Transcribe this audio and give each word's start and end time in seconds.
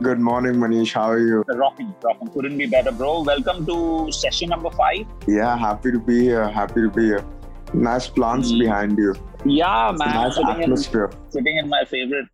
Good 0.00 0.20
morning, 0.20 0.54
Manish. 0.54 0.92
How 0.92 1.10
are 1.10 1.18
you? 1.18 1.44
Rocking, 1.48 1.92
rocking. 2.02 2.28
Couldn't 2.28 2.56
be 2.56 2.66
better, 2.66 2.92
bro. 2.92 3.22
Welcome 3.22 3.66
to 3.66 4.10
session 4.12 4.48
number 4.50 4.70
five. 4.70 5.06
Yeah, 5.26 5.56
happy 5.56 5.90
to 5.92 5.98
be 5.98 6.20
here. 6.20 6.48
Happy 6.48 6.82
to 6.82 6.90
be 6.90 7.04
here. 7.06 7.24
Nice 7.74 8.06
plants 8.08 8.52
Mm. 8.52 8.58
behind 8.60 8.98
you. 8.98 9.14
Yeah, 9.44 9.92
man. 9.98 10.14
Nice 10.14 10.36
sitting, 10.36 10.54
in, 10.56 10.62
atmosphere. 10.62 11.10
sitting 11.30 11.56
in 11.58 11.68
my 11.68 11.84
favorite 11.84 12.26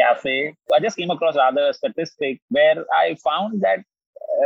cafe. 0.00 0.54
I 0.74 0.80
just 0.80 0.96
came 0.96 1.10
across 1.10 1.36
rather 1.36 1.68
a 1.68 1.74
statistic 1.74 2.40
where 2.50 2.84
I 2.98 3.14
found 3.24 3.60
that 3.62 3.84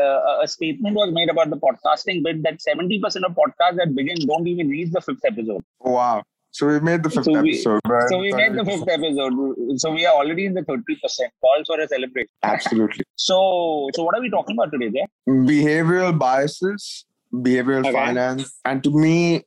uh, 0.01 0.43
a 0.43 0.47
statement 0.49 0.97
was 0.97 1.11
made 1.13 1.31
about 1.31 1.49
the 1.51 1.57
podcasting 1.57 2.23
bit 2.23 2.43
that 2.43 2.59
70% 2.61 3.01
of 3.25 3.33
podcasts 3.43 3.77
that 3.77 3.95
begin 3.95 4.27
don't 4.27 4.47
even 4.47 4.69
reach 4.69 4.91
the 4.93 5.01
fifth 5.01 5.25
episode. 5.25 5.63
Wow. 5.81 6.23
So 6.57 6.67
we 6.69 6.81
made 6.81 7.03
the 7.03 7.11
fifth 7.11 7.25
So 7.27 7.33
we- 7.43 7.51
episode. 7.51 7.81
right? 7.87 8.09
So 8.09 8.19
we 8.19 8.33
made 8.33 8.55
the 8.55 8.65
fifth 8.65 8.89
episode. 8.89 9.35
So 9.83 9.91
we 9.93 10.07
are 10.07 10.15
already 10.15 10.47
in 10.47 10.55
the 10.55 10.63
30%. 10.63 11.31
Calls 11.43 11.67
for 11.67 11.79
a 11.81 11.87
celebration. 11.87 12.29
Absolutely. 12.43 13.05
So, 13.17 13.89
so 13.95 14.05
what 14.05 14.17
are 14.17 14.23
we 14.23 14.31
talking 14.31 14.57
about 14.59 14.73
today, 14.73 14.91
Jay? 14.91 15.07
Behavioral 15.29 16.19
biases, 16.19 17.05
behavioral 17.33 17.81
Okay. 17.87 17.93
finance. 17.93 18.59
And 18.65 18.83
to 18.85 18.91
me, 18.91 19.43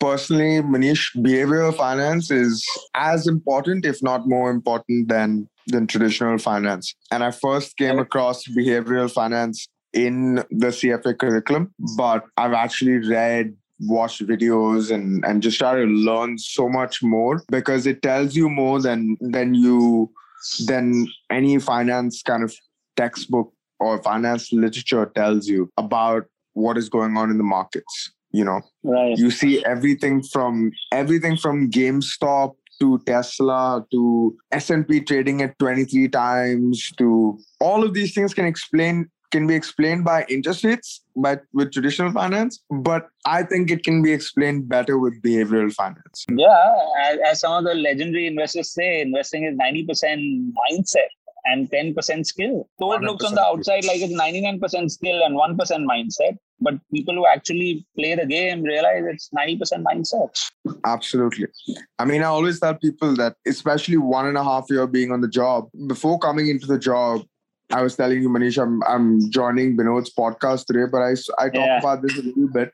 personally, 0.00 0.62
Manish, 0.62 1.04
behavioral 1.16 1.74
finance 1.76 2.30
is 2.30 2.66
as 2.94 3.26
important, 3.26 3.84
if 3.84 4.02
not 4.02 4.26
more 4.26 4.50
important, 4.50 5.08
than, 5.08 5.46
than 5.66 5.86
traditional 5.86 6.38
finance. 6.38 6.94
And 7.10 7.22
I 7.22 7.30
first 7.30 7.76
came 7.76 7.98
across 7.98 8.44
behavioral 8.48 9.10
finance 9.10 9.68
in 9.92 10.36
the 10.50 10.68
CFA 10.78 11.18
curriculum, 11.18 11.74
but 11.96 12.24
I've 12.38 12.52
actually 12.54 13.06
read 13.06 13.54
watched 13.80 14.24
videos 14.26 14.90
and 14.92 15.24
and 15.24 15.42
just 15.42 15.58
try 15.58 15.74
to 15.74 15.84
learn 15.84 16.38
so 16.38 16.68
much 16.68 17.02
more 17.02 17.42
because 17.50 17.86
it 17.86 18.02
tells 18.02 18.36
you 18.36 18.48
more 18.48 18.80
than 18.80 19.16
than 19.20 19.54
you 19.54 20.10
than 20.66 21.06
any 21.30 21.58
finance 21.58 22.22
kind 22.22 22.44
of 22.44 22.54
textbook 22.96 23.52
or 23.80 24.00
finance 24.02 24.52
literature 24.52 25.06
tells 25.14 25.48
you 25.48 25.70
about 25.76 26.24
what 26.52 26.78
is 26.78 26.88
going 26.88 27.16
on 27.16 27.30
in 27.30 27.38
the 27.38 27.44
markets 27.44 28.12
you 28.30 28.44
know 28.44 28.60
Right. 28.84 29.16
you 29.18 29.30
see 29.30 29.64
everything 29.64 30.22
from 30.22 30.70
everything 30.92 31.36
from 31.36 31.70
GameStop 31.70 32.54
to 32.80 32.98
Tesla 33.06 33.84
to 33.92 34.36
S&P 34.52 35.00
trading 35.00 35.42
at 35.42 35.58
23 35.58 36.08
times 36.08 36.90
to 36.98 37.38
all 37.60 37.84
of 37.84 37.94
these 37.94 38.14
things 38.14 38.34
can 38.34 38.46
explain 38.46 39.08
can 39.34 39.46
be 39.50 39.56
explained 39.60 40.04
by 40.08 40.18
interest 40.36 40.64
rates 40.68 41.02
but 41.26 41.42
with 41.52 41.72
traditional 41.76 42.12
finance 42.20 42.62
but 42.90 43.08
I 43.26 43.42
think 43.42 43.70
it 43.76 43.84
can 43.88 44.02
be 44.06 44.12
explained 44.12 44.68
better 44.68 44.98
with 44.98 45.20
behavioral 45.28 45.72
finance 45.80 46.24
Yeah, 46.28 46.76
as, 47.08 47.18
as 47.30 47.40
some 47.40 47.52
of 47.58 47.64
the 47.64 47.74
legendary 47.74 48.26
investors 48.26 48.72
say, 48.78 49.00
investing 49.00 49.44
is 49.44 49.56
90% 49.58 50.52
mindset 50.62 51.12
and 51.44 51.70
10% 51.70 52.26
skill. 52.26 52.68
So 52.78 52.92
it 52.92 53.02
looks 53.02 53.24
on 53.24 53.34
the 53.34 53.42
outside 53.42 53.84
like 53.84 54.00
it's 54.00 54.12
99% 54.12 54.90
skill 54.90 55.22
and 55.24 55.36
1% 55.36 55.58
mindset. 55.92 56.36
But 56.60 56.74
people 56.92 57.14
who 57.14 57.26
actually 57.26 57.86
play 57.98 58.14
the 58.14 58.26
game 58.26 58.62
realize 58.62 59.02
it's 59.06 59.28
90% 59.36 59.84
mindset. 59.84 60.50
Absolutely. 60.86 61.46
I 61.98 62.04
mean, 62.04 62.22
I 62.22 62.26
always 62.26 62.60
tell 62.60 62.74
people 62.74 63.14
that, 63.16 63.36
especially 63.46 63.98
one 63.98 64.26
and 64.26 64.38
a 64.38 64.44
half 64.44 64.66
year 64.70 64.86
being 64.86 65.12
on 65.12 65.20
the 65.20 65.28
job, 65.28 65.68
before 65.86 66.18
coming 66.18 66.48
into 66.48 66.66
the 66.66 66.78
job, 66.78 67.22
I 67.72 67.82
was 67.82 67.96
telling 67.96 68.22
you, 68.22 68.28
Manish, 68.28 68.60
I'm, 68.62 68.82
I'm 68.84 69.30
joining 69.30 69.76
Binod's 69.76 70.12
podcast 70.14 70.66
today, 70.66 70.84
but 70.90 70.98
I 71.02 71.12
I 71.38 71.44
talked 71.44 71.54
Yeah. 71.56 71.78
about 71.78 72.02
this 72.02 72.18
a 72.18 72.22
little 72.22 72.48
bit. 72.48 72.72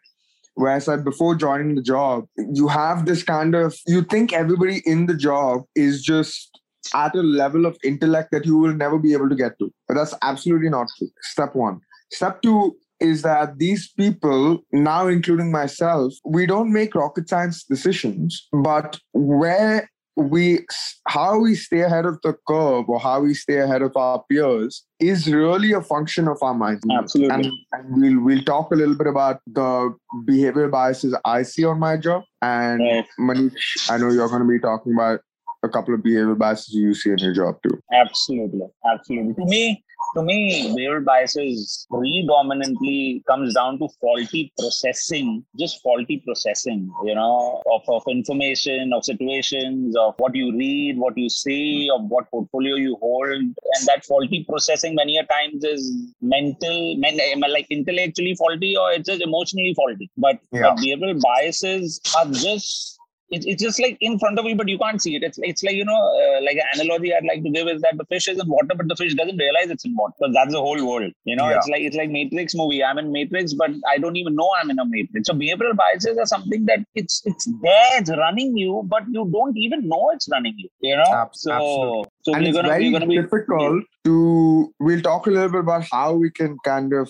Where 0.54 0.72
I 0.72 0.78
said 0.80 1.04
before 1.04 1.34
joining 1.36 1.74
the 1.74 1.82
job, 1.82 2.26
you 2.36 2.68
have 2.68 3.06
this 3.06 3.22
kind 3.22 3.54
of, 3.54 3.74
you 3.86 4.02
think 4.02 4.32
everybody 4.32 4.82
in 4.84 5.06
the 5.06 5.14
job 5.14 5.62
is 5.74 6.02
just 6.02 6.58
at 6.94 7.14
a 7.14 7.22
level 7.22 7.66
of 7.66 7.78
intellect 7.84 8.30
that 8.32 8.44
you 8.44 8.56
will 8.58 8.74
never 8.74 8.98
be 8.98 9.12
able 9.12 9.28
to 9.28 9.36
get 9.36 9.58
to. 9.60 9.72
But 9.86 9.94
that's 9.94 10.14
absolutely 10.22 10.68
not 10.68 10.88
true. 10.98 11.08
Step 11.22 11.54
one. 11.54 11.80
Step 12.12 12.42
two 12.42 12.76
is 12.98 13.22
that 13.22 13.58
these 13.58 13.88
people, 13.92 14.58
now 14.72 15.06
including 15.06 15.50
myself, 15.50 16.12
we 16.24 16.46
don't 16.46 16.72
make 16.72 16.94
rocket 16.94 17.28
science 17.28 17.64
decisions, 17.64 18.48
but 18.52 18.98
where 19.12 19.89
we 20.16 20.60
how 21.08 21.38
we 21.38 21.54
stay 21.54 21.80
ahead 21.80 22.04
of 22.04 22.18
the 22.22 22.34
curve 22.46 22.88
or 22.88 23.00
how 23.00 23.20
we 23.20 23.34
stay 23.34 23.58
ahead 23.58 23.82
of 23.82 23.96
our 23.96 24.22
peers 24.30 24.84
is 24.98 25.26
really 25.32 25.72
a 25.72 25.80
function 25.80 26.28
of 26.28 26.38
our 26.42 26.54
mind. 26.54 26.82
Absolutely. 26.92 27.34
And, 27.34 27.46
and 27.72 28.02
we'll 28.02 28.20
we'll 28.20 28.44
talk 28.44 28.72
a 28.72 28.76
little 28.76 28.96
bit 28.96 29.06
about 29.06 29.40
the 29.46 29.94
behavioral 30.28 30.70
biases 30.70 31.14
I 31.24 31.42
see 31.42 31.64
on 31.64 31.78
my 31.78 31.96
job. 31.96 32.22
And 32.42 32.80
Right. 32.80 33.06
Manish, 33.18 33.90
I 33.90 33.98
know 33.98 34.10
you're 34.10 34.28
going 34.28 34.42
to 34.42 34.48
be 34.48 34.58
talking 34.58 34.94
about 34.94 35.20
a 35.62 35.68
couple 35.68 35.94
of 35.94 36.00
behavioral 36.00 36.38
biases 36.38 36.74
you 36.74 36.94
see 36.94 37.10
in 37.10 37.18
your 37.18 37.34
job 37.34 37.56
too. 37.62 37.78
Absolutely. 37.92 38.66
Absolutely. 38.90 39.34
To 39.34 39.44
me, 39.44 39.84
to 40.16 40.22
me, 40.22 40.74
behavioral 40.76 41.04
biases 41.04 41.86
predominantly 41.90 43.22
comes 43.26 43.54
down 43.54 43.78
to 43.78 43.88
faulty 44.00 44.52
processing, 44.58 45.44
just 45.58 45.82
faulty 45.82 46.22
processing, 46.24 46.92
you 47.04 47.14
know, 47.14 47.62
of, 47.72 47.82
of 47.88 48.02
information, 48.08 48.92
of 48.92 49.04
situations, 49.04 49.96
of 49.96 50.14
what 50.18 50.34
you 50.34 50.56
read, 50.56 50.98
what 50.98 51.16
you 51.16 51.28
see, 51.28 51.88
of 51.94 52.02
what 52.08 52.30
portfolio 52.30 52.76
you 52.76 52.96
hold. 53.00 53.30
And 53.32 53.54
that 53.86 54.04
faulty 54.04 54.44
processing 54.48 54.94
many 54.94 55.16
a 55.18 55.24
times 55.26 55.64
is 55.64 56.14
mental, 56.20 56.96
men, 56.96 57.18
like 57.48 57.66
intellectually 57.70 58.34
faulty 58.34 58.76
or 58.76 58.92
it's 58.92 59.08
just 59.08 59.22
emotionally 59.22 59.74
faulty. 59.74 60.10
But, 60.16 60.38
Yeah. 60.52 60.74
but 60.74 60.78
behavioral 60.78 61.20
biases 61.20 62.00
are 62.18 62.26
just 62.26 62.99
it's, 63.30 63.46
it's 63.46 63.62
just 63.62 63.80
like 63.80 63.96
in 64.00 64.18
front 64.18 64.38
of 64.38 64.44
you, 64.44 64.56
but 64.56 64.68
you 64.68 64.76
can't 64.78 65.00
see 65.00 65.14
it. 65.16 65.22
It's 65.22 65.38
it's 65.42 65.62
like 65.62 65.74
you 65.74 65.84
know, 65.84 65.94
uh, 65.96 66.40
like 66.44 66.56
an 66.56 66.80
analogy 66.80 67.14
I'd 67.14 67.24
like 67.24 67.42
to 67.44 67.50
give 67.50 67.68
is 67.68 67.80
that 67.82 67.96
the 67.96 68.04
fish 68.06 68.26
is 68.28 68.40
in 68.40 68.48
water, 68.48 68.74
but 68.76 68.88
the 68.88 68.96
fish 68.96 69.14
doesn't 69.14 69.36
realize 69.36 69.70
it's 69.70 69.84
in 69.84 69.94
water 69.96 70.14
because 70.18 70.34
that's 70.34 70.52
the 70.52 70.60
whole 70.60 70.84
world. 70.86 71.12
You 71.24 71.36
know, 71.36 71.48
Yeah. 71.48 71.56
it's 71.58 71.68
like 71.68 71.82
it's 71.82 71.96
like 71.96 72.10
Matrix 72.10 72.54
movie. 72.54 72.82
I'm 72.82 72.98
in 72.98 73.12
Matrix, 73.12 73.54
but 73.54 73.70
I 73.92 73.98
don't 73.98 74.16
even 74.16 74.34
know 74.34 74.50
I'm 74.60 74.70
in 74.70 74.78
a 74.78 74.84
Matrix. 74.84 75.28
So 75.28 75.34
behavioral 75.34 75.76
biases 75.76 76.18
are 76.18 76.26
something 76.26 76.66
that 76.66 76.80
it's 76.94 77.22
it's 77.24 77.46
there, 77.62 77.90
it's 78.00 78.10
running 78.10 78.56
you, 78.56 78.82
but 78.86 79.04
you 79.10 79.28
don't 79.32 79.56
even 79.56 79.86
know 79.88 80.10
it's 80.12 80.28
running 80.30 80.54
you. 80.58 80.68
You 80.80 80.96
know, 80.96 81.12
Ab- 81.12 81.34
so 81.34 81.52
absolutely. 81.52 82.04
so 82.22 82.34
and 82.34 82.42
we're 82.42 82.48
it's 82.48 82.56
gonna 82.56 82.68
very 82.68 82.84
we're 82.90 82.98
gonna 82.98 83.06
be 83.14 83.20
difficult 83.22 83.84
to 84.04 84.74
we'll 84.80 85.00
talk 85.02 85.26
a 85.26 85.30
little 85.30 85.48
bit 85.50 85.60
about 85.60 85.84
how 85.92 86.14
we 86.14 86.30
can 86.30 86.56
kind 86.64 86.92
of 86.92 87.08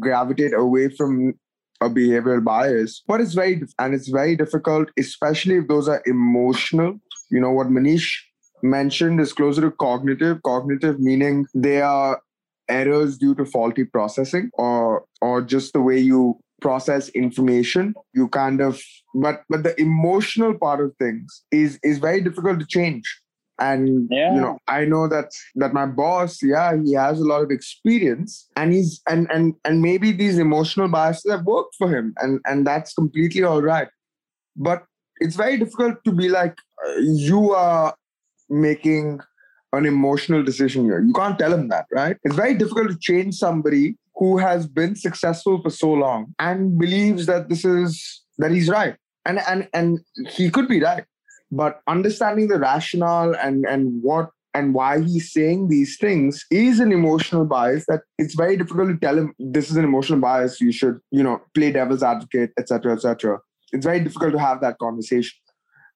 gravitate 0.00 0.52
away 0.54 0.88
from 0.88 1.32
a 1.80 1.88
behavioral 1.90 2.42
bias 2.42 3.02
but 3.06 3.20
it's 3.20 3.34
very 3.34 3.62
and 3.78 3.94
it's 3.94 4.08
very 4.08 4.36
difficult 4.36 4.88
especially 4.98 5.56
if 5.56 5.68
those 5.68 5.88
are 5.88 6.02
emotional. 6.06 6.98
You 7.30 7.40
know 7.40 7.50
what 7.50 7.68
manish 7.68 8.12
mentioned 8.62 9.20
is 9.20 9.32
closer 9.32 9.60
to 9.62 9.70
cognitive. 9.72 10.42
Cognitive 10.42 11.00
meaning 11.00 11.46
they 11.54 11.80
are 11.82 12.20
errors 12.68 13.18
due 13.18 13.34
to 13.34 13.44
faulty 13.44 13.84
processing 13.84 14.50
or 14.54 15.04
or 15.20 15.42
just 15.42 15.72
the 15.72 15.80
way 15.80 15.98
you 15.98 16.38
process 16.60 17.08
information. 17.10 17.94
You 18.14 18.28
kind 18.28 18.60
of 18.60 18.80
but 19.14 19.42
but 19.48 19.62
the 19.62 19.78
emotional 19.80 20.54
part 20.54 20.80
of 20.80 20.94
things 20.98 21.44
is 21.50 21.78
is 21.82 21.98
very 21.98 22.20
difficult 22.20 22.60
to 22.60 22.66
change 22.66 23.04
and 23.58 24.08
Yeah. 24.10 24.34
you 24.34 24.40
know 24.40 24.58
i 24.68 24.84
know 24.84 25.08
that 25.08 25.30
that 25.54 25.72
my 25.72 25.86
boss 25.86 26.42
yeah 26.42 26.76
he 26.84 26.92
has 26.92 27.20
a 27.20 27.24
lot 27.24 27.42
of 27.42 27.50
experience 27.50 28.48
and 28.56 28.72
he's 28.72 29.00
and 29.08 29.26
and 29.32 29.54
and 29.64 29.80
maybe 29.80 30.12
these 30.12 30.38
emotional 30.38 30.88
biases 30.88 31.30
have 31.30 31.44
worked 31.44 31.74
for 31.76 31.88
him 31.88 32.14
and 32.18 32.40
and 32.44 32.66
that's 32.66 32.92
completely 32.92 33.42
all 33.42 33.62
right. 33.62 33.88
But 34.56 34.84
it's 35.20 35.36
very 35.36 35.56
difficult 35.56 36.04
to 36.04 36.12
be 36.12 36.28
like 36.28 36.56
uh, 36.86 36.98
you 36.98 37.52
are 37.52 37.94
making 38.48 39.20
an 39.72 39.86
emotional 39.86 40.42
decision 40.42 40.84
here. 40.84 41.00
You 41.00 41.12
can't 41.12 41.38
tell 41.38 41.52
him 41.52 41.68
that 41.68 41.86
right? 41.92 42.16
It's 42.24 42.34
very 42.34 42.54
difficult 42.54 42.88
to 42.90 42.98
change 42.98 43.34
somebody 43.36 43.96
who 44.14 44.38
has 44.38 44.66
been 44.66 44.96
successful 44.96 45.60
for 45.62 45.70
so 45.70 45.92
long 45.92 46.34
and 46.38 46.78
believes 46.78 47.26
that 47.26 47.48
this 47.48 47.64
is 47.64 48.22
that 48.38 48.50
he's 48.50 48.68
right. 48.68 48.96
And 49.24 49.40
and 49.48 49.68
and 49.72 50.00
he 50.28 50.50
could 50.50 50.68
be 50.68 50.80
right 50.82 51.04
but 51.50 51.80
understanding 51.86 52.48
the 52.48 52.58
rationale 52.58 53.34
and 53.36 53.64
and 53.66 54.02
what 54.02 54.30
and 54.54 54.72
why 54.72 55.00
he's 55.02 55.32
saying 55.32 55.68
these 55.68 55.98
things 55.98 56.44
is 56.50 56.80
an 56.80 56.92
emotional 56.92 57.44
bias 57.44 57.84
that 57.86 58.00
it's 58.18 58.34
very 58.34 58.56
difficult 58.56 58.88
to 58.88 58.96
tell 58.96 59.18
him 59.18 59.34
this 59.38 59.70
is 59.70 59.76
an 59.76 59.84
emotional 59.84 60.18
bias 60.18 60.60
you 60.60 60.72
should 60.72 60.98
you 61.10 61.22
know 61.22 61.40
play 61.54 61.70
devil's 61.70 62.02
advocate 62.02 62.50
etc 62.58 62.92
etc 62.94 63.38
it's 63.72 63.84
very 63.84 64.00
difficult 64.00 64.32
to 64.32 64.38
have 64.38 64.60
that 64.60 64.78
conversation 64.78 65.36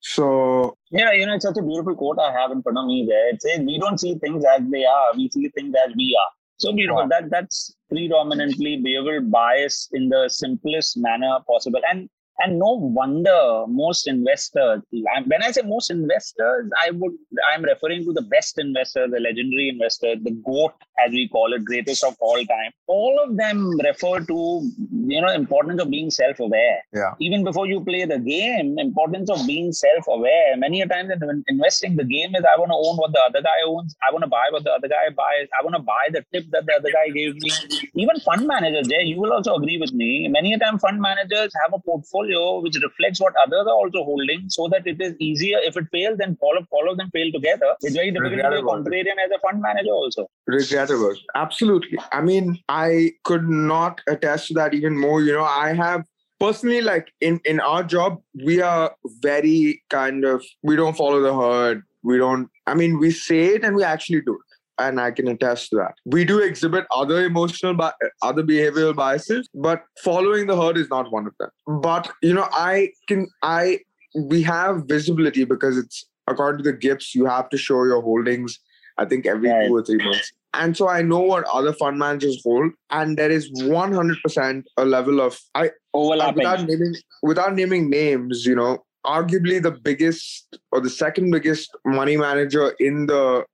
so 0.00 0.76
Yeah, 0.91 1.12
you 1.12 1.26
know, 1.26 1.35
it's 1.35 1.44
such 1.44 1.58
a 1.58 1.62
beautiful 1.62 1.94
quote 1.94 2.19
I 2.19 2.32
have 2.32 2.50
in 2.50 2.62
front 2.62 2.79
of 2.79 2.87
me 2.87 3.06
there. 3.08 3.29
It 3.29 3.43
says, 3.43 3.61
We 3.61 3.79
don't 3.79 4.00
see 4.00 4.14
things 4.14 4.44
as 4.44 4.62
they 4.70 4.85
are, 4.85 5.14
we 5.14 5.29
see 5.29 5.49
things 5.50 5.75
as 5.87 5.94
we 5.97 6.17
are. 6.19 6.32
So 6.58 6.73
beautiful. 6.73 7.02
Wow. 7.02 7.08
That 7.08 7.31
that's 7.31 7.75
predominantly 7.88 8.82
behavioral 8.85 9.31
bias 9.31 9.88
in 9.93 10.08
the 10.08 10.29
simplest 10.29 10.97
manner 10.97 11.38
possible. 11.47 11.81
And 11.91 12.08
and 12.42 12.58
no 12.58 12.72
wonder 12.72 13.64
most 13.69 14.06
investors, 14.08 14.82
when 14.90 15.42
I 15.42 15.50
say 15.50 15.62
most 15.62 15.90
investors, 15.90 16.70
I 16.82 16.90
would 16.90 17.12
I'm 17.52 17.62
referring 17.62 18.04
to 18.04 18.12
the 18.12 18.22
best 18.22 18.58
investor, 18.58 19.06
the 19.08 19.20
legendary 19.20 19.69
investor, 19.69 20.14
the 20.22 20.32
GOAT, 20.44 20.72
as 21.05 21.12
we 21.12 21.29
call 21.29 21.52
it, 21.52 21.64
greatest 21.64 22.05
of 22.05 22.17
all 22.20 22.37
time. 22.44 22.73
All 22.87 23.20
of 23.25 23.37
them 23.37 23.79
refer 23.81 24.20
to 24.20 24.70
you 25.11 25.20
know, 25.20 25.32
importance 25.32 25.81
of 25.81 25.91
being 25.91 26.11
self-aware. 26.11 26.79
Yeah. 26.93 27.12
Even 27.20 27.44
before 27.44 27.67
you 27.67 27.82
play 27.85 28.05
the 28.05 28.19
game, 28.19 28.79
importance 28.79 29.31
of 29.31 29.47
being 29.47 29.73
self-aware. 29.73 30.56
Many 30.56 30.82
a 30.82 30.87
times 30.87 31.11
in 31.11 31.44
investing, 31.49 31.97
the 31.97 32.05
game 32.05 32.35
is 32.35 32.44
I 32.44 32.58
want 32.58 32.70
to 32.70 32.79
own 32.79 32.97
what 32.97 33.12
the 33.12 33.20
other 33.20 33.43
guy 33.43 33.58
owns. 33.67 33.94
I 34.06 34.12
want 34.12 34.23
to 34.23 34.29
buy 34.29 34.47
what 34.50 34.64
the 34.64 34.73
other 34.73 34.88
guy 34.88 35.11
buys. 35.17 35.49
I 35.58 35.64
want 35.64 35.76
to 35.76 35.82
buy 35.82 36.08
the 36.11 36.25
tip 36.32 36.50
that 36.50 36.67
the 36.67 36.75
other 36.75 36.91
guy 36.93 37.08
gave 37.08 37.35
me. 37.37 37.50
Even 37.94 38.19
fund 38.20 38.47
managers, 38.47 38.88
Jay, 38.88 39.02
you 39.05 39.20
will 39.20 39.32
also 39.32 39.55
agree 39.55 39.79
with 39.79 39.93
me. 39.93 40.29
Many 40.29 40.52
a 40.52 40.58
time 40.58 40.79
fund 40.79 41.00
managers 41.00 41.52
have 41.62 41.73
a 41.73 41.79
portfolio 41.79 42.61
which 42.61 42.76
reflects 42.82 43.20
what 43.20 43.35
others 43.44 43.67
are 43.67 43.79
also 43.82 44.05
holding 44.05 44.49
so 44.49 44.69
that 44.69 44.87
it 44.87 45.00
is 45.00 45.14
easier. 45.19 45.58
If 45.58 45.76
it 45.76 45.87
fails, 45.93 46.19
then 46.19 46.37
all 46.41 46.56
of, 46.56 46.67
all 46.70 46.91
of 46.91 46.99
them 46.99 47.11
fail 47.12 47.31
together. 47.32 47.75
It's 47.81 47.94
very 47.94 48.11
difficult 48.11 48.43
to 48.43 48.50
be 48.50 48.58
a 48.58 48.62
contrarian 48.62 49.19
as 49.25 49.31
a 49.35 49.41
fund 49.41 49.61
manager 49.61 49.93
also. 49.93 50.29
Regrettable. 50.47 50.89
Absolutely. 51.34 51.98
I 52.12 52.20
mean, 52.20 52.58
I 52.69 53.12
could 53.25 53.48
not 53.48 54.00
attest 54.08 54.48
to 54.48 54.54
that 54.54 54.75
even 54.75 54.98
more. 54.98 55.22
You 55.22 55.32
know, 55.34 55.44
I 55.44 55.72
have 55.75 56.04
personally 56.38 56.81
like 56.81 57.12
in 57.20 57.38
in 57.44 57.60
our 57.60 57.82
job 57.82 58.19
we 58.44 58.62
are 58.62 58.94
very 59.20 59.82
kind 59.90 60.25
of 60.25 60.42
we 60.62 60.75
don't 60.75 60.96
follow 60.96 61.20
the 61.20 61.34
herd 61.38 61.82
we 62.02 62.16
don't 62.16 62.48
i 62.66 62.72
mean 62.72 62.98
we 62.98 63.10
say 63.10 63.40
it 63.56 63.62
and 63.62 63.76
we 63.76 63.84
actually 63.84 64.22
do 64.22 64.32
it 64.32 64.50
and 64.81 64.98
I 64.98 65.10
can 65.10 65.28
attest 65.28 65.70
to 65.70 65.76
that. 65.76 65.92
We 66.06 66.25
do 66.25 66.38
exhibit 66.38 66.87
other 66.96 67.25
emotional, 67.25 67.75
bi- 67.75 67.92
other 68.22 68.42
behavioral 68.42 68.96
biases, 68.96 69.46
but 69.54 69.84
following 70.02 70.46
the 70.46 70.56
herd 70.60 70.78
is 70.78 70.88
not 70.88 71.12
one 71.12 71.26
of 71.26 71.34
them. 71.38 71.50
But 71.82 72.10
you 72.22 72.32
know, 72.32 72.48
I 72.52 72.88
can, 73.06 73.28
I, 73.42 73.81
we 74.16 74.42
have 74.42 74.84
visibility 74.87 75.44
because 75.44 75.76
it's 75.76 76.06
according 76.26 76.64
to 76.64 76.72
the 76.72 76.76
GIPS, 76.76 77.14
you 77.14 77.26
have 77.26 77.50
to 77.50 77.58
show 77.58 77.84
your 77.84 78.00
holdings. 78.00 78.58
I 78.96 79.04
think 79.04 79.26
every 79.26 79.50
Right. 79.50 79.66
two 79.66 79.76
or 79.76 79.84
three 79.84 79.98
months. 80.02 80.32
And 80.52 80.76
so 80.76 80.88
I 80.88 81.02
know 81.02 81.20
what 81.20 81.44
other 81.44 81.73
fund 81.73 81.99
managers 81.99 82.41
hold, 82.44 82.73
and 82.91 83.17
there 83.17 83.31
is 83.31 83.50
100% 83.52 84.62
a 84.76 84.85
level 84.85 85.20
of 85.20 85.38
I 85.55 85.70
Overlapping. 85.94 86.37
without 86.37 86.67
naming 86.67 86.94
without 87.23 87.55
naming 87.55 87.91
names, 87.91 88.44
you 88.47 88.55
know, 88.55 88.85
arguably 89.06 89.62
the 89.62 89.70
biggest 89.70 90.58
or 90.73 90.81
the 90.81 90.91
second 90.91 91.31
biggest 91.31 91.70
money 91.85 92.17
manager 92.17 92.75
in 92.81 93.06
the 93.06 93.44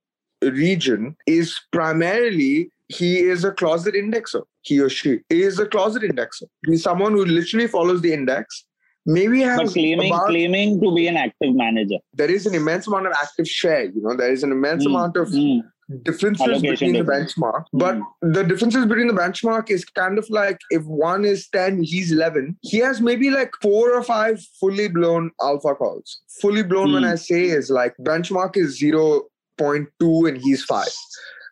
region 0.41 1.15
is 1.25 1.59
primarily 1.71 2.69
he 2.89 3.19
is 3.19 3.43
a 3.43 3.51
closet 3.51 3.95
indexer. 3.95 4.43
He 4.61 4.79
or 4.79 4.89
she 4.89 5.19
is 5.29 5.59
a 5.59 5.65
closet 5.65 6.03
indexer. 6.03 6.43
He's 6.65 6.83
someone 6.83 7.13
who 7.13 7.25
literally 7.25 7.67
follows 7.67 8.01
the 8.01 8.13
index. 8.13 8.65
Maybe 9.05 9.41
but 9.43 9.61
has 9.61 9.73
claiming 9.73 10.11
about, 10.11 10.27
claiming 10.27 10.81
to 10.81 10.93
be 10.93 11.07
an 11.07 11.15
active 11.15 11.55
manager. 11.55 11.95
there 12.13 12.29
is 12.29 12.45
an 12.45 12.53
immense 12.53 12.87
amount 12.87 13.07
of 13.07 13.13
active 13.13 13.47
share. 13.47 13.85
You 13.85 14.01
know, 14.01 14.15
there 14.17 14.31
is 14.31 14.43
an 14.43 14.51
immense 14.51 14.83
Mm, 14.83 14.87
amount 14.87 15.15
of 15.17 15.29
mm, 15.29 15.61
differences 16.03 16.41
Allocation 16.47 16.91
between 16.91 16.93
the 17.05 17.11
benchmark. 17.11 17.63
But 17.73 17.95
Mm. 17.95 18.33
the 18.33 18.43
differences 18.43 18.85
between 18.85 19.07
the 19.07 19.13
benchmark 19.13 19.69
is 19.69 19.85
kind 19.85 20.17
of 20.17 20.29
like 20.29 20.59
if 20.69 20.83
one 20.83 21.23
is 21.25 21.47
10, 21.49 21.83
he's 21.83 22.11
11. 22.11 22.57
He 22.61 22.77
has 22.79 22.99
maybe 23.01 23.29
like 23.29 23.51
four 23.61 23.93
or 23.93 24.03
five 24.03 24.41
fully 24.59 24.87
blown 24.89 25.31
alpha 25.41 25.75
calls. 25.75 26.19
Fully 26.41 26.63
blown, 26.63 26.91
when 26.93 27.03
Mm. 27.03 27.11
I 27.13 27.15
say, 27.15 27.43
is 27.45 27.69
like 27.69 27.95
benchmark 28.01 28.57
is 28.57 28.79
0.2 28.79 30.25
and 30.27 30.37
he's 30.37 30.63
five. 30.63 30.93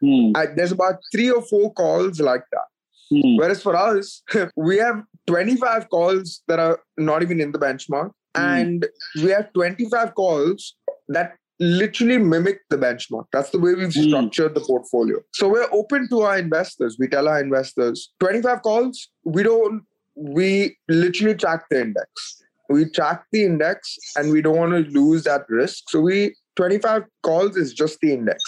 mm, 0.03 0.35
I, 0.35 0.47
there's 0.47 0.73
about 0.73 0.95
three 1.13 1.31
or 1.31 1.41
four 1.41 1.73
calls 1.73 2.19
like 2.19 2.43
that. 2.51 2.67
mm. 3.13 3.37
Whereas 3.39 3.61
for 3.63 3.75
us, 3.75 4.21
we 4.57 4.77
have 4.77 5.01
25 5.27 5.89
calls 5.89 6.41
that 6.47 6.59
are 6.59 6.79
not 6.97 7.23
even 7.23 7.39
in 7.39 7.51
the 7.53 7.59
benchmark, 7.59 8.11
Mm. 8.35 8.43
and 8.59 8.85
we 9.23 9.29
have 9.31 9.53
25 9.53 10.13
calls 10.15 10.75
that 11.07 11.37
literally 11.59 12.17
mimic 12.17 12.59
the 12.69 12.77
benchmark. 12.77 13.25
That's 13.31 13.49
the 13.51 13.59
way 13.59 13.73
we've 13.75 13.89
Mm. 13.89 14.07
structured 14.09 14.55
the 14.55 14.61
portfolio. 14.61 15.19
So 15.33 15.47
we're 15.47 15.69
open 15.71 16.07
to 16.09 16.21
our 16.21 16.37
investors. 16.37 16.97
We 16.99 17.07
tell 17.07 17.27
our 17.27 17.39
investors 17.39 18.11
25 18.19 18.61
calls, 18.61 19.09
we 19.23 19.43
don't, 19.43 19.83
we 20.15 20.77
literally 20.89 21.35
track 21.35 21.65
the 21.69 21.81
index. 21.81 22.07
We 22.69 22.85
track 22.89 23.25
the 23.31 23.43
index 23.45 23.97
and 24.17 24.31
we 24.31 24.41
don't 24.41 24.57
want 24.57 24.71
to 24.71 24.91
lose 24.91 25.23
that 25.25 25.45
risk. 25.49 25.83
So 25.89 26.01
we 26.01 26.35
25 26.55 27.03
calls 27.21 27.57
is 27.57 27.73
just 27.73 27.99
the 27.99 28.11
index. 28.13 28.39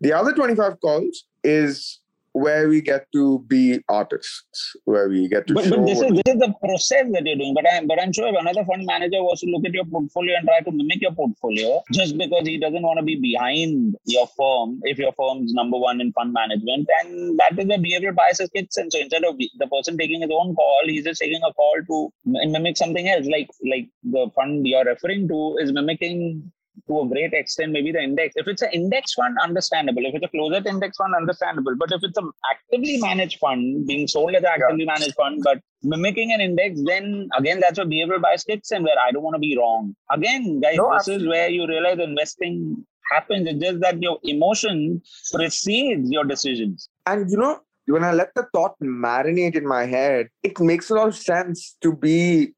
The 0.00 0.12
other 0.12 0.32
25 0.32 0.80
calls 0.80 1.24
is 1.42 2.00
where 2.34 2.68
we 2.68 2.80
get 2.82 3.06
to 3.12 3.38
be 3.46 3.80
artists, 3.88 4.74
where 4.84 5.08
we 5.08 5.28
get 5.28 5.46
to 5.46 5.54
But, 5.54 5.64
show. 5.64 5.76
but 5.76 5.86
this 5.86 6.00
is 6.02 6.10
this 6.18 6.34
is 6.34 6.40
the 6.40 6.52
process 6.60 7.06
that 7.12 7.22
you're 7.24 7.36
doing. 7.36 7.54
But 7.54 7.64
I'm 7.72 7.86
but 7.86 8.00
I'm 8.02 8.12
sure 8.12 8.26
if 8.28 8.36
another 8.38 8.64
fund 8.64 8.84
manager 8.84 9.22
was 9.22 9.40
to 9.40 9.46
look 9.46 9.64
at 9.64 9.72
your 9.72 9.84
portfolio 9.84 10.36
and 10.38 10.46
try 10.48 10.58
to 10.60 10.72
mimic 10.72 11.00
your 11.00 11.12
portfolio, 11.12 11.82
just 11.92 12.18
because 12.18 12.46
he 12.46 12.58
doesn't 12.58 12.82
want 12.82 12.98
to 12.98 13.04
be 13.04 13.14
behind 13.20 13.94
your 14.04 14.26
firm, 14.36 14.80
if 14.82 14.98
your 14.98 15.12
firm's 15.12 15.54
number 15.54 15.78
one 15.78 16.00
in 16.00 16.12
fund 16.12 16.32
management, 16.32 16.88
and 17.00 17.38
that 17.38 17.56
is 17.56 17.66
where 17.66 17.78
behavioral 17.78 18.16
biases 18.16 18.50
kicks 18.50 18.76
in. 18.78 18.90
So 18.90 18.98
instead 18.98 19.24
of 19.24 19.38
the 19.38 19.68
person 19.68 19.96
taking 19.96 20.22
his 20.22 20.30
own 20.32 20.56
call, 20.56 20.82
he's 20.86 21.04
just 21.04 21.20
taking 21.20 21.40
a 21.48 21.52
call 21.52 21.76
to 21.86 22.12
mimic 22.24 22.76
something 22.76 23.08
else. 23.08 23.26
Like 23.26 23.48
like 23.70 23.88
the 24.02 24.28
fund 24.34 24.66
you're 24.66 24.84
referring 24.84 25.28
to 25.28 25.56
is 25.60 25.72
mimicking 25.72 26.50
to 26.88 27.00
a 27.00 27.08
great 27.08 27.32
extent 27.32 27.72
maybe 27.72 27.92
the 27.92 28.00
index. 28.00 28.34
If 28.36 28.48
it's 28.48 28.62
an 28.62 28.70
index 28.72 29.14
fund 29.14 29.36
understandable. 29.42 30.04
If 30.04 30.14
it's 30.14 30.24
a 30.24 30.28
closed 30.28 30.66
index 30.66 30.96
fund 30.96 31.14
understandable. 31.14 31.74
But 31.78 31.92
if 31.92 32.02
it's 32.02 32.18
an 32.18 32.30
actively 32.50 32.98
managed 33.00 33.38
fund 33.38 33.86
being 33.86 34.06
sold 34.08 34.34
as 34.34 34.42
an 34.42 34.50
actively 34.54 34.84
managed 34.84 35.14
fund 35.14 35.42
but 35.42 35.60
mimicking 35.82 36.32
an 36.32 36.40
index 36.40 36.80
then 36.86 37.28
again 37.36 37.60
that's 37.60 37.78
where 37.78 37.86
behavioral 37.86 38.22
bias 38.22 38.42
kicks 38.42 38.72
in 38.72 38.82
where 38.82 38.96
i 39.06 39.10
don't 39.12 39.22
want 39.22 39.34
to 39.34 39.38
be 39.38 39.56
wrong. 39.56 39.94
Again 40.10 40.60
guys 40.60 40.76
No, 40.76 40.92
this 40.96 41.08
is 41.08 41.26
where 41.26 41.48
you 41.48 41.66
realize 41.66 41.98
investing 41.98 42.84
happens. 43.10 43.48
It's 43.48 43.60
just 43.60 43.80
that 43.80 44.02
your 44.02 44.18
emotion 44.24 45.02
precedes 45.32 46.10
your 46.10 46.24
decisions. 46.24 46.88
And 47.06 47.30
you 47.30 47.36
know, 47.36 47.60
when 47.86 48.04
I 48.04 48.12
let 48.12 48.34
the 48.34 48.46
thought 48.54 48.74
marinate 48.82 49.56
in 49.56 49.66
my 49.66 49.86
head, 49.86 50.28
it 50.42 50.58
makes 50.60 50.90
a 50.90 50.94
lot 50.94 51.08
of 51.08 51.16
sense 51.16 51.76
to 51.82 51.94
be 51.94 52.54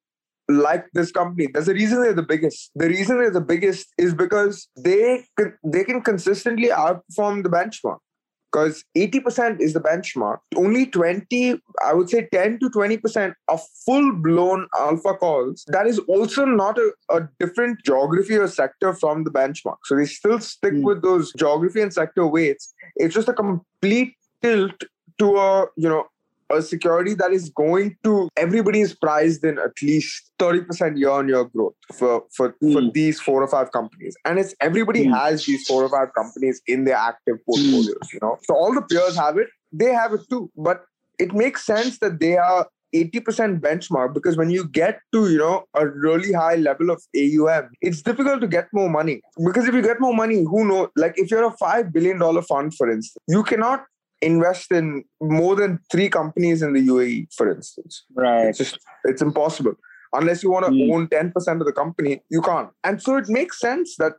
like 0.49 0.87
this 0.93 1.11
company. 1.11 1.49
There's 1.53 1.69
a 1.69 1.75
reason 1.75 2.03
they're 2.03 2.13
the 2.13 2.23
biggest. 2.23 2.71
The 2.75 2.89
reason 2.89 3.19
they're 3.19 3.31
the 3.31 3.41
biggest 3.41 3.89
is 3.99 4.15
because 4.15 4.69
they 4.77 5.25
can, 5.37 5.55
they 5.65 5.85
can 5.85 6.01
consistently 6.03 6.69
outperform 6.69 7.43
the 7.43 7.49
benchmark. 7.49 7.99
Because 8.53 8.85
80% 8.97 9.61
is 9.61 9.75
the 9.75 9.81
benchmark. 9.81 10.39
Only 10.55 10.87
20, 10.87 11.61
I 11.85 11.93
would 11.93 12.09
say 12.09 12.29
10 12.33 12.61
to 12.61 12.71
20% 12.71 13.35
of 13.49 13.61
full 13.85 14.13
blown 14.15 14.67
alpha 14.79 15.15
calls. 15.15 15.65
That 15.67 15.87
is 15.87 15.99
also 16.09 16.45
not 16.47 16.79
a, 16.79 16.93
a 17.11 17.29
different 17.39 17.81
geography 17.85 18.37
or 18.37 18.47
sector 18.49 18.95
from 18.95 19.25
the 19.25 19.31
benchmark. 19.31 19.77
So 19.85 19.97
they 19.97 20.07
still 20.07 20.39
stick 20.39 20.73
Hmm. 20.75 20.83
with 20.85 21.03
those 21.03 21.33
geography 21.35 21.83
and 21.83 21.93
sector 21.93 22.27
weights. 22.27 22.73
It's 22.95 23.15
just 23.15 23.29
a 23.29 23.35
complete 23.35 24.15
tilt 24.43 24.85
to 25.19 25.37
a 25.37 25.67
you 25.77 25.89
know 25.89 26.07
a 26.53 26.63
security 26.63 27.15
that 27.15 27.33
is 27.33 27.51
going 27.51 27.97
to 28.05 28.29
everybody 28.37 28.81
is 28.81 28.95
priced 28.95 29.45
in 29.45 29.59
at 29.59 29.73
least 29.83 30.31
30% 30.39 30.99
year 30.99 31.11
on 31.11 31.29
year 31.29 31.45
growth 31.45 31.75
for 31.95 32.25
for, 32.37 32.55
for 32.73 32.81
Hmm. 32.83 32.91
these 32.95 33.21
four 33.21 33.43
or 33.43 33.49
five 33.49 33.73
companies. 33.73 34.17
And 34.25 34.39
it's 34.39 34.55
everybody 34.61 35.05
Hmm. 35.05 35.13
has 35.13 35.45
these 35.47 35.67
four 35.67 35.83
or 35.85 35.89
five 35.89 36.15
companies 36.15 36.61
in 36.67 36.85
their 36.85 36.97
active 36.97 37.37
portfolios 37.47 38.13
you 38.13 38.21
know? 38.23 38.39
So 38.45 38.55
all 38.55 38.73
the 38.75 38.83
peers 38.83 39.17
have 39.17 39.39
it 39.39 39.49
they 39.73 39.93
have 39.93 40.13
it 40.15 40.21
too. 40.31 40.51
But 40.57 40.85
it 41.19 41.35
makes 41.35 41.65
sense 41.67 41.99
that 41.99 42.21
they 42.21 42.37
are 42.37 42.67
80% 42.95 43.61
benchmark 43.61 44.15
because 44.15 44.37
when 44.37 44.49
you 44.49 44.67
get 44.69 45.01
to 45.13 45.29
you 45.31 45.39
know 45.39 45.65
a 45.75 45.87
really 45.89 46.33
high 46.33 46.55
level 46.55 46.91
of 46.91 47.03
AUM 47.17 47.69
it's 47.83 48.01
difficult 48.03 48.41
to 48.41 48.47
get 48.47 48.69
more 48.73 48.89
money. 48.89 49.21
Because 49.45 49.67
if 49.67 49.75
you 49.75 49.83
get 49.83 50.01
more 50.01 50.15
money 50.15 50.45
who 50.45 50.65
knows 50.69 50.89
like 50.97 51.19
if 51.19 51.31
you're 51.31 51.45
a 51.45 51.51
5 51.59 51.93
billion 51.93 52.19
dollar 52.19 52.43
fund 52.43 52.75
for 52.75 52.89
instance 52.91 53.25
you 53.27 53.43
cannot 53.43 53.85
invest 54.31 54.73
in 54.81 54.87
more 55.39 55.55
than 55.61 55.79
3 55.93 56.09
companies 56.19 56.63
in 56.67 56.73
the 56.77 56.85
UAE 56.93 57.19
for 57.39 57.47
instance. 57.57 58.05
Right. 58.15 58.47
It's 58.49 58.59
just 58.63 58.79
it's 59.13 59.23
impossible. 59.29 59.75
Unless 60.21 60.43
you 60.45 60.51
want 60.55 60.67
to 60.67 60.73
Mm. 60.73 60.93
own 60.95 61.05
10% 61.09 61.61
of 61.63 61.67
the 61.71 61.77
company 61.83 62.13
you 62.37 62.43
can't. 62.51 62.71
And 62.89 63.03
so 63.05 63.17
it 63.23 63.29
makes 63.39 63.57
sense 63.69 63.97
that 64.03 64.15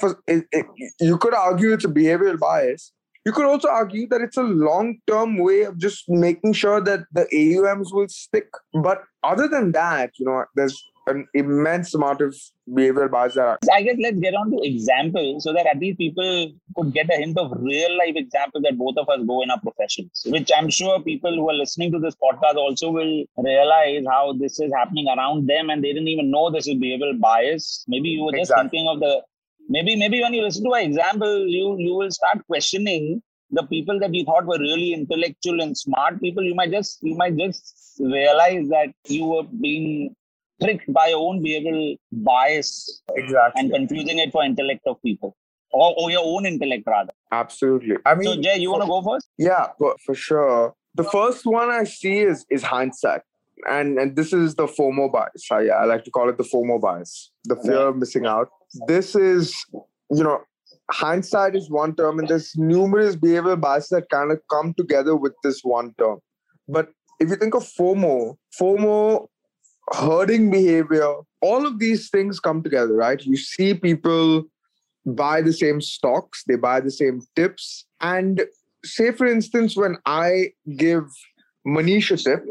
for, 0.00 0.10
it, 0.34 0.44
it, 0.58 0.66
you 1.10 1.16
could 1.22 1.34
argue 1.34 1.72
it's 1.74 1.84
a 1.90 1.94
behavioral 2.00 2.38
bias. 2.48 2.92
You 3.26 3.32
could 3.36 3.48
also 3.52 3.68
argue 3.68 4.04
that 4.10 4.20
it's 4.26 4.38
a 4.38 4.48
long-term 4.68 5.30
way 5.46 5.58
of 5.68 5.74
just 5.86 6.04
making 6.26 6.52
sure 6.62 6.80
that 6.88 7.00
the 7.16 7.24
AUMs 7.40 7.88
will 7.96 8.08
stick. 8.08 8.48
But 8.82 8.98
other 9.22 9.46
than 9.54 9.72
that, 9.72 10.10
you 10.18 10.24
know, 10.28 10.44
there's 10.56 10.76
an 11.08 11.26
immense 11.34 11.94
amount 11.94 12.20
of 12.20 12.34
behavioral 12.78 13.10
bias 13.10 13.34
that 13.34 13.46
are- 13.52 13.58
I 13.72 13.82
guess 13.82 13.96
let's 14.04 14.18
get 14.24 14.34
on 14.34 14.50
to 14.52 14.58
examples 14.62 15.44
so 15.44 15.52
that 15.52 15.66
at 15.72 15.78
least 15.78 15.98
people 15.98 16.52
could 16.76 16.92
get 16.92 17.10
a 17.10 17.16
hint 17.22 17.38
of 17.38 17.52
real 17.70 17.96
life 18.02 18.16
examples 18.16 18.62
that 18.64 18.76
both 18.78 18.96
of 18.98 19.08
us 19.08 19.20
go 19.26 19.42
in 19.42 19.50
our 19.50 19.60
professions, 19.60 20.22
which 20.26 20.50
I'm 20.56 20.68
sure 20.70 21.00
people 21.00 21.34
who 21.34 21.48
are 21.50 21.54
listening 21.62 21.92
to 21.92 21.98
this 21.98 22.16
podcast 22.26 22.56
also 22.56 22.90
will 22.90 23.24
realize 23.36 24.04
how 24.10 24.34
this 24.34 24.60
is 24.60 24.72
happening 24.80 25.08
around 25.16 25.46
them 25.48 25.70
and 25.70 25.82
they 25.82 25.92
didn't 25.92 26.08
even 26.16 26.30
know 26.30 26.50
this 26.50 26.68
is 26.68 26.74
behavioral 26.74 27.18
bias. 27.18 27.84
Maybe 27.88 28.08
you 28.10 28.24
were 28.24 28.32
just 28.32 28.50
Exactly. 28.50 28.68
thinking 28.70 28.88
of 28.88 29.00
the 29.00 29.22
maybe 29.68 29.96
maybe 29.96 30.20
when 30.22 30.34
you 30.34 30.42
listen 30.42 30.64
to 30.64 30.72
an 30.72 30.84
example, 30.90 31.34
you 31.56 31.76
you 31.78 31.94
will 31.94 32.10
start 32.10 32.38
questioning 32.46 33.22
the 33.58 33.62
people 33.72 33.98
that 34.00 34.12
you 34.14 34.24
thought 34.24 34.46
were 34.46 34.58
really 34.58 34.92
intellectual 34.92 35.60
and 35.64 35.76
smart 35.76 36.20
people. 36.20 36.42
You 36.44 36.54
might 36.54 36.70
just 36.70 37.02
you 37.02 37.14
might 37.16 37.36
just 37.36 37.74
realize 37.98 38.68
that 38.68 38.90
you 39.06 39.24
were 39.26 39.44
being 39.66 40.14
tricked 40.62 40.92
by 40.92 41.08
your 41.08 41.18
own 41.18 41.42
behavioral 41.44 41.96
bias 42.12 43.02
exactly 43.14 43.60
and 43.60 43.72
confusing 43.72 44.18
it 44.18 44.32
for 44.32 44.44
intellect 44.44 44.80
of 44.86 45.00
people 45.02 45.36
or, 45.72 45.94
or 45.98 46.10
your 46.10 46.22
own 46.24 46.46
intellect 46.46 46.84
rather. 46.86 47.12
absolutely. 47.32 47.96
I 48.06 48.14
mean, 48.14 48.24
So 48.24 48.40
Jay, 48.40 48.58
you 48.58 48.70
want 48.70 48.82
to 48.82 48.88
go 48.88 49.02
first? 49.02 49.28
Yeah, 49.38 49.66
but 49.78 50.00
for 50.00 50.14
sure. 50.14 50.74
The 50.94 51.04
first 51.04 51.44
one 51.46 51.70
I 51.70 51.84
see 51.84 52.18
is 52.20 52.44
is 52.50 52.62
hindsight. 52.62 53.22
and 53.70 53.98
and 54.00 54.16
this 54.16 54.32
is 54.32 54.54
the 54.54 54.66
FOMO 54.66 55.06
bias. 55.12 55.46
I, 55.50 55.62
I 55.82 55.84
like 55.84 56.04
to 56.04 56.10
call 56.16 56.28
it 56.32 56.38
the 56.38 56.44
FOMO 56.52 56.80
bias, 56.80 57.30
the 57.44 57.56
fear 57.56 57.82
of 57.88 57.96
missing 57.96 58.26
out. 58.26 58.48
This 58.86 59.14
is, 59.14 59.54
you 60.18 60.24
know, 60.26 60.38
hindsight 60.90 61.54
is 61.60 61.68
one 61.70 61.94
term, 62.00 62.18
and 62.18 62.28
there's 62.28 62.52
numerous 62.56 63.16
behavioral 63.16 63.60
biases 63.60 63.90
that 63.96 64.08
kind 64.10 64.30
of 64.32 64.38
come 64.54 64.74
together 64.82 65.14
with 65.16 65.34
this 65.44 65.60
one 65.62 65.92
term. 65.98 66.18
But 66.68 66.88
if 67.20 67.28
you 67.30 67.36
think 67.36 67.54
of 67.54 67.64
FOMO, 67.78 68.36
FOMO, 68.60 69.26
herding 69.94 70.50
behavior, 70.50 71.14
all 71.40 71.66
of 71.66 71.78
these 71.78 72.10
things 72.10 72.40
come 72.40 72.62
together, 72.62 72.94
right? 72.94 73.20
You 73.22 73.36
see 73.36 73.74
people 73.74 74.44
buy 75.06 75.42
the 75.42 75.52
same 75.52 75.80
stocks, 75.80 76.44
they 76.46 76.56
buy 76.56 76.80
the 76.80 76.90
same 76.90 77.22
tips. 77.34 77.86
And 78.00 78.42
say, 78.84 79.12
for 79.12 79.26
instance, 79.26 79.76
when 79.76 79.96
I 80.06 80.52
give 80.76 81.04
Manish 81.66 82.10
a 82.10 82.16
tip, 82.16 82.44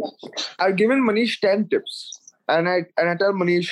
I've 0.59 0.75
given 0.75 1.03
Manish 1.03 1.39
10 1.39 1.69
tips. 1.69 2.19
And 2.47 2.69
I 2.69 2.85
and 2.97 3.09
I 3.09 3.15
tell 3.15 3.33
Manish, 3.33 3.71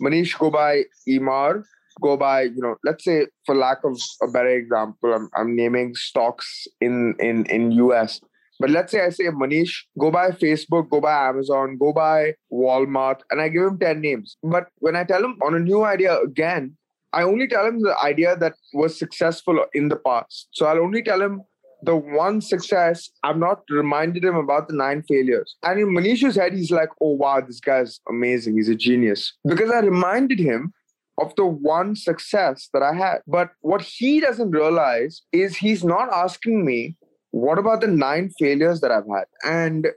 Manish, 0.00 0.38
go 0.38 0.50
buy 0.50 0.84
Emaar, 1.08 1.64
go 2.00 2.16
buy, 2.16 2.42
you 2.42 2.60
know, 2.60 2.76
let's 2.84 3.04
say 3.04 3.26
for 3.44 3.54
lack 3.54 3.78
of 3.84 3.98
a 4.22 4.28
better 4.28 4.48
example, 4.50 5.12
I'm, 5.12 5.28
I'm 5.36 5.56
naming 5.56 5.94
stocks 5.94 6.68
in 6.80 7.14
in 7.18 7.46
in 7.46 7.72
US. 7.72 8.20
But 8.60 8.70
let's 8.70 8.92
say 8.92 9.04
I 9.04 9.10
say 9.10 9.24
Manish, 9.24 9.72
go 9.98 10.10
buy 10.10 10.30
Facebook, 10.30 10.88
go 10.90 11.00
buy 11.00 11.28
Amazon, 11.28 11.76
go 11.76 11.92
buy 11.92 12.34
Walmart, 12.52 13.20
and 13.30 13.40
I 13.40 13.48
give 13.48 13.62
him 13.62 13.78
10 13.78 14.00
names. 14.00 14.36
But 14.42 14.68
when 14.78 14.96
I 14.96 15.04
tell 15.04 15.24
him 15.24 15.38
on 15.44 15.54
a 15.54 15.58
new 15.58 15.84
idea 15.84 16.18
again, 16.20 16.76
I 17.12 17.22
only 17.22 17.46
tell 17.46 17.66
him 17.66 17.80
the 17.80 17.96
idea 18.02 18.36
that 18.36 18.54
was 18.72 18.98
successful 18.98 19.64
in 19.72 19.88
the 19.88 19.96
past. 19.96 20.48
So 20.52 20.66
I'll 20.66 20.82
only 20.82 21.02
tell 21.02 21.22
him 21.22 21.42
the 21.82 21.94
one 21.94 22.40
success. 22.40 23.10
I've 23.22 23.38
not 23.38 23.62
reminded 23.70 24.24
him 24.24 24.36
about 24.36 24.68
the 24.68 24.74
nine 24.74 25.02
failures. 25.08 25.56
And 25.62 25.78
in 25.78 25.88
Manish's 25.88 26.36
head, 26.36 26.54
he's 26.54 26.70
like, 26.70 26.88
oh, 27.00 27.10
wow, 27.10 27.40
this 27.40 27.60
guy's 27.60 28.00
amazing. 28.08 28.56
He's 28.56 28.68
a 28.68 28.74
genius. 28.74 29.32
Because 29.44 29.70
I 29.70 29.80
reminded 29.80 30.38
him 30.40 30.72
of 31.18 31.34
the 31.36 31.46
one 31.46 31.94
success 31.94 32.68
that 32.72 32.82
I 32.82 32.94
had. 32.94 33.18
But 33.26 33.50
what 33.60 33.82
he 33.82 34.20
doesn't 34.20 34.50
realize 34.50 35.22
is 35.32 35.56
he's 35.56 35.84
not 35.84 36.12
asking 36.12 36.64
me, 36.64 36.96
what 37.34 37.58
about 37.58 37.80
the 37.80 37.88
nine 37.88 38.30
failures 38.38 38.80
that 38.80 38.92
I've 38.92 39.08
had? 39.12 39.24
And 39.44 39.88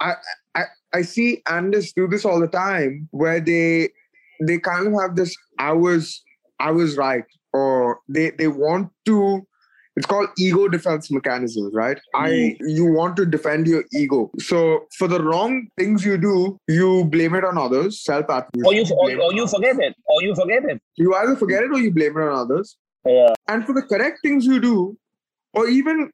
I, 0.00 0.14
I, 0.56 0.64
I 0.92 1.02
see 1.02 1.40
analysts 1.46 1.92
do 1.92 2.08
this 2.08 2.24
all 2.24 2.40
the 2.40 2.48
time 2.48 3.08
where 3.12 3.38
they 3.38 3.90
they 4.40 4.58
kind 4.58 4.88
of 4.88 5.00
have 5.00 5.14
this 5.14 5.34
I 5.58 5.72
was 5.72 6.20
I 6.58 6.72
was 6.72 6.96
right, 6.96 7.24
or 7.52 8.00
they 8.08 8.30
they 8.30 8.48
want 8.48 8.90
to. 9.06 9.46
It's 9.96 10.06
called 10.06 10.28
ego 10.38 10.66
defense 10.66 11.10
mechanisms, 11.10 11.72
right? 11.74 11.96
Mm. 12.14 12.20
I 12.26 12.56
you 12.60 12.92
want 12.92 13.16
to 13.16 13.26
defend 13.26 13.68
your 13.68 13.84
ego. 13.92 14.30
So 14.38 14.86
for 14.98 15.06
the 15.06 15.22
wrong 15.22 15.68
things 15.78 16.04
you 16.04 16.18
do, 16.18 16.58
you 16.66 17.04
blame 17.04 17.34
it 17.34 17.44
on 17.44 17.56
others, 17.56 18.02
self. 18.02 18.26
Or 18.28 18.74
you 18.74 18.84
or, 18.92 19.10
or 19.26 19.32
you 19.32 19.46
forget 19.46 19.76
it. 19.78 19.94
Or 20.06 20.22
you 20.22 20.34
forget 20.34 20.64
it. 20.64 20.80
You 20.96 21.14
either 21.14 21.36
forget 21.36 21.62
it 21.62 21.70
or 21.70 21.78
you 21.78 21.92
blame 21.92 22.16
it 22.16 22.22
on 22.22 22.36
others. 22.36 22.76
Yeah. 23.04 23.34
And 23.46 23.64
for 23.64 23.74
the 23.74 23.82
correct 23.82 24.18
things 24.22 24.44
you 24.44 24.60
do, 24.60 24.96
or 25.54 25.68
even 25.68 26.10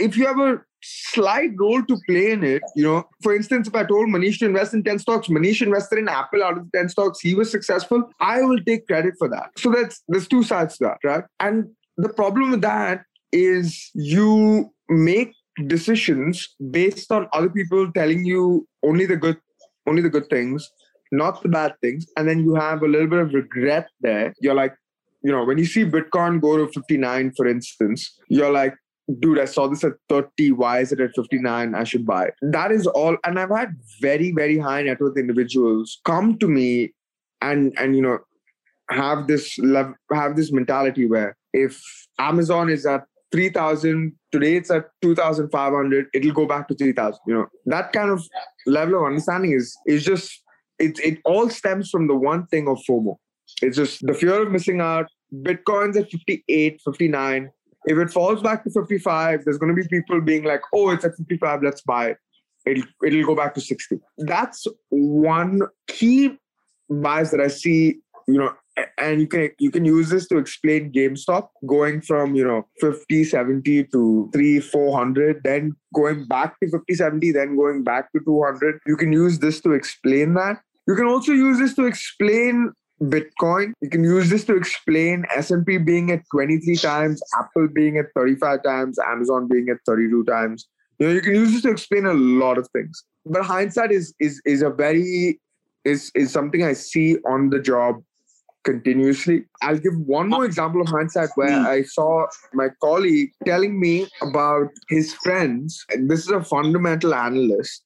if 0.00 0.16
you 0.16 0.26
have 0.26 0.38
a 0.38 0.60
slight 0.82 1.50
role 1.58 1.82
to 1.84 1.96
play 2.08 2.32
in 2.32 2.44
it. 2.44 2.62
You 2.74 2.84
know, 2.84 3.08
for 3.22 3.34
instance, 3.34 3.68
if 3.68 3.74
I 3.74 3.84
told 3.84 4.08
Manish 4.08 4.38
to 4.38 4.46
invest 4.46 4.74
in 4.74 4.82
10 4.82 4.98
stocks, 5.00 5.28
Manish 5.28 5.62
invested 5.62 5.98
in 5.98 6.08
Apple 6.08 6.42
out 6.42 6.58
of 6.58 6.64
the 6.64 6.78
10 6.78 6.88
stocks, 6.88 7.20
he 7.20 7.34
was 7.34 7.50
successful, 7.50 8.10
I 8.20 8.42
will 8.42 8.58
take 8.66 8.86
credit 8.86 9.14
for 9.18 9.28
that. 9.28 9.50
So 9.58 9.70
that's 9.70 10.02
there's 10.08 10.28
two 10.28 10.42
sides 10.42 10.78
to 10.78 10.84
that, 10.84 10.98
right? 11.04 11.24
And 11.38 11.68
the 11.96 12.08
problem 12.08 12.50
with 12.50 12.62
that 12.62 13.04
is 13.32 13.90
you 13.94 14.72
make 14.88 15.34
decisions 15.66 16.48
based 16.70 17.12
on 17.12 17.28
other 17.32 17.50
people 17.50 17.90
telling 17.92 18.24
you 18.24 18.66
only 18.82 19.06
the 19.06 19.16
good 19.16 19.38
only 19.86 20.02
the 20.02 20.08
good 20.08 20.28
things 20.30 20.70
not 21.12 21.42
the 21.42 21.48
bad 21.48 21.74
things 21.80 22.06
and 22.16 22.28
then 22.28 22.40
you 22.40 22.54
have 22.54 22.82
a 22.82 22.88
little 22.88 23.06
bit 23.06 23.18
of 23.18 23.34
regret 23.34 23.88
there 24.00 24.32
you're 24.40 24.54
like 24.54 24.74
you 25.22 25.30
know 25.30 25.44
when 25.44 25.58
you 25.58 25.64
see 25.64 25.84
bitcoin 25.84 26.40
go 26.40 26.56
to 26.56 26.72
59 26.72 27.32
for 27.36 27.46
instance 27.46 28.18
you're 28.28 28.52
like 28.52 28.74
dude, 29.18 29.38
I 29.38 29.44
saw 29.44 29.66
this 29.66 29.84
at 29.84 29.92
30. 30.08 30.52
Why 30.52 30.80
is 30.80 30.92
it 30.92 31.00
at 31.00 31.10
59? 31.16 31.74
I 31.74 31.84
should 31.84 32.06
buy 32.06 32.26
it. 32.26 32.34
That 32.42 32.70
is 32.70 32.86
all. 32.86 33.16
And 33.24 33.38
I've 33.38 33.50
had 33.50 33.76
very, 34.00 34.32
very 34.32 34.58
high 34.58 34.82
net 34.82 35.00
worth 35.00 35.18
individuals 35.18 36.00
come 36.04 36.38
to 36.38 36.48
me 36.48 36.92
and 37.40 37.72
and 37.78 37.96
you 37.96 38.02
know 38.02 38.18
have 38.90 39.26
this 39.26 39.58
love 39.58 39.92
have 40.12 40.36
this 40.36 40.52
mentality 40.52 41.06
where 41.06 41.36
if 41.52 41.80
Amazon 42.18 42.68
is 42.68 42.86
at 42.86 43.04
3000 43.32 44.12
today 44.32 44.56
it's 44.56 44.70
at 44.70 44.86
2500 45.02 46.06
it'll 46.12 46.32
go 46.32 46.46
back 46.46 46.66
to 46.68 46.74
3000 46.74 47.18
you 47.26 47.34
know 47.34 47.46
that 47.66 47.92
kind 47.92 48.10
of 48.10 48.26
level 48.66 48.98
of 48.98 49.06
understanding 49.06 49.52
is 49.52 49.76
is 49.86 50.04
just 50.04 50.42
it 50.78 50.98
it 51.00 51.18
all 51.24 51.48
stems 51.48 51.90
from 51.90 52.08
the 52.08 52.14
one 52.14 52.46
thing 52.46 52.68
of 52.68 52.78
FOMO 52.88 53.16
it's 53.62 53.76
just 53.76 54.04
the 54.06 54.14
fear 54.14 54.42
of 54.42 54.50
missing 54.50 54.80
out 54.80 55.06
bitcoin's 55.32 55.96
at 55.96 56.10
58 56.10 56.80
59 56.84 57.50
if 57.86 57.98
it 57.98 58.10
falls 58.10 58.42
back 58.42 58.64
to 58.64 58.70
55, 58.70 59.44
there's 59.44 59.58
going 59.58 59.74
to 59.74 59.82
be 59.82 59.88
people 59.88 60.20
being 60.20 60.44
like, 60.44 60.60
oh, 60.74 60.90
it's 60.90 61.04
at 61.04 61.16
55, 61.16 61.62
let's 61.62 61.82
buy 61.82 62.10
it. 62.10 62.18
It'll, 62.66 62.84
it'll 63.04 63.24
go 63.24 63.34
back 63.34 63.54
to 63.54 63.60
60. 63.60 63.98
That's 64.18 64.66
one 64.90 65.62
key 65.88 66.36
bias 66.90 67.30
that 67.30 67.40
I 67.40 67.48
see, 67.48 68.00
you 68.28 68.38
know, 68.38 68.52
and 68.98 69.20
you 69.20 69.26
can 69.26 69.50
you 69.58 69.70
can 69.70 69.84
use 69.84 70.10
this 70.10 70.26
to 70.28 70.38
explain 70.38 70.92
GameStop 70.92 71.48
going 71.66 72.00
from 72.00 72.34
you 72.34 72.46
know 72.46 72.66
50 72.80 73.24
70 73.24 73.84
to 73.84 74.30
3 74.32 74.60
400 74.60 75.42
then 75.44 75.74
going 75.94 76.26
back 76.26 76.58
to 76.60 76.70
50 76.70 76.94
70 76.94 77.32
then 77.32 77.56
going 77.56 77.82
back 77.82 78.12
to 78.12 78.20
200 78.24 78.80
you 78.86 78.96
can 78.96 79.12
use 79.12 79.38
this 79.38 79.60
to 79.62 79.72
explain 79.72 80.34
that 80.34 80.60
you 80.86 80.94
can 80.94 81.06
also 81.06 81.32
use 81.32 81.58
this 81.58 81.74
to 81.74 81.84
explain 81.84 82.72
Bitcoin. 83.02 83.72
You 83.80 83.88
can 83.88 84.04
use 84.04 84.28
this 84.28 84.44
to 84.44 84.56
explain 84.56 85.24
S&P 85.34 85.78
being 85.78 86.10
at 86.10 86.22
23 86.32 86.76
times, 86.76 87.22
Apple 87.38 87.68
being 87.68 87.96
at 87.96 88.06
35 88.14 88.62
times, 88.62 88.98
Amazon 88.98 89.48
being 89.48 89.68
at 89.70 89.78
32 89.86 90.24
times. 90.24 90.68
You 90.98 91.08
know, 91.08 91.12
you 91.14 91.22
can 91.22 91.34
use 91.34 91.52
this 91.52 91.62
to 91.62 91.70
explain 91.70 92.04
a 92.06 92.12
lot 92.12 92.58
of 92.58 92.68
things. 92.68 93.04
But 93.24 93.44
hindsight 93.44 93.90
is 93.90 94.14
is 94.20 94.40
is 94.44 94.62
a 94.62 94.70
very 94.70 95.40
is 95.84 96.10
is 96.14 96.30
something 96.30 96.62
I 96.62 96.74
see 96.74 97.16
on 97.26 97.50
the 97.50 97.58
job 97.58 98.02
continuously. 98.64 99.44
I'll 99.62 99.78
give 99.78 99.98
one 99.98 100.28
more 100.28 100.44
example 100.44 100.80
of 100.82 100.88
hindsight 100.88 101.30
where 101.34 101.58
hmm. 101.58 101.66
I 101.66 101.82
saw 101.82 102.26
my 102.52 102.68
colleague 102.82 103.32
telling 103.46 103.80
me 103.80 104.08
about 104.20 104.68
his 104.88 105.14
friends. 105.14 105.84
And 105.90 106.10
this 106.10 106.20
is 106.20 106.28
a 106.28 106.44
fundamental 106.44 107.14
analyst 107.14 107.82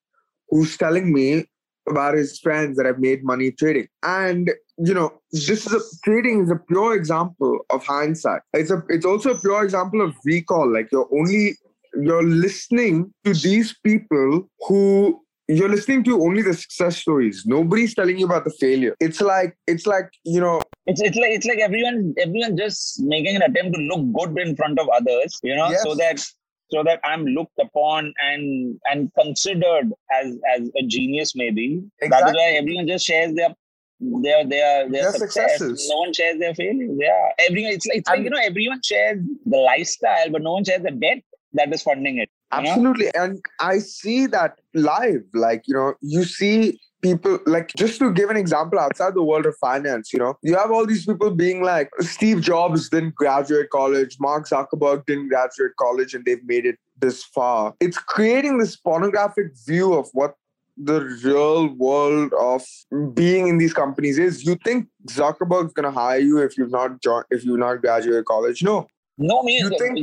who's 0.50 0.76
telling 0.76 1.12
me 1.12 1.46
about 1.88 2.14
his 2.14 2.38
friends 2.40 2.76
that 2.76 2.86
have 2.86 2.98
made 2.98 3.24
money 3.24 3.52
trading. 3.52 3.88
And 4.02 4.50
you 4.78 4.94
know, 4.94 5.12
this 5.32 5.66
is 5.66 5.72
a 5.72 5.80
trading 6.04 6.44
is 6.44 6.50
a 6.50 6.56
pure 6.56 6.94
example 6.94 7.60
of 7.70 7.84
hindsight. 7.84 8.42
It's 8.52 8.70
a 8.70 8.82
it's 8.88 9.06
also 9.06 9.32
a 9.32 9.38
pure 9.38 9.64
example 9.64 10.00
of 10.00 10.14
recall. 10.24 10.72
Like 10.72 10.88
you're 10.90 11.08
only 11.12 11.56
you're 11.94 12.24
listening 12.24 13.12
to 13.24 13.34
these 13.34 13.76
people 13.84 14.48
who 14.66 15.20
you're 15.46 15.68
listening 15.68 16.02
to 16.04 16.22
only 16.22 16.42
the 16.42 16.54
success 16.54 16.96
stories. 16.96 17.44
Nobody's 17.46 17.94
telling 17.94 18.18
you 18.18 18.24
about 18.24 18.44
the 18.44 18.54
failure. 18.58 18.96
It's 19.00 19.20
like 19.20 19.56
it's 19.66 19.86
like 19.86 20.10
you 20.24 20.40
know. 20.40 20.60
It's 20.86 21.00
it's 21.00 21.16
like 21.16 21.30
it's 21.30 21.46
like 21.46 21.58
everyone 21.58 22.14
everyone 22.18 22.56
just 22.56 23.00
making 23.02 23.36
an 23.36 23.42
attempt 23.42 23.76
to 23.76 23.80
look 23.82 24.12
good 24.12 24.38
in 24.46 24.56
front 24.56 24.78
of 24.78 24.88
others. 24.88 25.38
You 25.42 25.54
know, 25.54 25.70
yes. 25.70 25.82
so 25.82 25.94
that 25.94 26.18
so 26.70 26.82
that 26.82 27.00
I'm 27.04 27.24
looked 27.26 27.58
upon 27.60 28.12
and 28.22 28.80
and 28.86 29.10
considered 29.18 29.92
as 30.12 30.36
as 30.56 30.68
a 30.76 30.82
genius 30.86 31.36
maybe. 31.36 31.82
Exactly. 32.00 32.08
That 32.08 32.28
is 32.28 32.34
why 32.34 32.58
everyone 32.58 32.88
just 32.88 33.06
shares 33.06 33.34
their 33.34 33.54
their 34.00 34.46
their 34.46 34.90
their 34.90 35.12
success. 35.12 35.58
Successes. 35.58 35.88
No 35.90 36.00
one 36.00 36.12
shares 36.12 36.38
their 36.38 36.54
failures. 36.54 36.96
Yeah, 36.98 37.28
everyone. 37.38 37.72
It's 37.72 37.86
like 37.86 37.98
it's 37.98 38.08
like 38.08 38.20
you 38.20 38.30
know 38.30 38.40
everyone 38.42 38.80
shares 38.82 39.20
the 39.46 39.58
lifestyle, 39.58 40.30
but 40.30 40.42
no 40.42 40.52
one 40.52 40.64
shares 40.64 40.82
the 40.82 40.90
debt 40.90 41.22
that 41.54 41.72
is 41.72 41.82
funding 41.82 42.18
it. 42.18 42.30
Absolutely, 42.52 43.06
know? 43.06 43.22
and 43.22 43.44
I 43.60 43.78
see 43.78 44.26
that 44.26 44.58
live. 44.74 45.22
Like 45.32 45.62
you 45.66 45.74
know, 45.74 45.94
you 46.00 46.24
see 46.24 46.78
people 47.04 47.38
like 47.46 47.70
just 47.76 47.98
to 47.98 48.12
give 48.12 48.30
an 48.30 48.36
example 48.36 48.78
outside 48.78 49.14
the 49.14 49.22
world 49.22 49.44
of 49.44 49.54
finance 49.60 50.10
you 50.10 50.18
know 50.18 50.38
you 50.42 50.56
have 50.56 50.70
all 50.70 50.86
these 50.86 51.04
people 51.04 51.30
being 51.30 51.62
like 51.62 51.90
steve 52.00 52.40
jobs 52.40 52.88
didn't 52.88 53.14
graduate 53.14 53.68
college 53.68 54.16
mark 54.18 54.48
zuckerberg 54.48 55.04
didn't 55.04 55.28
graduate 55.28 55.76
college 55.78 56.14
and 56.14 56.24
they've 56.24 56.46
made 56.46 56.64
it 56.64 56.78
this 56.98 57.22
far 57.22 57.74
it's 57.78 57.98
creating 57.98 58.56
this 58.56 58.74
pornographic 58.74 59.52
view 59.66 59.92
of 59.92 60.08
what 60.12 60.34
the 60.76 61.00
real 61.22 61.68
world 61.74 62.32
of 62.40 62.62
being 63.14 63.48
in 63.48 63.58
these 63.58 63.72
companies 63.72 64.18
is. 64.18 64.44
You 64.44 64.56
think 64.64 64.88
Zuckerberg's 65.08 65.72
gonna 65.72 65.90
hire 65.90 66.18
you 66.18 66.38
if 66.38 66.58
you've 66.58 66.70
not 66.70 66.98
if 67.30 67.44
you've 67.44 67.58
not 67.58 67.80
graduated 67.80 68.24
college? 68.24 68.62
No, 68.62 68.86
No, 69.16 69.42
me. 69.44 69.62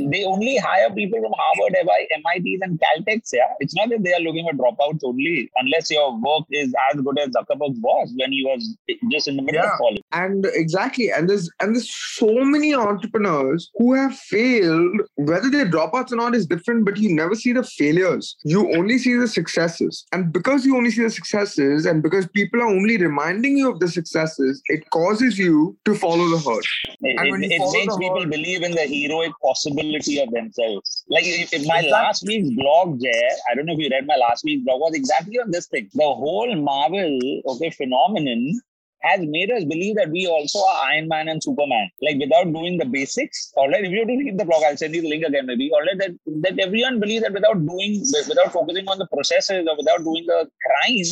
They 0.10 0.24
only 0.24 0.58
hire 0.58 0.89
people 0.89 1.20
from 1.22 1.34
Harvard, 1.38 1.75
MITs, 1.84 2.62
and 2.62 2.80
Caltechs. 2.80 3.32
Yeah, 3.34 3.53
it's 3.60 3.75
not 3.75 3.89
that 3.89 4.03
they 4.03 4.13
are 4.13 4.22
looking 4.22 4.48
for 4.50 4.56
dropouts 4.56 5.01
only, 5.03 5.51
unless 5.58 5.91
your 5.91 6.18
work 6.18 6.46
is 6.51 6.74
as 6.91 7.01
good 7.01 7.20
as 7.20 7.30
Zuckerberg's 7.30 7.80
was 7.82 8.13
when 8.15 8.32
he 8.32 8.44
was 8.46 8.77
just 9.12 9.27
in 9.27 9.36
the 9.36 9.41
middle 9.41 9.62
yeah. 9.62 9.72
of 9.72 9.77
college. 9.77 10.01
And 10.13 10.46
exactly, 10.53 11.12
and 11.12 11.30
there's 11.30 11.50
and 11.60 11.75
there's 11.75 11.94
so 11.94 12.27
many 12.46 12.74
entrepreneurs 12.74 13.70
who 13.75 13.94
have 13.94 14.15
failed. 14.15 15.01
Whether 15.15 15.50
they're 15.50 15.70
dropouts 15.70 16.13
or 16.13 16.15
not 16.15 16.34
is 16.34 16.48
different, 16.48 16.86
but 16.86 16.98
you 16.98 17.13
never 17.13 17.36
see 17.36 17.51
the 17.51 17.63
failures. 17.63 18.38
You 18.46 18.74
only 18.77 18.98
see 18.98 19.15
the 19.15 19.27
successes, 19.27 20.06
and 20.13 20.32
because 20.32 20.65
you 20.65 20.77
only 20.77 20.91
see 20.91 21.03
the 21.03 21.10
successes, 21.10 21.86
and 21.86 22.01
because 22.01 22.27
people 22.30 22.62
are 22.62 22.68
only 22.68 22.96
reminding 22.96 23.58
you 23.58 23.70
of 23.70 23.82
the 23.82 23.89
successes, 23.89 24.62
it 24.68 24.89
causes 24.91 25.38
you 25.38 25.77
to 25.84 25.96
follow 25.96 26.30
the 26.30 26.39
herd. 26.39 26.63
It, 27.01 27.20
it, 27.20 27.51
it 27.51 27.74
makes 27.74 27.98
people 27.98 28.22
herd, 28.22 28.32
believe 28.32 28.63
in 28.63 28.72
the 28.72 29.00
heroic 29.01 29.31
possibility 29.43 30.20
of 30.22 30.31
themselves. 30.31 31.03
Like 31.10 31.25
if, 31.25 31.53
if 31.53 31.67
my 31.67 31.81
last 31.81 32.24
week's 32.25 32.53
blog, 32.55 33.01
Jay, 33.01 33.29
I 33.50 33.55
don't 33.55 33.65
know 33.65 33.74
if 33.74 33.79
you 33.79 33.89
read 33.89 34.08
my 34.08 34.15
last 34.15 34.43
week's 34.43 34.63
blog, 34.65 34.81
was 34.81 34.93
exactly 34.96 35.39
on 35.39 35.51
this 35.51 35.67
thing. 35.67 35.89
The 35.93 36.03
whole 36.03 36.55
Marvel, 36.55 37.20
okay, 37.46 37.70
phenomenon 37.70 38.60
has 39.01 39.20
made 39.22 39.51
us 39.51 39.63
believe 39.63 39.96
that 39.96 40.10
we 40.10 40.27
also 40.27 40.60
are 40.60 40.86
Iron 40.91 41.08
Man 41.08 41.27
and 41.27 41.43
Superman. 41.43 41.89
Like 42.01 42.17
without 42.20 42.51
doing 42.53 42.77
the 42.77 42.86
basics, 42.86 43.51
all 43.55 43.70
right. 43.70 43.84
If 43.84 43.91
you 43.91 44.05
to 44.05 44.17
read 44.17 44.38
the 44.38 44.46
blog, 44.46 44.63
I'll 44.63 44.77
send 44.77 44.93
you 44.93 45.01
the 45.01 45.10
link 45.10 45.24
again, 45.25 45.48
maybe. 45.48 45.72
All 45.74 45.81
right, 45.81 45.98
that, 45.98 46.12
that 46.41 46.60
everyone 46.60 47.00
believes 47.00 47.24
that 47.24 47.34
without 47.34 47.65
doing, 47.65 48.05
without 48.27 48.53
focusing 48.53 48.88
on 48.88 49.00
the 49.00 49.08
processes 49.08 49.67
or 49.67 49.75
without 49.75 50.03
doing 50.03 50.25
the 50.27 50.48
crime, 50.65 51.05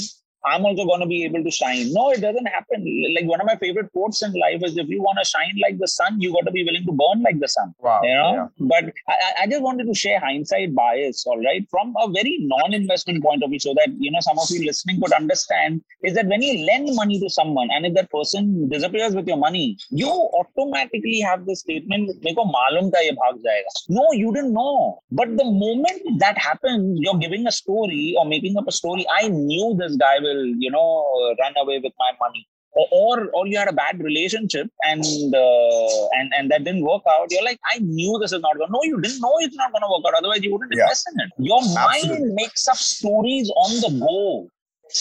I'm 0.45 0.65
also 0.65 0.85
going 0.85 1.01
to 1.01 1.07
be 1.07 1.23
able 1.25 1.43
to 1.43 1.51
shine. 1.51 1.91
No, 1.93 2.11
it 2.11 2.21
doesn't 2.21 2.45
happen. 2.45 2.85
Like 3.15 3.25
one 3.25 3.41
of 3.41 3.47
my 3.47 3.55
favorite 3.55 3.91
quotes 3.91 4.21
in 4.23 4.33
life 4.33 4.61
is 4.63 4.77
if 4.77 4.87
you 4.87 5.01
want 5.01 5.17
to 5.21 5.25
shine 5.25 5.53
like 5.61 5.79
the 5.79 5.87
sun, 5.87 6.19
you 6.21 6.31
got 6.33 6.45
to 6.45 6.51
be 6.51 6.63
willing 6.63 6.85
to 6.85 6.91
burn 6.91 7.23
like 7.23 7.39
the 7.39 7.47
sun. 7.47 7.73
Wow. 7.79 8.01
You 8.03 8.15
know? 8.15 8.33
Yeah. 8.33 8.67
But 8.67 8.93
I, 9.07 9.43
I, 9.43 9.47
just 9.47 9.61
wanted 9.61 9.87
to 9.87 9.93
share 9.93 10.19
hindsight 10.19 10.75
bias, 10.75 11.25
all 11.25 11.37
right, 11.43 11.65
from 11.69 11.93
a 11.99 12.09
very 12.09 12.37
non-investment 12.41 13.23
point 13.23 13.43
of 13.43 13.49
view, 13.49 13.59
so 13.59 13.73
that 13.73 13.89
you 13.97 14.11
know 14.11 14.19
some 14.21 14.37
of 14.39 14.49
you 14.49 14.65
listening 14.65 15.01
could 15.01 15.11
understand 15.13 15.81
is 16.03 16.13
that 16.15 16.27
when 16.27 16.41
you 16.41 16.65
lend 16.65 16.89
money 16.95 17.19
to 17.19 17.29
someone 17.29 17.69
and 17.71 17.85
if 17.85 17.93
that 17.95 18.09
person 18.11 18.69
disappears 18.69 19.15
with 19.15 19.27
your 19.27 19.37
money, 19.37 19.77
you 19.89 20.09
automatically 20.09 21.19
have 21.19 21.45
the 21.45 21.55
statement, 21.55 22.09
Meko 22.23 22.45
malum 22.55 22.91
tha 22.91 23.03
ye 23.03 23.11
bhag 23.11 23.41
jayega. 23.45 23.71
No, 23.89 24.07
you 24.13 24.33
didn't 24.33 24.53
know. 24.53 25.01
But 25.11 25.35
the 25.37 25.45
moment 25.45 26.19
that 26.19 26.37
happens, 26.37 26.99
you're 27.01 27.17
giving 27.17 27.47
a 27.47 27.51
story 27.51 28.15
or 28.17 28.25
making 28.25 28.57
up 28.57 28.67
a 28.67 28.71
story. 28.71 29.05
I 29.19 29.27
knew 29.27 29.75
this 29.79 29.95
guy 29.97 30.19
will, 30.19 30.28
you 30.57 30.71
know, 30.71 31.35
run 31.39 31.53
away 31.57 31.79
with 31.79 31.93
my 31.99 32.11
money. 32.19 32.47
Or, 32.91 33.29
or, 33.33 33.47
you 33.47 33.57
had 33.57 33.67
a 33.67 33.73
bad 33.73 33.99
relationship 33.99 34.67
and 34.83 35.03
uh, 35.03 36.07
and 36.13 36.31
and 36.37 36.51
that 36.51 36.63
didn't 36.63 36.83
work 36.83 37.01
out. 37.09 37.27
You're 37.31 37.43
like, 37.43 37.59
I 37.73 37.79
knew 37.79 38.19
this 38.21 38.31
is 38.31 38.41
not 38.41 38.57
going. 38.57 38.71
No, 38.71 38.81
you 38.83 39.01
didn't 39.01 39.19
know 39.19 39.33
it's 39.39 39.55
not 39.55 39.71
going 39.71 39.81
to 39.81 39.89
work 39.89 40.05
out. 40.05 40.19
Otherwise, 40.19 40.43
you 40.43 40.53
wouldn't 40.53 40.71
yeah. 40.75 40.83
invest 40.83 41.09
in 41.11 41.19
it. 41.19 41.31
Your 41.39 41.57
Absolutely. 41.57 42.19
mind 42.19 42.35
makes 42.35 42.67
up 42.67 42.77
stories 42.77 43.49
on 43.49 43.81
the 43.81 43.99
go 43.99 44.49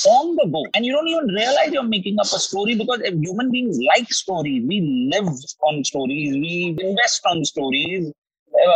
on 0.07 0.37
the 0.37 0.47
go 0.53 0.67
and 0.75 0.85
you 0.85 0.93
don't 0.93 1.09
even 1.09 1.27
realize 1.29 1.73
you're 1.73 1.83
making 1.83 2.19
up 2.21 2.27
a 2.27 2.39
story 2.39 2.75
because 2.75 3.01
if 3.01 3.15
human 3.15 3.51
beings 3.51 3.79
like 3.89 4.11
stories 4.13 4.63
we 4.67 5.09
live 5.13 5.29
on 5.63 5.83
stories 5.83 6.35
we 6.35 6.77
invest 6.79 7.23
on 7.27 7.45
stories 7.45 8.13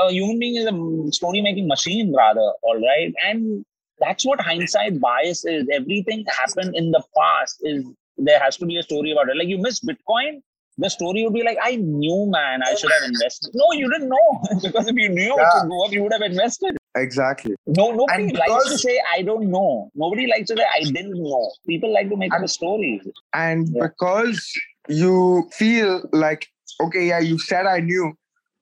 a 0.06 0.10
human 0.10 0.38
being 0.38 0.56
is 0.56 0.66
a 0.66 1.12
story 1.12 1.42
making 1.42 1.68
machine 1.68 2.14
rather 2.16 2.52
all 2.62 2.80
right 2.80 3.12
and 3.26 3.64
that's 4.02 4.24
what 4.26 4.40
hindsight 4.40 5.00
bias 5.00 5.44
is. 5.44 5.66
Everything 5.72 6.24
happened 6.40 6.74
in 6.76 6.90
the 6.90 7.02
past 7.16 7.58
is 7.62 7.84
there 8.18 8.40
has 8.40 8.56
to 8.58 8.66
be 8.66 8.76
a 8.78 8.82
story 8.82 9.12
about 9.12 9.28
it. 9.28 9.36
Like 9.36 9.48
you 9.48 9.58
miss 9.58 9.80
Bitcoin, 9.80 10.42
the 10.78 10.88
story 10.88 11.22
would 11.24 11.34
be 11.34 11.42
like, 11.42 11.58
I 11.62 11.76
knew, 11.76 12.26
man, 12.30 12.60
I 12.62 12.74
should 12.74 12.90
have 12.90 13.08
invested. 13.08 13.50
No, 13.54 13.72
you 13.72 13.90
didn't 13.90 14.08
know 14.08 14.42
because 14.62 14.88
if 14.88 14.96
you 14.96 15.08
knew 15.08 15.22
yeah. 15.22 15.32
it 15.34 15.48
would 15.62 15.68
go 15.68 15.84
up, 15.84 15.92
you 15.92 16.02
would 16.02 16.12
have 16.12 16.22
invested. 16.22 16.76
Exactly. 16.94 17.54
No, 17.66 17.90
nobody 17.90 18.24
and 18.24 18.32
likes 18.34 18.52
because, 18.52 18.70
to 18.70 18.78
say 18.78 19.00
I 19.14 19.22
don't 19.22 19.50
know. 19.50 19.90
Nobody 19.94 20.26
likes 20.26 20.48
to 20.48 20.56
say 20.56 20.64
I 20.74 20.84
didn't 20.84 21.22
know. 21.22 21.50
People 21.66 21.92
like 21.92 22.08
to 22.10 22.16
make 22.16 22.32
and, 22.32 22.44
up 22.44 22.50
stories. 22.50 23.02
And 23.34 23.68
yeah. 23.68 23.86
because 23.86 24.50
you 24.88 25.48
feel 25.52 26.02
like, 26.12 26.46
okay, 26.80 27.06
yeah, 27.06 27.20
you 27.20 27.38
said 27.38 27.66
I 27.66 27.80
knew. 27.80 28.12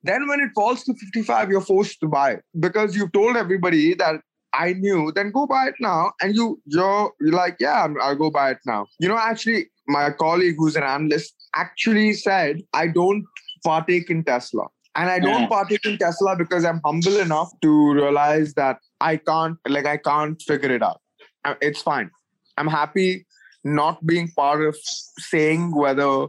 Then 0.02 0.28
when 0.28 0.40
it 0.40 0.50
falls 0.54 0.84
to 0.84 0.94
55, 0.94 1.50
you're 1.50 1.60
forced 1.60 2.00
to 2.00 2.08
buy 2.08 2.38
because 2.58 2.96
you've 2.96 3.12
told 3.12 3.36
everybody 3.36 3.94
that 3.94 4.20
I 4.52 4.72
knew, 4.72 5.12
then 5.14 5.30
go 5.30 5.46
buy 5.46 5.68
it 5.68 5.74
now. 5.80 6.12
And 6.20 6.34
you, 6.34 6.60
you're, 6.66 7.12
you're 7.20 7.32
like, 7.32 7.56
yeah, 7.60 7.86
I'll 8.02 8.16
go 8.16 8.30
buy 8.30 8.50
it 8.50 8.58
now. 8.66 8.86
You 8.98 9.08
know, 9.08 9.18
actually, 9.18 9.70
my 9.86 10.10
colleague 10.10 10.56
who's 10.58 10.76
an 10.76 10.82
analyst 10.82 11.34
actually 11.54 12.14
said, 12.14 12.62
I 12.72 12.88
don't 12.88 13.24
partake 13.64 14.10
in 14.10 14.24
Tesla. 14.24 14.66
And 14.96 15.08
I 15.08 15.20
don't 15.20 15.42
yeah. 15.42 15.48
partake 15.48 15.86
in 15.86 15.98
Tesla 15.98 16.36
because 16.36 16.64
I'm 16.64 16.80
humble 16.84 17.18
enough 17.18 17.50
to 17.62 17.92
realize 17.92 18.54
that 18.54 18.78
I 19.00 19.16
can't, 19.16 19.56
like, 19.68 19.86
I 19.86 19.96
can't 19.96 20.40
figure 20.42 20.74
it 20.74 20.82
out. 20.82 21.00
Uh, 21.44 21.54
it's 21.60 21.80
fine. 21.80 22.10
I'm 22.56 22.66
happy 22.66 23.26
not 23.64 24.04
being 24.04 24.30
part 24.32 24.62
of 24.62 24.76
saying 25.18 25.74
whether 25.74 26.26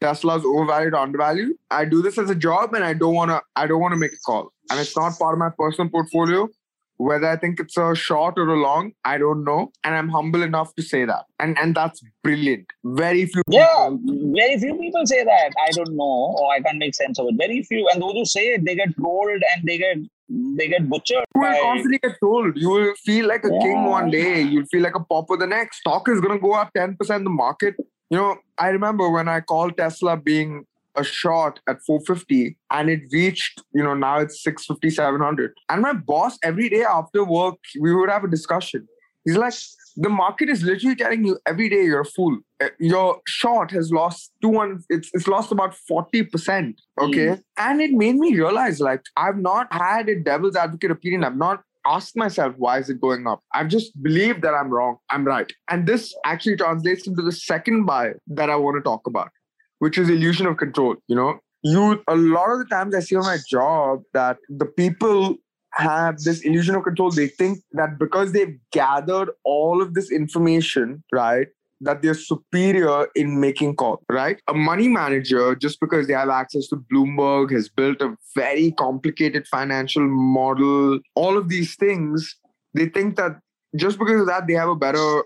Tesla's 0.00 0.44
overvalued 0.44 0.94
or 0.94 0.98
undervalued. 0.98 1.52
I 1.70 1.84
do 1.84 2.02
this 2.02 2.18
as 2.18 2.30
a 2.30 2.34
job 2.34 2.74
and 2.74 2.84
I 2.84 2.92
don't 2.94 3.14
wanna 3.14 3.40
I 3.56 3.66
don't 3.66 3.80
wanna 3.80 3.96
make 3.96 4.12
a 4.12 4.22
call. 4.26 4.52
And 4.70 4.78
it's 4.80 4.96
not 4.96 5.18
part 5.18 5.34
of 5.34 5.38
my 5.38 5.50
personal 5.58 5.90
portfolio. 5.90 6.48
Whether 6.96 7.26
I 7.26 7.36
think 7.36 7.58
it's 7.58 7.76
a 7.76 7.94
short 7.94 8.34
or 8.38 8.48
a 8.48 8.56
long, 8.56 8.92
I 9.04 9.18
don't 9.18 9.44
know. 9.44 9.72
And 9.82 9.94
I'm 9.94 10.08
humble 10.08 10.42
enough 10.42 10.74
to 10.76 10.82
say 10.82 11.04
that. 11.04 11.24
And 11.40 11.58
and 11.58 11.74
that's 11.74 12.00
brilliant. 12.22 12.66
Very 12.84 13.26
few 13.26 13.42
Yeah, 13.48 13.90
very 13.90 14.58
few 14.58 14.76
people 14.78 15.06
say 15.06 15.24
that. 15.24 15.52
I 15.66 15.70
don't 15.72 15.96
know 15.96 16.36
or 16.38 16.52
I 16.52 16.60
can't 16.60 16.78
make 16.78 16.94
sense 16.94 17.18
of 17.18 17.26
it. 17.28 17.34
Very 17.36 17.62
few. 17.62 17.88
And 17.92 18.02
those 18.02 18.12
who 18.12 18.24
say 18.24 18.46
it, 18.54 18.64
they 18.64 18.76
get 18.76 18.94
trolled 18.96 19.42
and 19.54 19.64
they 19.64 19.78
get 19.78 19.96
they 20.28 20.68
get 20.68 20.88
butchered. 20.88 21.24
You 21.34 21.40
will 21.40 21.50
by... 21.50 21.60
constantly 21.60 21.98
get 21.98 22.16
told. 22.20 22.56
You 22.56 22.70
will 22.70 22.94
feel 23.04 23.26
like 23.26 23.44
a 23.44 23.52
yeah. 23.52 23.60
king 23.60 23.84
one 23.84 24.10
day. 24.10 24.42
You'll 24.42 24.66
feel 24.66 24.82
like 24.82 24.94
a 24.94 25.04
pauper 25.04 25.36
the 25.36 25.46
next. 25.46 25.78
Stock 25.78 26.08
is 26.08 26.20
gonna 26.20 26.38
go 26.38 26.54
up 26.54 26.70
10% 26.76 26.96
the 27.24 27.30
market. 27.30 27.74
You 28.10 28.18
know, 28.18 28.36
I 28.58 28.68
remember 28.68 29.10
when 29.10 29.28
I 29.28 29.40
called 29.40 29.76
Tesla 29.76 30.16
being 30.16 30.64
a 30.96 31.04
short 31.04 31.60
at 31.68 31.82
450 31.86 32.56
and 32.70 32.90
it 32.90 33.00
reached, 33.12 33.62
you 33.72 33.82
know, 33.82 33.94
now 33.94 34.18
it's 34.18 34.42
650, 34.42 34.90
700. 34.90 35.52
And 35.68 35.82
my 35.82 35.92
boss, 35.92 36.38
every 36.42 36.68
day 36.68 36.84
after 36.84 37.24
work, 37.24 37.56
we 37.80 37.94
would 37.94 38.10
have 38.10 38.24
a 38.24 38.28
discussion. 38.28 38.86
He's 39.24 39.36
like, 39.36 39.54
the 39.96 40.08
market 40.08 40.48
is 40.48 40.62
literally 40.62 40.96
telling 40.96 41.24
you 41.24 41.38
every 41.46 41.68
day 41.68 41.84
you're 41.84 42.00
a 42.00 42.04
fool. 42.04 42.38
Uh, 42.62 42.68
your 42.78 43.20
short 43.26 43.70
has 43.70 43.92
lost 43.92 44.32
200, 44.42 44.82
it's, 44.90 45.10
it's 45.14 45.28
lost 45.28 45.52
about 45.52 45.74
40%. 45.90 46.74
Okay. 47.00 47.26
Mm. 47.26 47.42
And 47.56 47.80
it 47.80 47.92
made 47.92 48.16
me 48.16 48.34
realize 48.34 48.80
like, 48.80 49.02
I've 49.16 49.38
not 49.38 49.72
had 49.72 50.08
a 50.08 50.20
devil's 50.20 50.56
advocate 50.56 50.90
opinion. 50.90 51.24
I've 51.24 51.36
not 51.36 51.62
asked 51.86 52.16
myself, 52.16 52.54
why 52.56 52.78
is 52.78 52.90
it 52.90 53.00
going 53.00 53.26
up? 53.26 53.42
I've 53.52 53.68
just 53.68 54.00
believed 54.02 54.42
that 54.42 54.54
I'm 54.54 54.68
wrong. 54.68 54.96
I'm 55.10 55.24
right. 55.24 55.50
And 55.70 55.86
this 55.86 56.14
actually 56.24 56.56
translates 56.56 57.06
into 57.06 57.22
the 57.22 57.32
second 57.32 57.84
buy 57.84 58.14
that 58.28 58.50
I 58.50 58.56
want 58.56 58.76
to 58.76 58.82
talk 58.82 59.06
about 59.06 59.30
which 59.78 59.98
is 59.98 60.08
illusion 60.08 60.46
of 60.46 60.56
control. 60.56 60.96
You 61.08 61.16
know, 61.16 61.38
you 61.62 62.02
a 62.08 62.16
lot 62.16 62.50
of 62.50 62.58
the 62.58 62.66
times 62.66 62.94
I 62.94 63.00
see 63.00 63.16
on 63.16 63.24
my 63.24 63.38
job 63.48 64.02
that 64.12 64.38
the 64.48 64.66
people 64.66 65.36
have 65.72 66.18
this 66.20 66.42
illusion 66.42 66.74
of 66.74 66.84
control. 66.84 67.10
They 67.10 67.28
think 67.28 67.58
that 67.72 67.98
because 67.98 68.32
they've 68.32 68.56
gathered 68.72 69.30
all 69.44 69.82
of 69.82 69.94
this 69.94 70.10
information, 70.10 71.02
right, 71.12 71.48
that 71.80 72.02
they're 72.02 72.14
superior 72.14 73.08
in 73.14 73.40
making 73.40 73.76
calls, 73.76 74.00
right? 74.10 74.40
A 74.48 74.54
money 74.54 74.88
manager, 74.88 75.54
just 75.54 75.80
because 75.80 76.06
they 76.06 76.14
have 76.14 76.28
access 76.28 76.68
to 76.68 76.76
Bloomberg, 76.76 77.50
has 77.52 77.68
built 77.68 78.00
a 78.00 78.16
very 78.34 78.72
complicated 78.72 79.46
financial 79.48 80.06
model, 80.06 81.00
all 81.14 81.36
of 81.36 81.48
these 81.48 81.74
things, 81.76 82.36
they 82.74 82.86
think 82.86 83.16
that 83.16 83.38
just 83.76 83.98
because 83.98 84.20
of 84.20 84.26
that, 84.26 84.46
they 84.46 84.54
have 84.54 84.68
a 84.68 84.76
better 84.76 85.24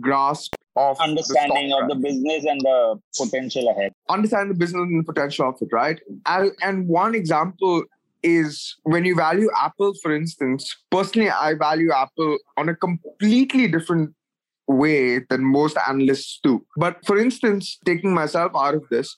grasp 0.00 0.54
of 0.76 0.98
understanding 1.00 1.70
the 1.70 1.76
of 1.76 1.88
the 1.88 1.94
business 1.96 2.44
and 2.44 2.60
the 2.60 3.00
potential 3.16 3.68
ahead. 3.70 3.92
Understand 4.08 4.50
the 4.50 4.54
business 4.54 4.82
and 4.82 5.00
the 5.00 5.12
potential 5.12 5.48
of 5.48 5.56
it, 5.60 5.68
right? 5.72 6.00
And, 6.26 6.52
and 6.62 6.88
one 6.88 7.14
example 7.14 7.84
is 8.22 8.76
when 8.82 9.04
you 9.04 9.16
value 9.16 9.48
Apple, 9.56 9.94
for 10.02 10.14
instance. 10.14 10.76
Personally, 10.90 11.30
I 11.30 11.54
value 11.54 11.90
Apple 11.92 12.38
on 12.56 12.68
a 12.68 12.76
completely 12.76 13.66
different 13.66 14.14
way 14.66 15.20
than 15.30 15.44
most 15.44 15.76
analysts 15.88 16.38
do. 16.42 16.64
But 16.76 17.04
for 17.06 17.18
instance, 17.18 17.78
taking 17.84 18.14
myself 18.14 18.52
out 18.54 18.74
of 18.74 18.84
this, 18.90 19.16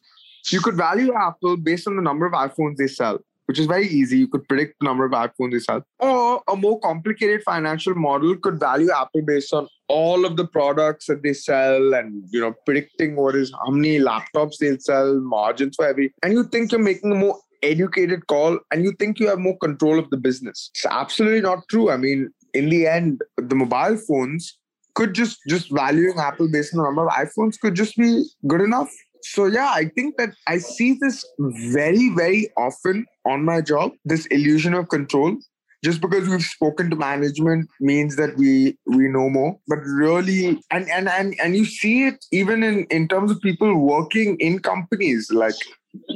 you 0.51 0.61
could 0.61 0.77
value 0.77 1.13
Apple 1.15 1.57
based 1.57 1.87
on 1.87 1.97
the 1.97 2.03
number 2.03 2.27
of 2.27 2.33
iPhones 2.33 2.77
they 2.77 2.87
sell 2.87 3.19
which 3.53 3.59
is 3.59 3.67
very 3.67 3.87
easy. 3.87 4.17
You 4.17 4.29
could 4.29 4.49
predict 4.49 4.77
the 4.81 4.87
number 4.87 5.05
of 5.05 5.13
iPhones 5.13 5.53
they 5.53 5.59
sell. 5.59 5.83
Or 5.99 6.43
a 6.49 6.57
more 6.57 6.81
complicated 6.81 7.43
financial 7.43 7.95
model 7.95 8.35
could 8.35 8.59
value 8.59 8.91
Apple 8.91 9.21
based 9.27 9.53
on 9.53 9.69
all 9.89 10.25
of 10.25 10.39
the 10.39 10.47
products 10.47 11.05
that 11.09 11.23
they 11.23 11.35
sell 11.35 11.93
and 11.93 12.25
you 12.31 12.41
know 12.41 12.55
predicting 12.65 13.15
what 13.15 13.35
is 13.35 13.53
how 13.53 13.71
many 13.71 13.99
laptops 13.99 14.57
they'll 14.59 14.79
sell, 14.81 15.21
margins 15.21 15.77
for 15.77 15.87
every 15.87 16.15
and 16.23 16.33
you 16.33 16.45
think 16.45 16.73
you're 16.73 16.81
making 16.81 17.13
a 17.13 17.15
more 17.15 17.39
educated 17.63 18.27
call 18.27 18.59
and 18.71 18.85
you 18.85 18.93
think 18.99 19.21
you 19.21 19.29
have 19.29 19.39
more 19.39 19.59
control 19.59 19.99
of 19.99 20.09
the 20.09 20.17
business. 20.17 20.71
It's 20.75 20.87
absolutely 20.87 21.43
not 21.43 21.69
true. 21.69 21.91
I 21.91 21.99
mean, 21.99 22.31
in 22.55 22.71
the 22.71 22.87
end, 22.87 23.21
the 23.37 23.55
mobile 23.55 23.99
phones 24.09 24.57
could 24.95 25.13
just 25.15 25.41
just 25.47 25.71
valuing 25.71 26.19
Apple 26.19 26.49
based 26.51 26.75
on 26.75 26.79
the 26.79 26.85
number 26.85 27.07
of 27.07 27.13
iPhones 27.13 27.61
could 27.61 27.75
just 27.75 27.99
be 27.99 28.25
good 28.47 28.63
enough 28.63 28.91
so 29.23 29.47
yeah, 29.47 29.71
I 29.75 29.87
think 29.95 30.17
that 30.19 30.35
I 30.47 30.59
see 30.59 30.99
this 31.01 31.25
very, 31.39 32.11
very 32.11 32.51
often 32.57 33.07
on 33.27 33.45
my 33.45 33.61
job, 33.61 33.93
this 34.05 34.27
illusion 34.27 34.75
of 34.75 34.89
control. 34.89 35.37
Just 35.85 36.01
because 36.01 36.29
we've 36.29 36.43
spoken 36.43 36.91
to 36.91 36.97
management 36.97 37.69
means 37.81 38.15
that 38.15 38.37
we 38.37 38.79
we 38.87 39.09
know 39.09 39.29
more. 39.29 39.59
But 39.67 39.79
really 39.79 40.61
and 40.71 40.89
and 40.89 41.09
and, 41.09 41.35
and 41.43 41.57
you 41.57 41.65
see 41.65 42.05
it 42.07 42.25
even 42.31 42.63
in, 42.63 42.85
in 42.85 43.09
terms 43.09 43.33
of 43.33 43.41
people 43.41 43.75
working 43.77 44.37
in 44.39 44.61
companies. 44.61 45.31
Like 45.33 45.57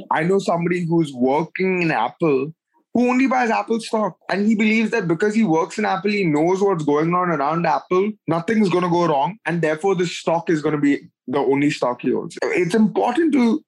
I 0.09 0.23
know 0.23 0.39
somebody 0.39 0.85
who's 0.85 1.13
working 1.13 1.81
in 1.81 1.91
Apple 1.91 2.53
who 2.97 3.11
only 3.11 3.27
buys 3.27 3.51
Apple 3.51 3.79
stock. 3.79 4.17
And 4.27 4.47
he 4.47 4.55
believes 4.55 4.89
that 4.89 5.07
because 5.07 5.35
he 5.35 5.43
works 5.43 5.77
in 5.77 5.85
Apple, 5.85 6.09
he 6.09 6.23
knows 6.23 6.61
what's 6.61 6.83
going 6.83 7.13
on 7.13 7.29
around 7.29 7.67
Apple, 7.67 8.11
nothing's 8.27 8.69
going 8.69 8.85
to 8.85 8.89
go 8.89 9.05
wrong. 9.05 9.37
And 9.45 9.61
therefore, 9.61 9.93
the 9.93 10.07
stock 10.07 10.49
is 10.49 10.63
going 10.63 10.73
to 10.73 10.81
be 10.81 11.07
the 11.27 11.37
only 11.37 11.69
stock 11.69 12.01
he 12.01 12.11
owns. 12.11 12.35
It's 12.41 12.73
important 12.73 13.33
to 13.33 13.63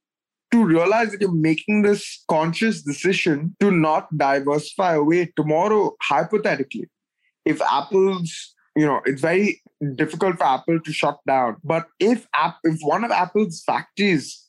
to 0.52 0.66
realize 0.66 1.12
that 1.12 1.22
you're 1.22 1.32
making 1.32 1.84
this 1.84 2.24
conscious 2.28 2.82
decision 2.82 3.56
to 3.60 3.70
not 3.70 4.08
diversify 4.18 4.96
away 4.96 5.32
tomorrow 5.36 5.96
hypothetically 6.02 6.88
if 7.46 7.62
apple's 7.62 8.56
you 8.76 8.84
know 8.84 9.00
it's 9.06 9.22
very 9.22 9.62
difficult 9.94 10.40
for 10.40 10.46
apple 10.46 10.80
to 10.80 10.92
shut 10.92 11.20
down 11.28 11.56
but 11.64 11.86
if 12.00 12.26
app 12.34 12.58
if 12.64 12.80
one 12.82 13.04
of 13.04 13.12
apple's 13.12 13.62
factories 13.64 14.49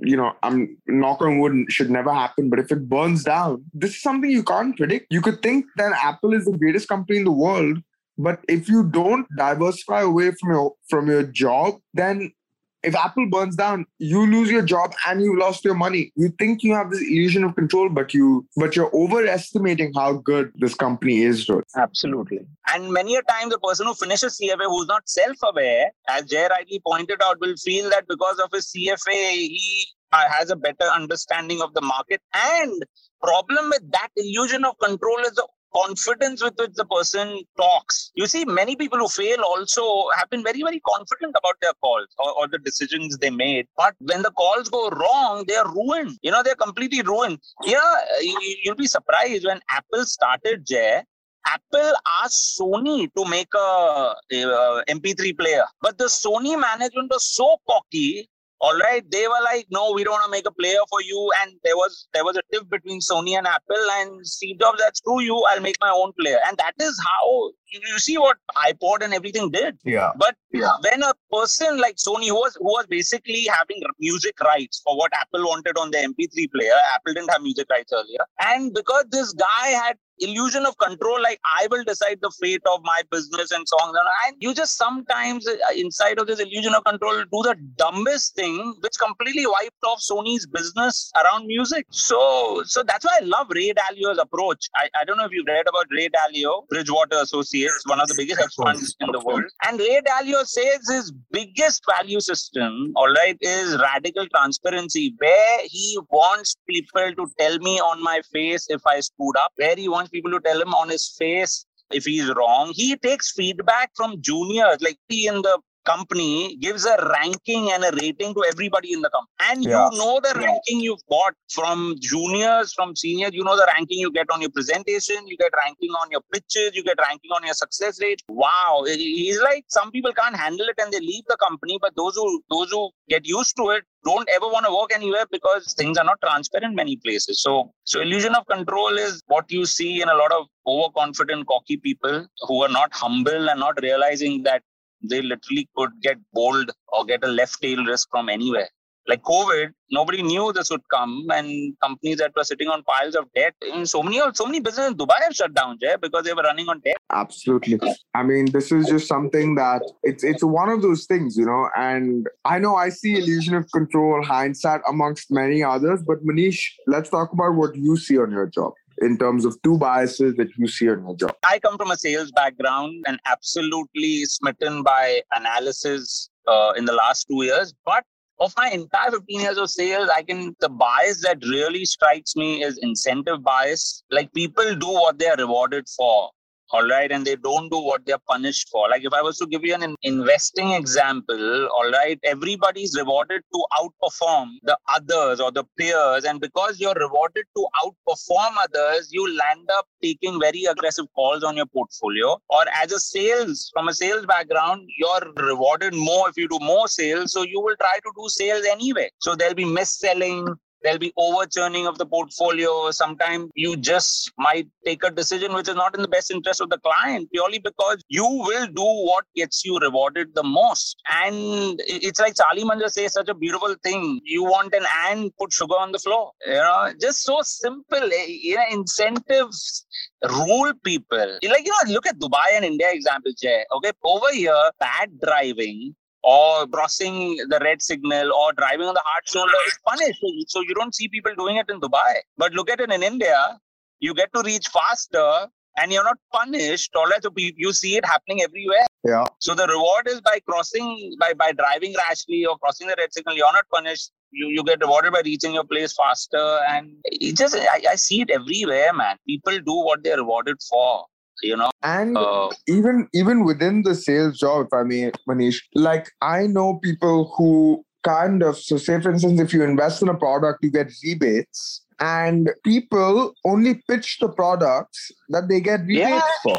you 0.00 0.16
know, 0.16 0.32
I'm 0.42 0.76
knock 0.86 1.20
on 1.22 1.38
wood 1.38 1.66
should 1.68 1.90
never 1.90 2.12
happen. 2.12 2.50
But 2.50 2.58
if 2.58 2.72
it 2.72 2.88
burns 2.88 3.24
down, 3.24 3.64
this 3.72 3.90
is 3.90 4.02
something 4.02 4.30
you 4.30 4.42
can't 4.42 4.76
predict. 4.76 5.06
You 5.10 5.20
could 5.20 5.42
think 5.42 5.66
that 5.76 5.92
Apple 5.92 6.34
is 6.34 6.44
the 6.44 6.58
greatest 6.58 6.88
company 6.88 7.18
in 7.18 7.24
the 7.24 7.32
world, 7.32 7.78
but 8.18 8.40
if 8.48 8.68
you 8.68 8.84
don't 8.84 9.26
diversify 9.36 10.02
away 10.02 10.32
from 10.32 10.50
your 10.50 10.74
from 10.88 11.08
your 11.08 11.22
job, 11.22 11.74
then 11.94 12.32
if 12.82 12.94
Apple 12.94 13.26
burns 13.28 13.56
down, 13.56 13.84
you 13.98 14.26
lose 14.30 14.50
your 14.50 14.62
job 14.62 14.94
and 15.06 15.20
you 15.22 15.38
lost 15.38 15.64
your 15.64 15.74
money. 15.74 16.12
You 16.14 16.28
think 16.38 16.62
you 16.62 16.74
have 16.74 16.90
this 16.90 17.00
illusion 17.00 17.44
of 17.44 17.54
control, 17.54 17.88
but 17.88 18.14
you 18.14 18.46
but 18.56 18.76
you're 18.76 18.94
overestimating 18.94 19.92
how 19.94 20.14
good 20.14 20.52
this 20.56 20.74
company 20.74 21.22
is. 21.22 21.48
Absolutely. 21.76 22.40
And 22.72 22.92
many 22.92 23.16
a 23.16 23.22
time 23.22 23.48
the 23.48 23.58
person 23.58 23.86
who 23.86 23.94
finishes 23.94 24.38
CFA 24.40 24.66
who's 24.66 24.86
not 24.86 25.08
self-aware, 25.08 25.90
as 26.08 26.24
Jay 26.26 26.46
rightly 26.48 26.80
pointed 26.86 27.22
out, 27.22 27.40
will 27.40 27.56
feel 27.56 27.90
that 27.90 28.06
because 28.08 28.38
of 28.38 28.50
his 28.52 28.66
CFA, 28.66 29.32
he 29.32 29.86
uh, 30.12 30.24
has 30.30 30.50
a 30.50 30.56
better 30.56 30.84
understanding 30.84 31.60
of 31.62 31.74
the 31.74 31.80
market. 31.80 32.20
And 32.34 32.84
problem 33.22 33.70
with 33.70 33.90
that 33.92 34.08
illusion 34.16 34.64
of 34.64 34.78
control 34.78 35.18
is 35.20 35.32
the 35.32 35.46
confidence 35.76 36.42
with 36.42 36.54
which 36.58 36.72
the 36.74 36.84
person 36.86 37.42
talks. 37.56 38.10
You 38.14 38.26
see, 38.26 38.44
many 38.44 38.76
people 38.76 38.98
who 38.98 39.08
fail 39.08 39.42
also 39.42 40.08
have 40.16 40.30
been 40.30 40.42
very, 40.42 40.62
very 40.62 40.80
confident 40.80 41.34
about 41.38 41.54
their 41.60 41.72
calls 41.82 42.06
or, 42.18 42.32
or, 42.38 42.48
the 42.48 42.58
decisions 42.58 43.18
they 43.18 43.30
made. 43.30 43.66
But 43.76 43.94
when 43.98 44.22
the 44.22 44.30
calls 44.30 44.68
go 44.68 44.88
wrong, 44.90 45.44
they 45.46 45.56
are 45.56 45.70
ruined. 45.72 46.18
You 46.22 46.30
know, 46.30 46.42
they're 46.42 46.54
completely 46.54 47.02
ruined. 47.02 47.38
Yeah, 47.64 47.78
uh, 47.78 48.20
you, 48.20 48.70
will 48.70 48.76
be 48.76 48.86
surprised 48.86 49.44
when 49.44 49.60
Apple 49.68 50.04
started, 50.04 50.66
Jay. 50.66 51.02
Apple 51.46 51.92
asked 52.22 52.58
Sony 52.58 53.08
to 53.16 53.24
make 53.24 53.48
a, 53.54 54.14
a 54.32 54.84
MP3 54.88 55.38
player, 55.38 55.64
but 55.80 55.96
the 55.96 56.06
Sony 56.06 56.58
management 56.60 57.10
was 57.10 57.24
so 57.24 57.56
cocky 57.68 58.28
all 58.60 58.76
right 58.78 59.08
they 59.10 59.26
were 59.28 59.42
like 59.44 59.66
no 59.70 59.92
we 59.92 60.04
don't 60.04 60.12
want 60.12 60.24
to 60.24 60.30
make 60.30 60.46
a 60.46 60.52
player 60.52 60.78
for 60.88 61.02
you. 61.02 61.30
And 61.42 61.52
there 61.64 61.76
was 61.76 62.08
there 62.14 62.24
was 62.24 62.36
a 62.36 62.42
tiff 62.52 62.68
between 62.68 63.00
sony 63.00 63.36
and 63.36 63.46
apple 63.46 63.90
and 63.98 64.26
steve 64.26 64.58
jobs 64.60 64.80
said 64.82 64.96
screw 64.96 65.20
you 65.20 65.36
i'll 65.50 65.60
make 65.60 65.76
my 65.80 65.90
own 65.90 66.12
player. 66.18 66.38
And 66.48 66.56
that 66.58 66.74
is 66.80 67.00
how 67.04 67.50
you 67.68 67.98
see 67.98 68.16
what 68.16 68.38
ipod 68.68 69.02
and 69.02 69.12
everything 69.12 69.50
did. 69.50 69.78
Yeah. 69.84 70.12
But 70.16 70.36
yeah. 70.52 70.76
when 70.88 71.02
a 71.02 71.12
person 71.32 71.78
like 71.78 71.96
sony 71.96 72.28
who 72.28 72.34
was 72.34 72.56
who 72.56 72.64
was 72.64 72.86
basically 72.86 73.46
having 73.52 73.82
music 73.98 74.40
rights 74.40 74.80
for 74.84 74.96
what 74.96 75.12
apple 75.14 75.44
wanted 75.44 75.76
on 75.78 75.90
the 75.90 75.98
mp3 75.98 76.50
player 76.52 76.78
apple 76.94 77.14
didn't 77.14 77.30
have 77.30 77.42
music 77.42 77.66
rights 77.70 77.92
earlier 77.92 78.24
and 78.40 78.72
because 78.74 79.04
this 79.10 79.32
guy 79.32 79.68
had 79.68 79.96
illusion 80.18 80.66
of 80.66 80.76
control 80.78 81.20
like 81.22 81.40
i 81.44 81.66
will 81.70 81.84
decide 81.84 82.18
the 82.22 82.32
fate 82.40 82.62
of 82.72 82.80
my 82.84 83.02
business 83.10 83.50
and 83.50 83.66
so 83.68 83.76
on 83.76 83.94
and 84.26 84.36
you 84.38 84.54
just 84.54 84.76
sometimes 84.76 85.46
uh, 85.46 85.56
inside 85.76 86.18
of 86.18 86.26
this 86.26 86.40
illusion 86.40 86.74
of 86.74 86.84
control 86.84 87.16
do 87.16 87.42
the 87.48 87.56
dumbest 87.76 88.34
thing 88.34 88.74
which 88.80 88.94
completely 89.02 89.46
wiped 89.46 89.84
off 89.84 90.00
sony's 90.00 90.46
business 90.46 91.10
around 91.22 91.46
music. 91.46 91.86
So 91.90 92.62
so 92.64 92.82
that's 92.82 93.04
why 93.04 93.18
i 93.20 93.24
love 93.24 93.48
ray 93.50 93.72
dalio's 93.72 94.18
approach. 94.18 94.68
I, 94.76 94.88
I 95.00 95.04
don't 95.04 95.16
know 95.16 95.24
if 95.24 95.32
you've 95.32 95.46
read 95.46 95.66
about 95.68 95.86
ray 95.90 96.08
dalio 96.08 96.66
bridgewater 96.68 97.18
associates 97.22 97.82
one 97.86 98.00
of 98.00 98.08
the 98.08 98.14
biggest 98.16 98.40
hedge 98.40 98.54
funds 98.56 98.96
in 99.00 99.10
the 99.12 99.20
world. 99.20 99.44
And 99.66 99.78
ray 99.78 100.00
dalio 100.06 100.44
says 100.44 100.88
his 100.88 101.12
biggest 101.30 101.82
value 101.86 102.20
system 102.20 102.92
all 102.96 103.12
right 103.12 103.36
is 103.40 103.78
radical 103.78 104.26
transparency 104.28 105.14
where 105.18 105.58
he 105.64 105.98
wants 106.10 106.56
people 106.68 107.12
to 107.14 107.26
tell 107.38 107.58
me 107.58 107.78
on 107.80 108.02
my 108.02 108.20
face 108.32 108.66
if 108.68 108.80
i 108.86 109.00
screwed 109.00 109.36
up 109.36 109.52
where 109.56 109.76
he 109.76 109.88
wants 109.88 110.05
wants 110.06 110.10
people 110.12 110.30
to 110.30 110.40
tell 110.40 110.60
him 110.60 110.74
on 110.74 110.88
his 110.88 111.08
face 111.18 111.66
if 111.90 112.04
he's 112.04 112.32
wrong. 112.34 112.72
He 112.74 112.96
takes 112.96 113.32
feedback 113.32 113.90
from 113.94 114.20
juniors, 114.20 114.78
like 114.80 114.98
he 115.08 115.26
in 115.26 115.42
the 115.42 115.58
company 115.86 116.56
gives 116.56 116.84
a 116.84 116.96
ranking 117.14 117.70
and 117.72 117.84
a 117.84 117.92
rating 118.02 118.34
to 118.34 118.44
everybody 118.50 118.92
in 118.92 119.00
the 119.00 119.10
company. 119.10 119.34
And 119.50 119.64
yeah. 119.64 119.88
you 119.90 119.98
know 119.98 120.20
the 120.20 120.38
ranking 120.38 120.80
you've 120.80 121.06
got 121.08 121.34
from 121.50 121.94
juniors, 122.00 122.72
from 122.74 122.94
seniors, 122.96 123.32
you 123.32 123.44
know 123.44 123.56
the 123.56 123.68
ranking 123.74 123.98
you 123.98 124.12
get 124.12 124.30
on 124.30 124.40
your 124.40 124.50
presentation, 124.50 125.26
you 125.26 125.36
get 125.36 125.52
ranking 125.56 125.90
on 125.90 126.10
your 126.10 126.22
pitches, 126.32 126.70
you 126.74 126.82
get 126.82 126.98
ranking 126.98 127.30
on 127.30 127.44
your 127.44 127.54
success 127.54 128.00
rate. 128.02 128.22
Wow. 128.28 128.84
He's 128.86 129.40
like 129.40 129.64
some 129.68 129.90
people 129.90 130.12
can't 130.12 130.36
handle 130.36 130.66
it 130.66 130.78
and 130.78 130.92
they 130.92 131.00
leave 131.00 131.24
the 131.28 131.36
company, 131.38 131.78
but 131.80 131.94
those 131.96 132.16
who 132.16 132.42
those 132.50 132.70
who 132.70 132.90
get 133.08 133.26
used 133.26 133.56
to 133.56 133.70
it 133.70 133.84
don't 134.04 134.28
ever 134.36 134.46
want 134.46 134.64
to 134.66 134.72
work 134.72 134.90
anywhere 134.94 135.26
because 135.30 135.74
things 135.74 135.98
are 135.98 136.04
not 136.04 136.18
transparent 136.22 136.74
many 136.74 136.96
places. 136.96 137.42
So, 137.42 137.72
so 137.84 138.00
illusion 138.00 138.34
of 138.34 138.46
control 138.46 138.96
is 138.96 139.22
what 139.26 139.50
you 139.50 139.66
see 139.66 140.00
in 140.00 140.08
a 140.08 140.14
lot 140.14 140.32
of 140.32 140.46
overconfident, 140.66 141.46
cocky 141.48 141.76
people 141.76 142.26
who 142.46 142.62
are 142.62 142.68
not 142.68 142.92
humble 142.92 143.50
and 143.50 143.60
not 143.60 143.80
realizing 143.82 144.42
that 144.44 144.62
they 145.02 145.22
literally 145.22 145.68
could 145.76 145.90
get 146.02 146.16
bold 146.32 146.70
or 146.88 147.04
get 147.04 147.24
a 147.24 147.28
left 147.28 147.60
tail 147.60 147.84
risk 147.84 148.08
from 148.10 148.28
anywhere 148.28 148.68
like 149.08 149.22
COVID, 149.22 149.70
nobody 149.90 150.22
knew 150.22 150.52
this 150.52 150.70
would 150.70 150.82
come, 150.92 151.26
and 151.30 151.74
companies 151.82 152.18
that 152.18 152.32
were 152.36 152.44
sitting 152.44 152.68
on 152.68 152.82
piles 152.82 153.14
of 153.14 153.26
debt, 153.34 153.54
in 153.62 153.86
so 153.86 154.02
many 154.02 154.20
so 154.34 154.46
many 154.46 154.60
businesses 154.60 154.92
in 154.92 154.96
Dubai 154.96 155.20
have 155.22 155.34
shut 155.34 155.54
down, 155.54 155.78
Jay, 155.80 155.94
because 156.00 156.24
they 156.24 156.32
were 156.32 156.42
running 156.42 156.68
on 156.68 156.80
debt. 156.80 156.96
Absolutely. 157.12 157.78
I 158.14 158.22
mean, 158.22 158.50
this 158.50 158.72
is 158.72 158.86
just 158.86 159.06
something 159.06 159.54
that 159.56 159.82
it's 160.02 160.24
it's 160.24 160.42
one 160.42 160.68
of 160.68 160.82
those 160.82 161.06
things, 161.06 161.36
you 161.36 161.46
know. 161.46 161.68
And 161.76 162.26
I 162.44 162.58
know 162.58 162.76
I 162.76 162.88
see 162.88 163.14
illusion 163.16 163.54
of 163.54 163.70
control, 163.72 164.22
hindsight 164.24 164.80
amongst 164.88 165.30
many 165.30 165.62
others, 165.62 166.02
but 166.06 166.24
Manish, 166.24 166.60
let's 166.86 167.10
talk 167.10 167.32
about 167.32 167.54
what 167.54 167.76
you 167.76 167.96
see 167.96 168.18
on 168.18 168.30
your 168.30 168.46
job 168.46 168.72
in 168.98 169.18
terms 169.18 169.44
of 169.44 169.60
two 169.62 169.78
biases 169.78 170.34
that 170.36 170.48
you 170.56 170.66
see 170.66 170.86
in 170.86 171.00
your 171.00 171.16
job? 171.16 171.34
I 171.48 171.58
come 171.58 171.76
from 171.76 171.90
a 171.90 171.96
sales 171.96 172.32
background 172.32 173.04
and 173.06 173.18
absolutely 173.26 174.24
smitten 174.24 174.82
by 174.82 175.22
analysis 175.32 176.30
uh, 176.46 176.72
in 176.76 176.84
the 176.84 176.92
last 176.92 177.26
two 177.28 177.44
years. 177.44 177.74
But 177.84 178.04
of 178.38 178.52
my 178.56 178.68
entire 178.70 179.10
15 179.10 179.40
years 179.40 179.58
of 179.58 179.70
sales, 179.70 180.08
I 180.14 180.22
can 180.22 180.54
the 180.60 180.68
bias 180.68 181.22
that 181.22 181.38
really 181.42 181.84
strikes 181.84 182.36
me 182.36 182.62
is 182.62 182.78
incentive 182.78 183.42
bias. 183.42 184.04
Like 184.10 184.32
people 184.32 184.74
do 184.74 184.88
what 184.88 185.18
they 185.18 185.28
are 185.28 185.36
rewarded 185.36 185.86
for 185.96 186.30
all 186.72 186.86
right 186.88 187.12
and 187.12 187.24
they 187.24 187.36
don't 187.36 187.70
do 187.70 187.78
what 187.78 188.04
they're 188.06 188.18
punished 188.28 188.68
for. 188.70 188.88
Like 188.88 189.04
if 189.04 189.12
i 189.12 189.22
was 189.22 189.38
to 189.38 189.46
give 189.46 189.64
you 189.64 189.74
an 189.74 189.94
investing 190.02 190.72
example 190.72 191.68
all 191.68 191.90
right 191.90 192.18
everybody's 192.24 192.96
rewarded 192.96 193.42
to 193.54 193.64
outperform 193.78 194.48
the 194.62 194.76
others 194.94 195.40
or 195.40 195.52
the 195.52 195.64
peers 195.78 196.24
and 196.24 196.40
because 196.40 196.80
you're 196.80 196.94
rewarded 196.94 197.44
to 197.56 197.66
outperform 197.82 198.54
others 198.62 199.08
you 199.12 199.36
land 199.36 199.68
up 199.76 199.86
taking 200.02 200.40
very 200.40 200.64
aggressive 200.64 201.06
calls 201.14 201.42
on 201.42 201.56
your 201.56 201.66
portfolio. 201.66 202.38
Or 202.48 202.62
as 202.82 202.92
a 202.92 203.00
sales 203.00 203.70
from 203.72 203.88
a 203.88 203.94
sales 203.94 204.26
background 204.26 204.88
you're 204.98 205.32
rewarded 205.36 205.94
more 205.94 206.28
if 206.28 206.36
you 206.36 206.48
do 206.48 206.58
more 206.60 206.88
sales 206.88 207.32
so 207.32 207.42
you 207.42 207.60
will 207.60 207.76
try 207.80 207.98
to 207.98 208.12
do 208.16 208.28
sales 208.28 208.64
anyway. 208.70 209.10
So 209.20 209.34
there'll 209.34 209.54
be 209.54 209.64
mis-selling 209.64 210.56
there'll 210.86 211.00
be 211.00 211.12
overturning 211.16 211.88
of 211.88 211.98
the 211.98 212.06
portfolio. 212.06 212.92
Sometimes 212.92 213.50
you 213.56 213.76
just 213.76 214.30
might 214.38 214.68
take 214.84 215.02
a 215.02 215.10
decision 215.10 215.52
which 215.52 215.68
is 215.68 215.74
not 215.74 215.96
in 215.96 216.02
the 216.02 216.08
best 216.08 216.30
interest 216.30 216.60
of 216.60 216.70
the 216.70 216.78
client 216.78 217.28
purely 217.32 217.58
because 217.58 218.04
you 218.08 218.24
will 218.24 218.66
do 218.68 218.84
what 219.08 219.24
gets 219.34 219.64
you 219.64 219.78
rewarded 219.78 220.32
the 220.36 220.44
most. 220.44 220.96
And 221.12 221.80
it's 221.88 222.20
like 222.20 222.36
Charlie 222.36 222.64
Munger 222.64 222.88
says 222.88 223.14
such 223.14 223.28
a 223.28 223.34
beautiful 223.34 223.74
thing. 223.82 224.20
You 224.24 224.44
want 224.44 224.74
an 224.74 224.86
ant, 225.08 225.34
put 225.40 225.52
sugar 225.52 225.74
on 225.74 225.90
the 225.90 225.98
floor. 225.98 226.30
You 226.46 226.54
know, 226.54 226.92
just 227.00 227.24
so 227.24 227.40
simple. 227.42 228.12
Eh, 228.20 228.26
you 228.28 228.54
know, 228.54 228.64
incentives 228.70 229.84
rule 230.30 230.72
people. 230.84 231.38
Like, 231.42 231.66
you 231.66 231.72
know, 231.72 231.92
look 231.92 232.06
at 232.06 232.18
Dubai 232.20 232.48
and 232.52 232.64
India 232.64 232.86
example, 232.92 233.32
Jay. 233.42 233.64
Okay, 233.72 233.90
over 234.04 234.32
here, 234.32 234.70
bad 234.78 235.10
driving 235.20 235.96
or 236.26 236.66
crossing 236.66 237.36
the 237.50 237.60
red 237.62 237.80
signal 237.80 238.32
or 238.32 238.52
driving 238.52 238.88
on 238.88 238.94
the 238.94 239.02
hard 239.04 239.28
shoulder 239.28 239.58
is 239.68 239.78
punished. 239.86 240.20
So 240.48 240.60
you 240.60 240.74
don't 240.74 240.94
see 240.94 241.06
people 241.06 241.32
doing 241.36 241.56
it 241.56 241.70
in 241.70 241.80
Dubai. 241.80 242.16
But 242.36 242.52
look 242.52 242.68
at 242.68 242.80
it 242.80 242.90
in 242.90 243.04
India, 243.04 243.58
you 244.00 244.12
get 244.12 244.32
to 244.34 244.42
reach 244.44 244.66
faster 244.66 245.46
and 245.78 245.92
you're 245.92 246.02
not 246.02 246.18
punished. 246.32 246.90
All 246.96 247.06
right, 247.06 247.22
so 247.22 247.30
you 247.36 247.72
see 247.72 247.96
it 247.96 248.04
happening 248.04 248.42
everywhere. 248.42 248.86
Yeah. 249.04 249.26
So 249.38 249.54
the 249.54 249.68
reward 249.68 250.08
is 250.08 250.20
by 250.20 250.40
crossing, 250.48 251.14
by 251.20 251.32
by 251.34 251.52
driving 251.52 251.94
rashly 251.96 252.44
or 252.44 252.58
crossing 252.58 252.88
the 252.88 252.96
red 252.98 253.12
signal. 253.12 253.36
You're 253.36 253.52
not 253.52 253.66
punished. 253.72 254.10
You 254.32 254.48
you 254.48 254.64
get 254.64 254.80
rewarded 254.80 255.12
by 255.12 255.22
reaching 255.24 255.54
your 255.54 255.64
place 255.64 255.94
faster, 255.94 256.58
and 256.68 256.96
it 257.04 257.36
just 257.36 257.54
I, 257.54 257.82
I 257.92 257.94
see 257.94 258.22
it 258.22 258.30
everywhere, 258.30 258.92
man. 258.92 259.16
People 259.28 259.60
do 259.60 259.76
what 259.90 260.02
they're 260.02 260.16
rewarded 260.16 260.56
for 260.68 261.04
you 261.42 261.56
know 261.56 261.70
and 261.82 262.16
uh, 262.16 262.48
even 262.66 263.08
even 263.12 263.44
within 263.44 263.82
the 263.82 263.94
sales 263.94 264.38
job 264.38 264.66
if 264.66 264.72
i 264.72 264.82
may 264.82 265.10
manish 265.28 265.60
like 265.74 266.10
i 266.22 266.46
know 266.46 266.78
people 266.82 267.32
who 267.36 267.84
kind 268.02 268.42
of 268.42 268.56
so 268.56 268.76
say 268.76 269.00
for 269.00 269.10
instance 269.10 269.40
if 269.40 269.52
you 269.52 269.62
invest 269.62 270.00
in 270.00 270.08
a 270.08 270.14
product 270.14 270.62
you 270.62 270.70
get 270.70 270.90
rebates 271.04 271.86
and 271.98 272.50
people 272.64 273.34
only 273.44 273.82
pitch 273.88 274.18
the 274.20 274.28
products 274.28 275.10
that 275.30 275.48
they 275.48 275.60
get 275.60 275.80
rebates 275.80 276.10
yeah. 276.10 276.20
for. 276.42 276.58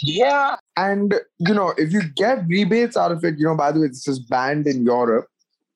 Yeah. 0.00 0.56
And, 0.76 1.14
you 1.38 1.54
know, 1.54 1.74
if 1.76 1.92
you 1.92 2.02
get 2.16 2.46
rebates 2.46 2.96
out 2.96 3.12
of 3.12 3.24
it, 3.24 3.38
you 3.38 3.46
know, 3.46 3.56
by 3.56 3.72
the 3.72 3.80
way, 3.80 3.88
this 3.88 4.08
is 4.08 4.18
banned 4.18 4.66
in 4.66 4.84
Europe. 4.84 5.26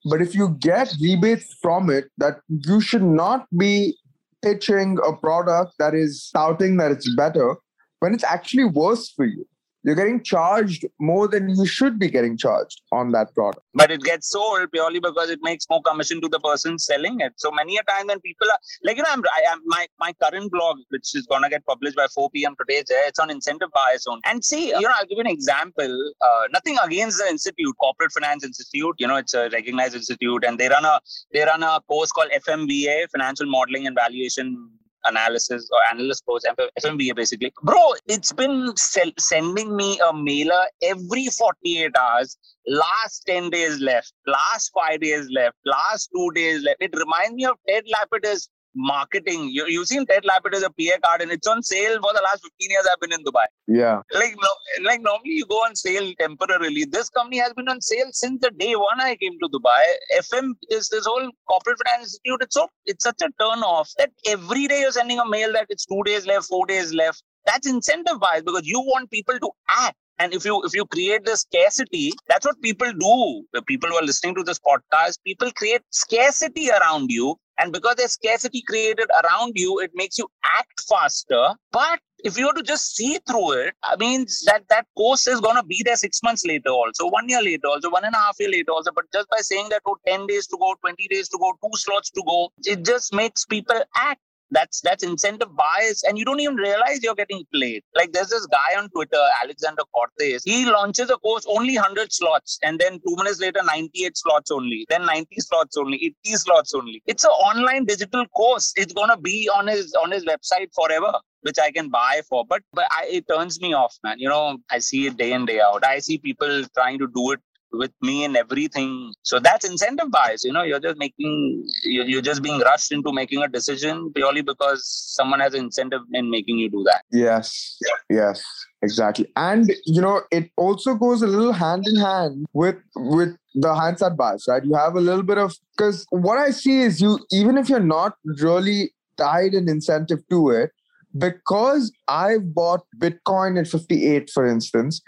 But 0.09 0.21
if 0.21 0.33
you 0.33 0.57
get 0.59 0.93
rebates 1.01 1.53
from 1.61 1.89
it, 1.89 2.05
that 2.17 2.39
you 2.47 2.81
should 2.81 3.03
not 3.03 3.45
be 3.55 3.97
pitching 4.41 4.97
a 5.05 5.13
product 5.13 5.73
that 5.79 5.93
is 5.93 6.29
touting 6.33 6.77
that 6.77 6.91
it's 6.91 7.13
better 7.15 7.55
when 7.99 8.13
it's 8.13 8.23
actually 8.23 8.65
worse 8.65 9.11
for 9.11 9.25
you 9.25 9.45
you're 9.87 9.95
getting 9.95 10.21
charged 10.21 10.85
more 10.99 11.29
than 11.29 11.49
you 11.49 11.65
should 11.65 11.97
be 11.97 12.09
getting 12.09 12.35
charged 12.35 12.81
on 12.91 13.11
that 13.13 13.33
product. 13.33 13.65
But 13.73 13.89
it 13.89 14.01
gets 14.01 14.29
sold 14.29 14.69
purely 14.73 14.99
because 14.99 15.29
it 15.29 15.39
makes 15.41 15.65
more 15.69 15.81
commission 15.81 16.19
to 16.19 16.27
the 16.27 16.41
person 16.41 16.77
selling 16.77 17.21
it. 17.21 17.31
So 17.37 17.51
many 17.51 17.77
a 17.77 17.83
time 17.83 18.07
when 18.07 18.19
people 18.19 18.47
are 18.51 18.59
like, 18.83 18.97
you 18.97 19.03
know, 19.03 19.09
I'm, 19.09 19.23
I 19.33 19.51
am 19.51 19.61
my 19.65 19.87
my 19.97 20.11
current 20.21 20.51
blog, 20.51 20.79
which 20.89 21.15
is 21.15 21.25
gonna 21.27 21.49
get 21.49 21.65
published 21.65 21.95
by 21.95 22.07
4 22.13 22.29
p.m. 22.31 22.55
today. 22.59 22.83
It's 23.07 23.17
on 23.17 23.29
incentive 23.29 23.69
bias 23.71 24.05
on. 24.07 24.19
And 24.25 24.43
see, 24.43 24.67
you 24.67 24.81
know, 24.81 24.91
I'll 24.93 25.05
give 25.05 25.19
you 25.19 25.21
an 25.21 25.27
example. 25.27 26.13
Uh, 26.21 26.47
nothing 26.51 26.77
against 26.83 27.19
the 27.19 27.29
institute, 27.29 27.73
Corporate 27.79 28.11
Finance 28.11 28.43
Institute. 28.43 28.95
You 28.97 29.07
know, 29.07 29.15
it's 29.15 29.35
a 29.35 29.49
recognized 29.51 29.95
institute, 29.95 30.43
and 30.43 30.59
they 30.59 30.67
run 30.67 30.83
a 30.83 30.99
they 31.33 31.43
run 31.43 31.63
a 31.63 31.79
course 31.87 32.11
called 32.11 32.31
FMVA, 32.45 33.09
Financial 33.11 33.45
Modeling 33.45 33.87
and 33.87 33.95
Valuation 33.95 34.69
analysis 35.07 35.69
or 35.71 35.79
analyst 35.91 36.25
course, 36.25 36.43
FMVA 36.81 37.15
basically. 37.15 37.53
Bro, 37.63 37.93
it's 38.07 38.31
been 38.31 38.73
sending 38.75 39.75
me 39.75 39.99
a 40.07 40.13
mailer 40.13 40.65
every 40.81 41.27
48 41.27 41.91
hours. 41.97 42.37
Last 42.67 43.23
10 43.27 43.49
days 43.49 43.79
left, 43.79 44.13
last 44.25 44.71
five 44.73 44.99
days 44.99 45.27
left, 45.33 45.55
last 45.65 46.09
two 46.13 46.31
days 46.35 46.63
left. 46.63 46.81
It 46.81 46.93
reminds 46.95 47.33
me 47.33 47.45
of 47.45 47.57
Ted 47.67 47.85
Lapidus 47.93 48.49
marketing. 48.77 49.49
You, 49.51 49.65
you've 49.67 49.87
seen 49.87 50.05
Ted 50.05 50.23
Lapidus 50.23 50.63
a 50.63 50.69
PA 50.69 50.99
card 51.03 51.21
and 51.21 51.31
it's 51.31 51.47
on 51.47 51.63
sale 51.63 51.95
for 52.01 52.13
the 52.13 52.21
last 52.23 52.43
15 52.43 52.69
years 52.69 52.87
I've 52.91 52.99
been 52.99 53.13
in 53.13 53.23
Dubai. 53.23 53.45
Yeah. 53.67 54.01
Like, 54.13 54.35
no, 54.37 54.83
like 54.83 55.01
normally 55.01 55.31
you 55.31 55.45
go 55.45 55.57
on 55.57 55.75
sale 55.75 56.13
temporarily. 56.19 56.85
This 56.85 57.09
company 57.09 57.39
has 57.39 57.53
been 57.53 57.67
on 57.67 57.81
sale 57.81 58.07
since 58.11 58.39
the 58.41 58.51
day 58.51 58.75
one 58.75 59.01
I 59.01 59.15
came 59.15 59.37
to 59.39 59.49
Dubai. 59.49 59.83
FM 60.19 60.53
is 60.69 60.89
this 60.89 61.05
whole 61.05 61.29
corporate 61.49 61.77
finance 61.85 62.19
institute. 62.25 62.43
It's 62.43 62.55
so 62.55 62.69
it's 62.85 63.03
such 63.03 63.21
a 63.21 63.29
turn 63.41 63.63
off 63.63 63.91
that 63.97 64.11
every 64.27 64.67
day 64.67 64.81
you're 64.81 64.91
sending 64.91 65.19
a 65.19 65.27
mail 65.27 65.51
that 65.53 65.67
it's 65.69 65.85
two 65.85 66.01
days 66.05 66.25
left, 66.25 66.45
four 66.45 66.65
days 66.65 66.93
left. 66.93 67.23
That's 67.45 67.67
incentive 67.67 68.19
bias 68.19 68.43
because 68.43 68.65
you 68.65 68.79
want 68.79 69.09
people 69.11 69.39
to 69.39 69.49
act. 69.69 69.95
And 70.19 70.33
if 70.33 70.45
you 70.45 70.61
if 70.65 70.73
you 70.73 70.85
create 70.85 71.25
the 71.25 71.37
scarcity, 71.37 72.11
that's 72.27 72.45
what 72.45 72.59
people 72.61 72.91
do. 72.91 73.43
The 73.53 73.61
people 73.61 73.89
who 73.89 73.97
are 73.97 74.03
listening 74.03 74.35
to 74.35 74.43
this 74.43 74.59
podcast, 74.59 75.19
people 75.23 75.51
create 75.51 75.81
scarcity 75.91 76.69
around 76.71 77.11
you. 77.11 77.35
And 77.59 77.73
because 77.73 77.95
there's 77.95 78.13
scarcity 78.13 78.61
created 78.61 79.09
around 79.23 79.53
you, 79.55 79.79
it 79.79 79.91
makes 79.93 80.17
you 80.17 80.27
act 80.59 80.83
faster. 80.87 81.49
But 81.71 81.99
if 82.23 82.37
you 82.37 82.47
were 82.47 82.53
to 82.53 82.63
just 82.63 82.95
see 82.95 83.19
through 83.27 83.51
it, 83.53 83.75
I 83.83 83.95
mean 83.95 84.25
that 84.45 84.63
that 84.69 84.85
course 84.95 85.27
is 85.27 85.39
gonna 85.39 85.63
be 85.63 85.81
there 85.85 85.95
six 85.95 86.21
months 86.23 86.45
later, 86.45 86.69
also 86.69 87.07
one 87.07 87.29
year 87.29 87.41
later, 87.41 87.67
also 87.67 87.89
one 87.89 88.05
and 88.05 88.15
a 88.15 88.17
half 88.17 88.35
year 88.39 88.49
later, 88.49 88.71
also. 88.71 88.91
But 88.91 89.05
just 89.13 89.29
by 89.29 89.37
saying 89.39 89.69
that, 89.69 89.81
oh, 89.85 89.97
10 90.05 90.27
days 90.27 90.47
to 90.47 90.57
go, 90.57 90.75
20 90.81 91.07
days 91.09 91.29
to 91.29 91.37
go, 91.37 91.53
two 91.63 91.77
slots 91.77 92.09
to 92.11 92.23
go, 92.25 92.49
it 92.63 92.83
just 92.85 93.13
makes 93.13 93.45
people 93.45 93.81
act 93.95 94.21
that's 94.51 94.81
that's 94.81 95.03
incentive 95.03 95.53
bias 95.55 96.03
and 96.03 96.17
you 96.17 96.25
don't 96.25 96.39
even 96.39 96.55
realize 96.55 97.03
you're 97.03 97.15
getting 97.15 97.43
played 97.53 97.83
like 97.95 98.11
there's 98.13 98.29
this 98.29 98.45
guy 98.47 98.79
on 98.79 98.89
twitter 98.89 99.23
alexander 99.43 99.83
cortez 99.93 100.43
he 100.45 100.65
launches 100.65 101.09
a 101.09 101.17
course 101.17 101.45
only 101.47 101.75
100 101.75 102.11
slots 102.13 102.57
and 102.63 102.79
then 102.79 102.93
two 102.93 103.15
minutes 103.17 103.39
later 103.39 103.59
98 103.65 104.17
slots 104.17 104.51
only 104.51 104.85
then 104.89 105.05
90 105.05 105.35
slots 105.39 105.77
only 105.77 105.97
80 106.25 106.35
slots 106.35 106.73
only 106.73 107.01
it's 107.05 107.23
an 107.23 107.31
online 107.31 107.85
digital 107.85 108.25
course 108.27 108.73
it's 108.75 108.93
going 108.93 109.09
to 109.09 109.17
be 109.17 109.49
on 109.53 109.67
his 109.67 109.93
on 110.01 110.11
his 110.11 110.25
website 110.25 110.69
forever 110.73 111.13
which 111.41 111.59
I 111.59 111.71
can 111.71 111.89
buy 111.89 112.21
for. 112.27 112.45
But 112.45 112.63
but 112.73 112.87
I, 112.91 113.05
it 113.09 113.25
turns 113.29 113.61
me 113.61 113.73
off, 113.73 113.95
man. 114.03 114.19
You 114.19 114.27
know, 114.27 114.57
I 114.69 114.79
see 114.79 115.07
it 115.07 115.17
day 115.17 115.31
in 115.33 115.45
day 115.45 115.61
out. 115.61 115.85
I 115.85 115.99
see 115.99 116.17
people 116.17 116.63
trying 116.73 116.99
to 116.99 117.07
do 117.07 117.31
it 117.31 117.39
with 117.71 117.91
me 118.01 118.23
and 118.23 118.37
everything. 118.37 119.13
So 119.23 119.39
that's 119.39 119.67
incentive 119.67 120.11
bias. 120.11 120.43
You 120.43 120.53
know, 120.53 120.63
you're 120.63 120.79
just 120.79 120.97
making, 120.97 121.67
you're 121.83 122.21
just 122.21 122.41
being 122.41 122.59
rushed 122.59 122.91
into 122.91 123.11
making 123.11 123.41
a 123.41 123.47
decision 123.47 124.11
purely 124.13 124.41
because 124.41 124.85
someone 124.85 125.39
has 125.39 125.53
incentive 125.53 126.01
in 126.13 126.29
making 126.29 126.57
you 126.57 126.69
do 126.69 126.83
that. 126.83 127.03
Yes, 127.11 127.77
yes, 128.09 128.43
exactly. 128.81 129.31
And 129.35 129.73
you 129.85 130.01
know, 130.01 130.21
it 130.31 130.49
also 130.57 130.95
goes 130.95 131.21
a 131.21 131.27
little 131.27 131.53
hand 131.53 131.85
in 131.87 131.95
hand 131.95 132.45
with 132.53 132.77
with 132.95 133.35
the 133.55 133.73
hindsight 133.73 134.17
bias, 134.17 134.45
right? 134.47 134.63
You 134.63 134.75
have 134.75 134.95
a 134.95 135.01
little 135.01 135.23
bit 135.23 135.37
of 135.37 135.55
because 135.75 136.05
what 136.09 136.37
I 136.37 136.51
see 136.51 136.81
is 136.81 137.01
you, 137.01 137.19
even 137.31 137.57
if 137.57 137.69
you're 137.69 137.79
not 137.79 138.15
really 138.23 138.93
tied 139.17 139.53
an 139.53 139.67
incentive 139.67 140.19
to 140.29 140.49
it, 140.51 140.71
because 141.17 141.91
I 142.07 142.37
bought 142.37 142.85
Bitcoin 142.99 143.59
at 143.59 143.67
58, 143.67 144.29
for 144.29 144.45
instance, 144.45 145.01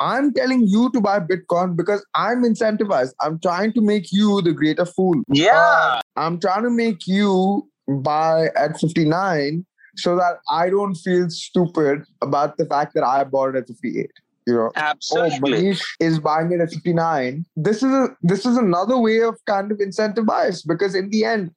I'm 0.00 0.32
telling 0.32 0.66
you 0.66 0.90
to 0.92 1.00
buy 1.00 1.20
Bitcoin 1.20 1.76
because 1.76 2.04
I'm 2.14 2.42
incentivized. 2.42 3.12
I'm 3.20 3.38
trying 3.40 3.72
to 3.74 3.80
make 3.80 4.12
you 4.12 4.40
the 4.42 4.52
greater 4.52 4.84
fool. 4.84 5.22
Yeah. 5.28 5.52
Uh, 5.54 6.00
I'm 6.16 6.40
trying 6.40 6.64
to 6.64 6.70
make 6.70 7.06
you 7.06 7.68
buy 7.88 8.48
at 8.56 8.78
59 8.80 9.64
so 9.96 10.16
that 10.16 10.38
I 10.50 10.70
don't 10.70 10.94
feel 10.94 11.30
stupid 11.30 12.04
about 12.22 12.56
the 12.56 12.66
fact 12.66 12.94
that 12.94 13.04
I 13.04 13.24
bought 13.24 13.54
it 13.54 13.58
at 13.58 13.68
58. 13.68 14.10
You 14.46 14.54
know, 14.54 14.70
absolutely. 14.76 15.54
Oh, 15.54 15.56
Manish 15.56 15.82
is 16.00 16.18
buying 16.18 16.52
it 16.52 16.60
at 16.60 16.70
59. 16.70 17.46
This 17.56 17.78
is 17.78 17.84
a 17.84 18.14
this 18.22 18.44
is 18.44 18.58
another 18.58 18.98
way 18.98 19.22
of 19.22 19.38
kind 19.46 19.72
of 19.72 19.80
incentive 19.80 20.26
bias 20.26 20.62
because 20.62 20.94
in 20.94 21.08
the 21.08 21.24
end, 21.24 21.50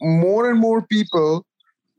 more 0.00 0.48
and 0.48 0.58
more 0.58 0.80
people 0.80 1.44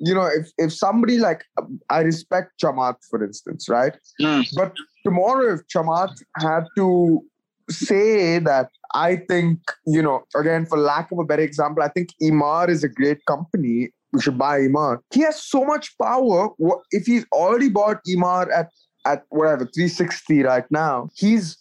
you 0.02 0.16
know, 0.16 0.26
if 0.26 0.52
if 0.58 0.74
somebody 0.74 1.20
like 1.20 1.46
I 1.90 2.00
respect 2.00 2.60
Chamath, 2.62 2.98
for 3.10 3.24
instance, 3.24 3.70
right? 3.70 3.94
Mm. 4.20 4.48
But 4.56 4.74
tomorrow, 5.04 5.54
if 5.54 5.62
Chamath 5.68 6.22
had 6.38 6.66
to 6.78 7.22
say 7.70 8.40
that, 8.40 8.70
I 8.94 9.16
think, 9.16 9.60
you 9.86 10.02
know, 10.02 10.24
again, 10.36 10.66
for 10.66 10.78
lack 10.78 11.12
of 11.12 11.20
a 11.20 11.24
better 11.24 11.42
example, 11.42 11.84
I 11.84 11.88
think 11.88 12.10
Emaar 12.22 12.70
is 12.70 12.84
a 12.84 12.90
great 12.90 13.26
company. 13.26 13.90
We 14.12 14.22
should 14.22 14.38
buy 14.38 14.60
Emaar. 14.60 15.00
He 15.14 15.22
has 15.22 15.42
so 15.42 15.64
much 15.64 15.98
power. 15.98 16.50
If 16.92 17.06
he's 17.06 17.26
already 17.32 17.70
bought 17.70 18.02
Emaar 18.08 18.52
at 18.52 18.70
at 19.06 19.24
whatever 19.30 19.66
360 19.66 20.44
right 20.44 20.66
now, 20.70 21.10
he's 21.16 21.58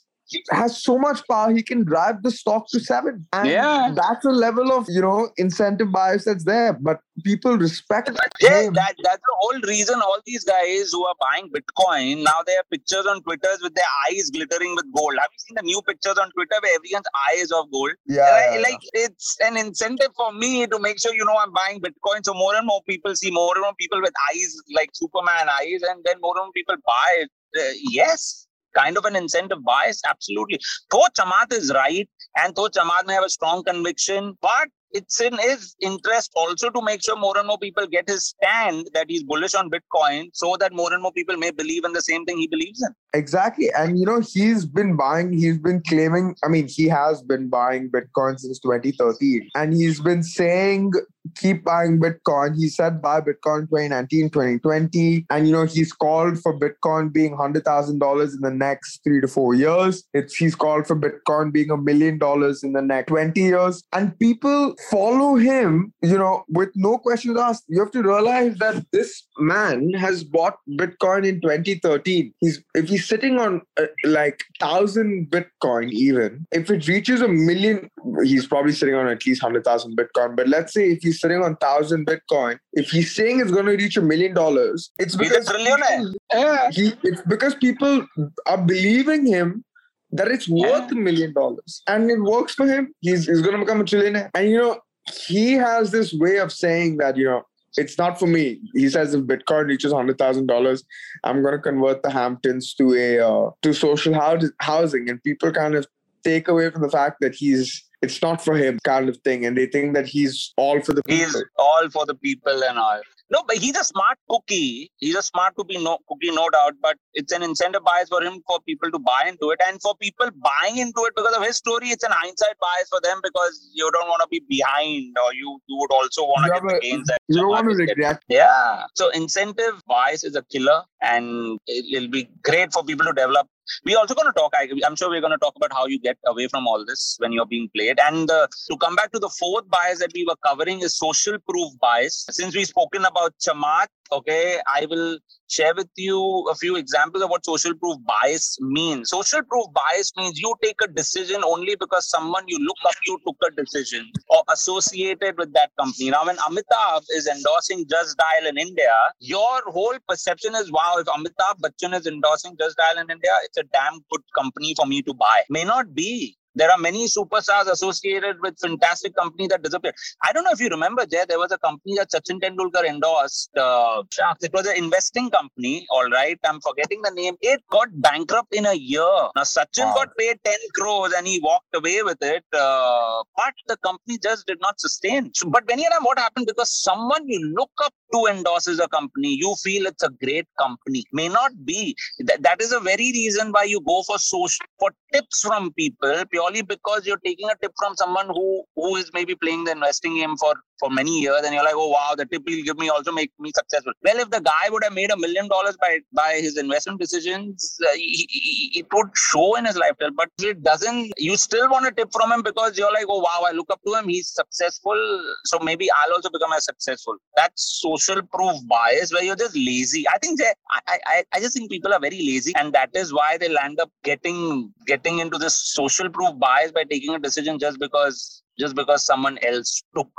has 0.51 0.83
so 0.83 0.99
much 0.99 1.21
power 1.29 1.53
he 1.53 1.63
can 1.63 1.85
drive 1.85 2.23
the 2.23 2.31
stock 2.31 2.69
to 2.71 2.81
seven. 2.81 3.27
And 3.33 3.49
yeah. 3.49 3.93
that's 3.95 4.25
a 4.25 4.31
level 4.31 4.73
of 4.73 4.87
you 4.89 5.01
know 5.01 5.31
incentive 5.37 5.93
bias 5.93 6.25
that's 6.25 6.45
there. 6.45 6.73
But 6.73 7.01
people 7.25 7.57
respect 7.57 8.11
yeah 8.41 8.69
that, 8.73 8.95
that's 9.03 9.21
the 9.21 9.37
whole 9.41 9.61
reason 9.67 10.01
all 10.01 10.19
these 10.27 10.45
guys 10.45 10.91
who 10.93 11.05
are 11.07 11.15
buying 11.21 11.51
bitcoin 11.51 12.23
now 12.23 12.43
they 12.47 12.53
have 12.53 12.69
pictures 12.71 13.07
on 13.07 13.23
twitter 13.23 13.49
with 13.63 13.75
their 13.75 13.93
eyes 14.09 14.31
glittering 14.31 14.75
with 14.75 14.87
gold. 14.95 15.15
Have 15.19 15.29
you 15.33 15.39
seen 15.39 15.55
the 15.57 15.63
new 15.63 15.83
pictures 15.83 16.17
on 16.19 16.31
twitter 16.33 16.59
where 16.63 16.75
everyone's 16.75 17.07
eyes 17.29 17.51
of 17.51 17.71
gold? 17.71 17.93
Yeah. 18.07 18.59
like 18.63 18.81
it's 18.93 19.37
an 19.41 19.57
incentive 19.57 20.13
for 20.17 20.33
me 20.33 20.67
to 20.67 20.79
make 20.79 21.01
sure 21.01 21.15
you 21.15 21.25
know 21.25 21.37
i'm 21.39 21.53
buying 21.53 21.81
bitcoin. 21.81 22.25
So 22.25 22.35
more 22.35 22.55
and 22.55 22.67
more 22.67 22.83
people 22.89 23.15
see 23.17 23.31
more 23.31 23.53
and 23.55 23.63
more 23.63 23.75
people 23.79 24.01
with 24.01 24.13
eyes 24.31 24.57
like 24.75 24.91
superman 24.95 25.49
eyes 25.49 25.83
and 25.89 26.03
then 26.05 26.17
more 26.21 26.35
and 26.37 26.47
more 26.47 26.53
people 26.53 26.77
buy 26.87 27.11
it. 27.19 27.31
Uh, 27.57 27.73
yes 27.91 28.47
kind 28.77 28.97
of 28.97 29.05
an 29.05 29.17
incentive 29.17 29.65
bias? 29.65 30.01
Absolutely. 30.07 30.59
Though 30.91 31.07
Chamath 31.19 31.53
is 31.53 31.73
right, 31.75 32.09
and 32.43 32.55
though 32.55 32.69
Chamath 32.69 33.07
may 33.07 33.15
have 33.15 33.25
a 33.25 33.31
strong 33.31 33.65
conviction, 33.65 34.37
but 34.41 34.69
it's 34.93 35.21
in 35.21 35.37
his 35.39 35.77
interest 35.81 36.33
also 36.35 36.71
to 36.71 36.83
make 36.83 37.03
sure 37.03 37.17
more 37.17 37.37
and 37.39 37.47
more 37.47 37.59
people 37.59 37.87
get 37.87 38.09
his 38.09 38.27
stand 38.27 38.89
that 38.93 39.07
he's 39.09 39.23
bullish 39.23 39.55
on 39.55 39.71
Bitcoin 39.71 40.31
so 40.33 40.57
that 40.59 40.73
more 40.73 40.93
and 40.93 41.03
more 41.03 41.13
people 41.13 41.37
may 41.37 41.51
believe 41.51 41.85
in 41.85 41.93
the 41.93 42.03
same 42.03 42.25
thing 42.25 42.39
he 42.39 42.49
believes 42.49 42.83
in. 42.83 42.93
Exactly. 43.15 43.71
And, 43.77 43.99
you 43.99 44.07
know, 44.07 44.21
he's 44.21 44.67
been 44.67 44.97
buying, 44.97 45.33
he's 45.33 45.59
been 45.59 45.83
claiming, 45.87 46.35
I 46.45 46.49
mean, 46.49 46.69
he 46.69 46.89
has 46.89 47.23
been 47.23 47.49
buying 47.49 47.91
Bitcoin 47.91 48.39
since 48.39 48.59
2013. 48.61 49.51
And 49.55 49.73
he's 49.73 50.01
been 50.01 50.23
saying 50.23 50.93
keep 51.37 51.65
buying 51.65 52.01
Bitcoin. 52.01 52.57
He 52.57 52.69
said 52.69 53.01
buy 53.01 53.21
Bitcoin 53.21 53.69
2019, 53.69 54.31
2020. 54.31 55.27
And, 55.31 55.47
you 55.47 55.53
know, 55.53 55.65
he's 55.65 55.93
called 55.93 56.39
for 56.41 56.59
Bitcoin 56.59 57.13
being 57.13 57.37
$100,000 57.37 58.35
in 58.35 58.41
the 58.41 58.51
next 58.51 59.01
three 59.05 59.21
to 59.21 59.29
four 59.29 59.55
years. 59.55 60.05
It's 60.13 60.41
He's 60.41 60.55
called 60.55 60.87
for 60.87 60.97
Bitcoin 60.97 61.53
being 61.53 61.71
a 61.71 61.77
million 61.77 62.17
dollars 62.17 62.63
in 62.63 62.73
the 62.73 62.81
next 62.81 63.09
20 63.09 63.39
years. 63.39 63.83
And 63.93 64.19
people 64.19 64.75
follow 64.91 65.37
him, 65.37 65.93
you 66.03 66.17
know, 66.17 66.45
with 66.49 66.71
no 66.75 66.97
questions 66.97 67.39
asked. 67.39 67.65
You 67.69 67.81
have 67.81 67.91
to 67.91 68.03
realize 68.03 68.57
that 68.57 68.87
this 68.91 69.23
man 69.39 69.93
has 69.93 70.25
bought 70.25 70.57
Bitcoin 70.71 71.27
in 71.27 71.41
2013. 71.43 72.33
He's 72.41 72.63
If 72.75 72.89
he's 72.89 73.07
sitting 73.07 73.39
on 73.39 73.61
uh, 73.79 73.87
like 74.05 74.43
1,000 74.61 75.29
Bitcoin 75.31 75.91
even, 75.91 76.47
if 76.53 76.71
it 76.71 76.89
reaches 76.89 77.21
a 77.21 77.29
million, 77.29 77.91
he's 78.25 78.47
probably 78.47 78.73
sitting 78.73 78.95
on 78.95 79.07
at 79.07 79.27
least 79.27 79.43
100,000 79.43 79.97
Bitcoin. 79.97 80.37
But 80.37 80.49
let's 80.49 80.73
say 80.73 80.91
if 80.91 81.01
he's 81.03 81.20
sitting 81.21 81.39
on 81.39 81.53
1,000 81.53 82.07
Bitcoin, 82.07 82.59
if 82.73 82.91
he's 82.91 83.15
saying 83.15 83.41
it's 83.41 83.51
going 83.51 83.67
to 83.67 83.73
reach 83.73 83.97
a 83.97 84.03
million 84.03 84.35
dollars, 84.35 84.91
it's 84.99 85.17
because 85.17 85.49
people, 85.51 86.15
yeah, 86.33 86.71
he, 86.71 86.93
it's 87.03 87.23
because 87.23 87.55
people 87.55 88.07
are 88.47 88.59
believing 88.59 89.27
him 89.27 89.65
that 90.13 90.29
it's 90.29 90.49
worth 90.49 90.91
a 90.91 90.95
million 90.95 91.33
dollars 91.33 91.83
and 91.87 92.11
it 92.11 92.21
works 92.21 92.55
for 92.55 92.67
him. 92.67 92.93
He's, 93.01 93.27
he's 93.27 93.43
going 93.43 93.59
to 93.59 93.65
become 93.65 93.81
a 93.81 93.85
trillionaire. 93.85 94.31
And, 94.35 94.51
you 94.51 94.59
know, 94.59 94.81
he 95.13 95.53
has 95.53 95.91
this 95.91 96.13
way 96.13 96.39
of 96.39 96.53
saying 96.53 96.99
that, 96.99 97.17
you 97.17 97.25
know, 97.25 97.43
it's 97.77 97.99
not 97.99 98.19
for 98.19 98.27
me. 98.27 98.61
He 98.75 98.89
says 98.89 99.15
if 99.15 99.23
Bitcoin 99.23 99.67
reaches 99.67 99.93
hundred 99.93 100.19
thousand 100.19 100.47
dollars, 100.47 100.85
I'm 101.25 101.43
going 101.43 101.55
to 101.55 101.61
convert 101.61 102.03
the 102.03 102.11
Hamptons 102.11 102.75
to 102.75 102.95
a 102.95 103.21
uh, 103.21 103.51
to 103.63 103.73
social 103.73 104.15
housing, 104.59 105.09
and 105.09 105.23
people 105.23 105.53
kind 105.53 105.75
of 105.75 105.87
take 106.25 106.49
away 106.49 106.71
from 106.71 106.83
the 106.83 106.91
fact 106.91 107.19
that 107.21 107.35
he's 107.35 107.85
it's 108.03 108.21
not 108.23 108.43
for 108.43 108.57
him 108.57 108.79
kind 108.85 109.09
of 109.09 109.17
thing 109.19 109.45
and 109.47 109.57
they 109.57 109.67
think 109.67 109.95
that 109.95 110.07
he's 110.07 110.53
all 110.57 110.81
for 110.81 110.95
the 110.95 111.03
people. 111.03 111.27
he's 111.27 111.45
all 111.57 111.89
for 111.91 112.07
the 112.07 112.15
people 112.15 112.63
and 112.65 112.79
all 112.79 113.01
no 113.31 113.43
but 113.47 113.57
he's 113.57 113.77
a 113.77 113.85
smart 113.85 114.19
cookie. 114.29 114.91
He's 114.99 115.17
a 115.17 115.23
smart 115.23 115.55
cookie 115.55 115.79
no 115.79 115.99
cookie 116.09 116.31
no 116.31 116.49
doubt 116.51 116.75
but 116.83 116.97
it's 117.15 117.33
an 117.33 117.43
incentive 117.43 117.83
bias 117.85 118.09
for 118.09 118.23
him 118.23 118.43
for 118.47 118.61
people 118.61 118.91
to 118.91 118.99
buy 118.99 119.25
into 119.29 119.51
it 119.51 119.61
and 119.69 119.81
for 119.81 119.95
people 119.97 120.29
buying 120.43 120.79
into 120.79 121.05
it 121.05 121.15
because 121.17 121.37
of 121.37 121.43
his 121.45 121.57
story 121.57 121.89
it's 121.89 122.05
an 122.05 122.13
hindsight 122.13 122.57
bias 122.61 122.89
for 122.91 123.01
them 123.03 123.21
because 123.23 123.71
you 123.73 123.91
don't 123.93 124.09
want 124.09 124.23
to 124.23 124.29
be 124.29 124.43
behind 124.49 125.17
or 125.25 125.35
you 125.35 125.61
you 125.67 125.77
would 125.79 125.93
also 125.93 126.23
want 126.23 126.47
to 126.47 126.53
get 126.53 126.63
the 126.63 126.81
gains 126.81 127.07
that 127.07 127.19
you 127.29 127.37
don't 127.37 127.49
want 127.49 127.69
to 127.71 127.77
regret. 127.77 128.23
Yeah. 128.29 128.85
So 128.95 129.11
incentive 129.11 129.83
bias 129.87 130.25
is 130.25 130.37
a 130.37 130.43
killer 130.43 130.83
and 131.01 131.59
it'll 131.67 132.09
be 132.09 132.29
great 132.43 132.73
for 132.73 132.85
people 132.85 133.07
to 133.07 133.13
develop. 133.13 133.47
We're 133.85 133.99
also 133.99 134.15
going 134.15 134.27
to 134.27 134.33
talk 134.33 134.53
I, 134.57 134.69
am 134.85 134.97
sure 134.97 135.09
we're 135.09 135.21
going 135.21 135.33
to 135.33 135.39
talk 135.39 135.55
about 135.57 135.73
how 135.73 135.87
you 135.87 136.01
get 136.01 136.19
away 136.27 136.49
from 136.49 136.67
all 136.67 136.85
this 136.85 137.17
when 137.19 137.33
you're 137.33 137.47
being 137.47 137.69
played. 137.75 137.99
And 138.01 138.31
uh, 138.31 138.49
to 138.71 138.77
come 138.79 138.97
back 138.97 139.13
to 139.13 139.19
the 139.19 139.29
fourth 139.39 139.69
bias 139.71 140.01
that 140.01 140.11
we 140.13 140.27
were 140.29 140.37
covering 140.45 140.81
is 140.81 140.97
social 140.97 141.39
proof 141.49 141.73
bias. 141.81 142.27
Since 142.31 142.57
we've 142.57 142.67
spoken 142.67 143.05
about 143.05 143.20
Chamath 143.45 143.89
okay? 144.13 144.59
I 144.67 144.87
will 144.89 145.19
share 145.49 145.75
with 145.75 145.89
you 145.97 146.49
a 146.51 146.55
few 146.55 146.77
examples 146.77 147.23
of 147.23 147.31
what 147.31 147.45
social 147.45 147.75
proof 147.75 147.97
bias 148.07 148.57
means. 148.61 149.11
Social 149.11 149.43
proof 149.43 149.67
bias 149.73 150.13
means 150.17 150.39
you 150.39 150.55
take 150.63 150.77
a 150.83 150.89
decision 150.89 151.43
only 151.45 151.77
because 151.77 152.09
someone 152.09 152.45
you 152.47 152.59
look 152.59 152.77
up 152.87 152.95
to 153.07 153.19
took 153.27 153.37
a 153.47 153.55
decision 153.55 154.11
or 154.29 154.43
associated 154.53 155.37
with 155.39 155.53
that 155.55 155.71
company. 155.79 156.11
Now 156.11 156.25
when 156.25 156.37
amitabh 156.37 157.05
is 157.11 157.27
endorsing 157.27 157.87
just 157.89 158.17
dial 158.17 158.49
in 158.49 158.59
india 158.59 158.97
your 159.21 159.63
whole 159.67 159.97
perception 160.09 160.55
is 160.55 160.71
wow 160.73 160.95
if 160.99 161.07
amitabh 161.07 161.59
bachchan 161.65 161.95
is 161.99 162.07
endorsing 162.07 162.57
just 162.59 162.77
dial 162.77 163.03
in 163.03 163.11
india 163.11 163.35
it's 163.45 163.59
a 163.59 163.65
damn 163.65 164.01
good 164.11 164.23
company 164.37 164.75
for 164.75 164.87
me 164.87 165.03
to 165.03 165.15
buy. 165.15 165.43
May 165.49 165.65
not 165.65 165.95
be 165.95 166.37
there 166.55 166.71
are 166.71 166.79
many 166.79 167.07
superstars 167.07 167.71
associated 167.71 168.37
with 168.41 168.59
fantastic 168.61 169.15
companies 169.15 169.49
that 169.49 169.63
disappeared. 169.63 169.95
I 170.23 170.33
don't 170.33 170.45
know 170.45 170.51
if 170.53 170.61
you 170.61 170.69
remember, 170.69 171.07
Jay, 171.07 171.25
there 171.29 171.39
was 171.39 171.53
a 171.53 171.59
company 171.59 171.97
that 171.97 172.11
Sachin 172.11 172.41
Tendulkar 172.41 172.85
endorsed. 172.85 173.51
Uh, 173.57 174.03
it 174.41 174.53
was 174.53 174.67
an 174.67 174.77
investing 174.77 175.31
company, 175.31 175.87
all 175.91 176.09
right. 176.11 176.39
I'm 176.45 176.61
forgetting 176.61 177.03
the 177.03 177.11
name. 177.11 177.37
It 177.41 177.63
got 177.71 177.89
bankrupt 177.93 178.55
in 178.55 178.67
a 178.67 178.75
year. 178.75 179.01
Now, 179.37 179.43
Sachin 179.43 179.87
wow. 179.87 179.95
got 179.95 180.17
paid 180.19 180.39
10 180.45 180.55
crores 180.75 181.13
and 181.13 181.27
he 181.27 181.41
walked 181.41 181.75
away 181.75 182.03
with 182.03 182.19
it. 182.23 182.45
Uh, 182.53 183.23
but 183.37 183.55
the 183.69 183.77
company 183.79 184.19
just 184.23 184.47
did 184.47 184.59
not 184.61 184.81
sustain. 184.81 185.31
So, 185.35 185.49
but 185.49 185.67
many 185.67 185.87
of 185.87 185.93
them, 185.93 186.05
what 186.05 186.19
happened? 186.19 186.47
Because 186.47 186.71
someone 186.71 187.29
you 187.29 187.55
look 187.57 187.71
up 187.85 187.95
to 188.13 188.27
endorses 188.27 188.81
a 188.81 188.89
company, 188.89 189.35
you 189.35 189.55
feel 189.63 189.87
it's 189.87 190.03
a 190.03 190.11
great 190.23 190.49
company. 190.59 191.05
May 191.13 191.29
not 191.29 191.53
be. 191.65 191.95
That, 192.21 192.43
that 192.43 192.61
is 192.61 192.73
a 192.73 192.81
very 192.81 193.13
reason 193.13 193.53
why 193.53 193.65
you 193.65 193.81
go 193.81 194.03
for 194.03 194.19
social, 194.19 194.65
for 194.79 194.91
tips 195.13 195.43
from 195.43 195.73
people 195.75 196.25
purely 196.31 196.50
because 196.59 197.07
you're 197.07 197.21
taking 197.25 197.49
a 197.51 197.55
tip 197.63 197.73
from 197.79 197.95
someone 197.97 198.27
who 198.29 198.65
who 198.77 198.97
is 198.97 199.11
maybe 199.15 199.35
playing 199.35 199.65
the 199.65 199.73
investing 199.73 200.17
game 200.17 200.37
for 200.37 200.55
for 200.81 200.91
many 200.91 201.21
years 201.21 201.43
and 201.45 201.55
you're 201.55 201.65
like 201.65 201.81
oh 201.83 201.89
wow 201.97 202.15
the 202.21 202.27
tip 202.27 202.43
he'll 202.47 202.65
give 202.65 202.79
me 202.79 202.89
also 202.89 203.13
make 203.13 203.33
me 203.39 203.53
successful 203.55 203.93
well 204.03 204.19
if 204.25 204.31
the 204.31 204.41
guy 204.41 204.69
would 204.71 204.85
have 204.87 204.95
made 205.01 205.11
a 205.17 205.19
million 205.25 205.49
dollars 205.49 205.77
by 205.85 205.91
by 206.21 206.31
his 206.47 206.57
investment 206.65 206.99
decisions 207.05 207.79
uh, 207.89 207.95
he, 207.95 208.27
he, 208.31 208.81
it 208.81 208.87
would 208.93 209.11
show 209.15 209.49
in 209.57 209.65
his 209.71 209.77
lifestyle 209.77 210.15
but 210.23 210.31
it 210.53 210.63
doesn't 210.63 211.13
you 211.19 211.37
still 211.37 211.69
want 211.71 211.87
a 211.87 211.93
tip 211.93 212.11
from 212.13 212.33
him 212.33 212.43
because 212.43 212.79
you're 212.79 212.93
like 212.99 213.07
oh 213.09 213.21
wow 213.29 213.41
i 213.49 213.53
look 213.53 213.71
up 213.71 213.81
to 213.87 213.95
him 213.95 214.09
he's 214.09 214.31
successful 214.41 214.99
so 215.45 215.59
maybe 215.71 215.89
i'll 215.99 216.15
also 216.15 216.31
become 216.31 216.53
as 216.53 216.65
successful 216.65 217.17
that's 217.37 217.81
social 217.81 218.23
proof 218.35 218.57
bias 218.75 219.13
where 219.13 219.25
you're 219.25 219.43
just 219.45 219.57
lazy 219.57 220.05
i 220.15 220.19
think 220.19 220.39
they, 220.39 220.53
I, 220.89 220.99
I 221.15 221.25
i 221.35 221.41
just 221.41 221.57
think 221.57 221.71
people 221.71 221.93
are 221.93 222.01
very 222.01 222.23
lazy 222.31 222.53
and 222.57 222.73
that 222.73 222.91
is 222.95 223.13
why 223.13 223.37
they'll 223.39 223.59
end 223.59 223.81
up 223.81 223.91
getting 224.05 224.73
getting 224.87 225.19
into 225.19 225.39
this 225.39 225.55
social 225.55 226.09
proof 226.09 226.39
bias 226.39 226.73
by 226.73 226.85
taking 226.85 227.15
a 227.15 227.19
decision 227.19 227.59
just 227.59 227.79
because 227.79 228.43
just 228.61 228.75
because 228.75 229.05
someone 229.05 229.39
else 229.43 229.83
took. 229.97 230.13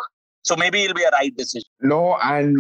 So 0.44 0.56
maybe 0.56 0.84
it'll 0.84 0.96
be 0.96 1.04
a 1.04 1.10
right 1.10 1.36
decision. 1.36 1.70
No, 1.82 2.18
and 2.24 2.60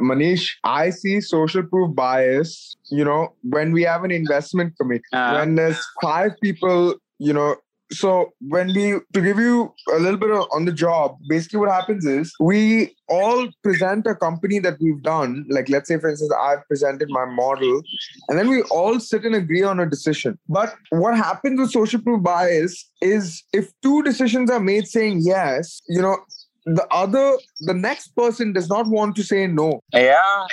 Manish, 0.00 0.50
I 0.64 0.90
see 0.90 1.20
social 1.20 1.62
proof 1.62 1.94
bias, 1.94 2.76
you 2.90 3.04
know, 3.04 3.34
when 3.42 3.72
we 3.72 3.82
have 3.82 4.04
an 4.04 4.10
investment 4.10 4.74
committee, 4.78 5.04
uh, 5.12 5.36
when 5.36 5.54
there's 5.54 5.84
five 6.00 6.32
people, 6.42 6.96
you 7.18 7.32
know, 7.32 7.56
so 7.92 8.32
when 8.48 8.68
we 8.68 8.98
to 9.12 9.20
give 9.20 9.38
you 9.38 9.72
a 9.94 9.98
little 9.98 10.18
bit 10.18 10.30
of, 10.30 10.46
on 10.52 10.64
the 10.64 10.72
job 10.72 11.16
basically 11.28 11.58
what 11.60 11.70
happens 11.70 12.06
is 12.06 12.32
we 12.40 12.94
all 13.08 13.48
present 13.62 14.06
a 14.06 14.14
company 14.14 14.58
that 14.58 14.78
we've 14.80 15.02
done. 15.02 15.44
Like 15.50 15.68
let's 15.68 15.88
say 15.88 15.98
for 15.98 16.08
instance 16.08 16.32
i've 16.40 16.66
presented 16.68 17.10
my 17.10 17.26
model 17.26 17.82
and 18.28 18.38
then 18.38 18.48
we 18.48 18.62
all 18.62 18.98
sit 18.98 19.24
and 19.24 19.34
agree 19.34 19.62
on 19.62 19.78
a 19.78 19.88
decision. 19.88 20.38
But 20.48 20.74
what 20.90 21.16
happens 21.16 21.60
with 21.60 21.70
social 21.70 22.00
proof 22.00 22.22
bias 22.22 22.90
is 23.00 23.42
if 23.52 23.70
two 23.82 24.02
decisions 24.02 24.50
are 24.50 24.60
made 24.60 24.86
saying 24.86 25.20
yes 25.22 25.82
you 25.88 26.00
know 26.00 26.16
the 26.64 26.86
other 26.90 27.36
the 27.60 27.74
next 27.74 28.14
person 28.16 28.52
does 28.52 28.68
not 28.68 28.86
want 28.86 29.16
to 29.16 29.22
say 29.22 29.46
no 29.46 29.80
yeah 29.92 30.46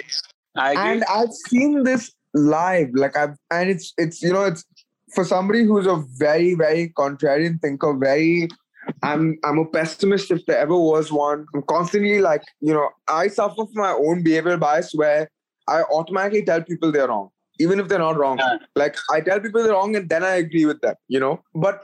and 0.56 1.04
i've 1.06 1.34
seen 1.48 1.84
this 1.84 2.12
live 2.34 2.90
like 2.94 3.16
i've 3.16 3.36
and 3.52 3.70
it's 3.70 3.94
it's 3.98 4.22
you 4.22 4.34
know 4.34 4.46
it's 4.46 4.66
for 5.14 5.26
somebody 5.26 5.64
who's 5.64 5.86
a 5.86 6.04
very, 6.18 6.56
very 6.56 6.90
contrarian 6.90 7.62
thinker, 7.62 7.94
very 7.94 8.48
I'm 9.04 9.38
I'm 9.44 9.60
a 9.60 9.66
pessimist 9.66 10.32
if 10.32 10.46
there 10.46 10.58
ever 10.58 10.78
was 10.78 11.12
one. 11.12 11.46
I'm 11.54 11.62
constantly 11.64 12.20
like, 12.20 12.42
you 12.60 12.74
know, 12.74 12.90
I 13.08 13.28
suffer 13.28 13.66
from 13.66 13.76
my 13.76 13.92
own 13.92 14.24
behavioral 14.24 14.60
bias 14.60 14.92
where 14.94 15.30
I 15.68 15.84
automatically 15.84 16.44
tell 16.44 16.64
people 16.64 16.92
they're 16.92 17.08
wrong, 17.08 17.30
even 17.60 17.80
if 17.80 17.88
they're 17.88 18.00
not 18.00 18.18
wrong. 18.18 18.40
Yeah. 18.40 18.58
Like 18.76 18.96
I 19.12 19.22
tell 19.22 19.40
people 19.40 19.62
they're 19.62 19.74
wrong 19.74 19.96
and 19.96 20.10
then 20.10 20.24
I 20.24 20.36
agree 20.36 20.66
with 20.66 20.82
them, 20.82 20.96
you 21.08 21.20
know. 21.20 21.44
But 21.54 21.84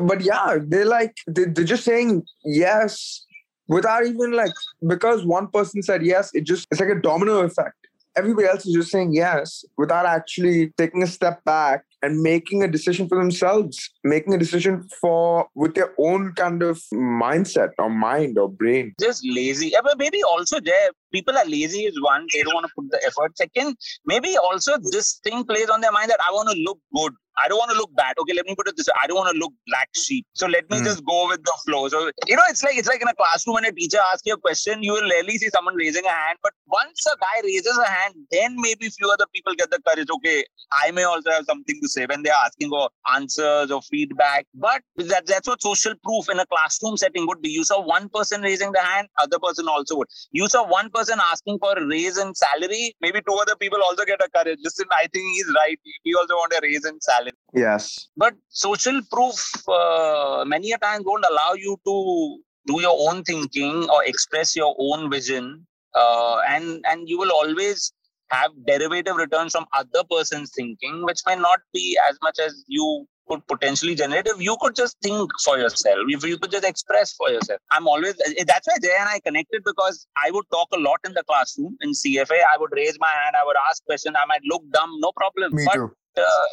but 0.00 0.20
yeah, 0.20 0.58
they're 0.60 0.84
like 0.84 1.14
they, 1.26 1.44
they're 1.44 1.64
just 1.64 1.84
saying 1.84 2.24
yes 2.44 3.24
without 3.68 4.06
even 4.06 4.32
like 4.32 4.52
because 4.86 5.24
one 5.24 5.48
person 5.48 5.82
said 5.82 6.04
yes, 6.04 6.30
it 6.34 6.44
just 6.44 6.66
it's 6.70 6.80
like 6.80 6.90
a 6.90 7.00
domino 7.00 7.40
effect. 7.40 7.76
Everybody 8.16 8.46
else 8.46 8.64
is 8.64 8.74
just 8.74 8.92
saying 8.92 9.12
yes 9.12 9.64
without 9.76 10.06
actually 10.06 10.72
taking 10.78 11.02
a 11.02 11.06
step 11.06 11.42
back 11.44 11.84
and 12.00 12.20
making 12.20 12.62
a 12.62 12.68
decision 12.68 13.08
for 13.08 13.18
themselves, 13.18 13.90
making 14.04 14.34
a 14.34 14.38
decision 14.38 14.86
for 15.00 15.48
with 15.56 15.74
their 15.74 15.92
own 15.98 16.32
kind 16.34 16.62
of 16.62 16.80
mindset 16.92 17.70
or 17.78 17.90
mind 17.90 18.38
or 18.38 18.48
brain. 18.48 18.94
Just 19.00 19.26
lazy. 19.26 19.72
But 19.82 19.98
maybe 19.98 20.22
also 20.22 20.60
there, 20.60 20.90
people 21.12 21.36
are 21.36 21.46
lazy 21.46 21.86
is 21.86 22.00
one, 22.00 22.26
they 22.32 22.42
don't 22.42 22.54
want 22.54 22.66
to 22.66 22.72
put 22.76 22.90
the 22.90 23.00
effort. 23.04 23.36
Second, 23.36 23.76
maybe 24.06 24.36
also 24.36 24.76
this 24.92 25.18
thing 25.24 25.44
plays 25.44 25.68
on 25.68 25.80
their 25.80 25.92
mind 25.92 26.10
that 26.10 26.20
I 26.20 26.30
want 26.32 26.50
to 26.50 26.56
look 26.58 26.78
good. 26.94 27.14
I 27.38 27.48
don't 27.48 27.58
want 27.58 27.70
to 27.70 27.76
look 27.76 27.94
bad. 27.94 28.14
Okay, 28.18 28.32
let 28.34 28.46
me 28.46 28.54
put 28.54 28.68
it 28.68 28.76
this 28.76 28.86
way. 28.86 28.94
I 29.02 29.06
don't 29.06 29.16
want 29.16 29.32
to 29.32 29.38
look 29.38 29.52
black 29.66 29.88
sheep. 29.94 30.26
So 30.34 30.46
let 30.46 30.70
me 30.70 30.78
mm. 30.78 30.84
just 30.84 31.04
go 31.04 31.28
with 31.28 31.42
the 31.42 31.56
flow. 31.66 31.88
So 31.88 32.10
you 32.26 32.36
know, 32.36 32.42
it's 32.48 32.62
like 32.62 32.76
it's 32.76 32.88
like 32.88 33.02
in 33.02 33.08
a 33.08 33.14
classroom 33.14 33.54
when 33.54 33.64
a 33.64 33.72
teacher 33.72 33.98
asks 34.12 34.22
you 34.24 34.34
a 34.34 34.38
question, 34.38 34.82
you 34.82 34.92
will 34.92 35.08
rarely 35.08 35.38
see 35.38 35.48
someone 35.48 35.74
raising 35.74 36.04
a 36.04 36.10
hand. 36.10 36.38
But 36.42 36.52
once 36.66 37.04
a 37.06 37.16
guy 37.18 37.42
raises 37.42 37.76
a 37.78 37.86
hand, 37.86 38.14
then 38.30 38.56
maybe 38.58 38.88
few 38.88 39.10
other 39.10 39.26
people 39.34 39.54
get 39.54 39.70
the 39.70 39.80
courage. 39.86 40.08
Okay, 40.10 40.44
I 40.82 40.90
may 40.90 41.04
also 41.04 41.30
have 41.30 41.44
something 41.44 41.78
to 41.80 41.88
say 41.88 42.06
when 42.06 42.22
they're 42.22 42.40
asking 42.44 42.70
for 42.70 42.90
answers 43.14 43.70
or 43.70 43.82
feedback. 43.82 44.46
But 44.54 44.82
that, 44.96 45.26
that's 45.26 45.48
what 45.48 45.62
social 45.62 45.94
proof 46.04 46.28
in 46.30 46.38
a 46.38 46.46
classroom 46.46 46.96
setting 46.96 47.26
would 47.26 47.42
be. 47.42 47.50
You 47.50 47.64
saw 47.64 47.80
one 47.84 48.08
person 48.08 48.42
raising 48.42 48.72
the 48.72 48.80
hand, 48.80 49.08
other 49.18 49.38
person 49.38 49.68
also 49.68 49.96
would. 49.96 50.08
You 50.32 50.48
saw 50.48 50.66
one 50.66 50.90
person 50.90 51.18
asking 51.32 51.58
for 51.58 51.72
a 51.76 51.86
raise 51.86 52.18
in 52.18 52.34
salary, 52.34 52.94
maybe 53.00 53.20
two 53.26 53.34
other 53.34 53.56
people 53.56 53.78
also 53.82 54.04
get 54.04 54.20
a 54.20 54.28
courage. 54.30 54.58
Listen, 54.62 54.86
I 54.98 55.06
think 55.12 55.24
he's 55.34 55.50
right. 55.56 55.78
We 56.04 56.14
also 56.14 56.34
want 56.34 56.52
a 56.52 56.60
raise 56.62 56.84
in 56.84 57.00
salary. 57.00 57.23
Yes. 57.54 58.08
But 58.16 58.34
social 58.48 59.00
proof 59.12 59.36
uh, 59.68 60.44
many 60.46 60.72
a 60.72 60.78
times 60.78 61.04
won't 61.06 61.24
allow 61.30 61.52
you 61.54 61.76
to 61.86 62.38
do 62.66 62.80
your 62.80 62.96
own 63.08 63.22
thinking 63.24 63.88
or 63.90 64.04
express 64.04 64.56
your 64.56 64.74
own 64.78 65.10
vision 65.10 65.66
uh, 65.94 66.38
and 66.48 66.84
and 66.88 67.08
you 67.08 67.18
will 67.18 67.30
always 67.30 67.92
have 68.30 68.50
derivative 68.66 69.16
returns 69.16 69.52
from 69.52 69.66
other 69.72 70.02
person's 70.10 70.50
thinking 70.56 71.04
which 71.04 71.20
may 71.26 71.36
not 71.36 71.60
be 71.72 71.98
as 72.08 72.18
much 72.22 72.38
as 72.38 72.64
you 72.66 73.06
could 73.28 73.46
potentially 73.46 73.94
generate. 73.94 74.26
If 74.26 74.40
you 74.40 74.56
could 74.60 74.74
just 74.74 74.96
think 75.02 75.30
for 75.44 75.56
yourself 75.58 75.98
if 76.08 76.24
you 76.24 76.38
could 76.38 76.50
just 76.50 76.64
express 76.64 77.12
for 77.12 77.30
yourself. 77.30 77.60
I'm 77.70 77.86
always 77.86 78.14
that's 78.46 78.66
why 78.66 78.76
jay 78.82 78.96
and 78.98 79.08
i 79.08 79.20
connected 79.20 79.62
because 79.64 80.06
i 80.16 80.30
would 80.30 80.44
talk 80.50 80.68
a 80.72 80.78
lot 80.78 80.98
in 81.04 81.12
the 81.14 81.22
classroom 81.24 81.76
in 81.82 81.90
cfa 81.92 82.38
i 82.52 82.56
would 82.58 82.70
raise 82.72 82.98
my 82.98 83.10
hand 83.10 83.36
i 83.40 83.44
would 83.44 83.56
ask 83.68 83.84
questions 83.84 84.16
i 84.20 84.26
might 84.26 84.42
look 84.50 84.62
dumb 84.70 84.90
no 84.98 85.12
problem. 85.12 85.54
Me 85.54 85.64
but 85.66 85.74
too. 85.74 85.90
uh, 86.16 86.46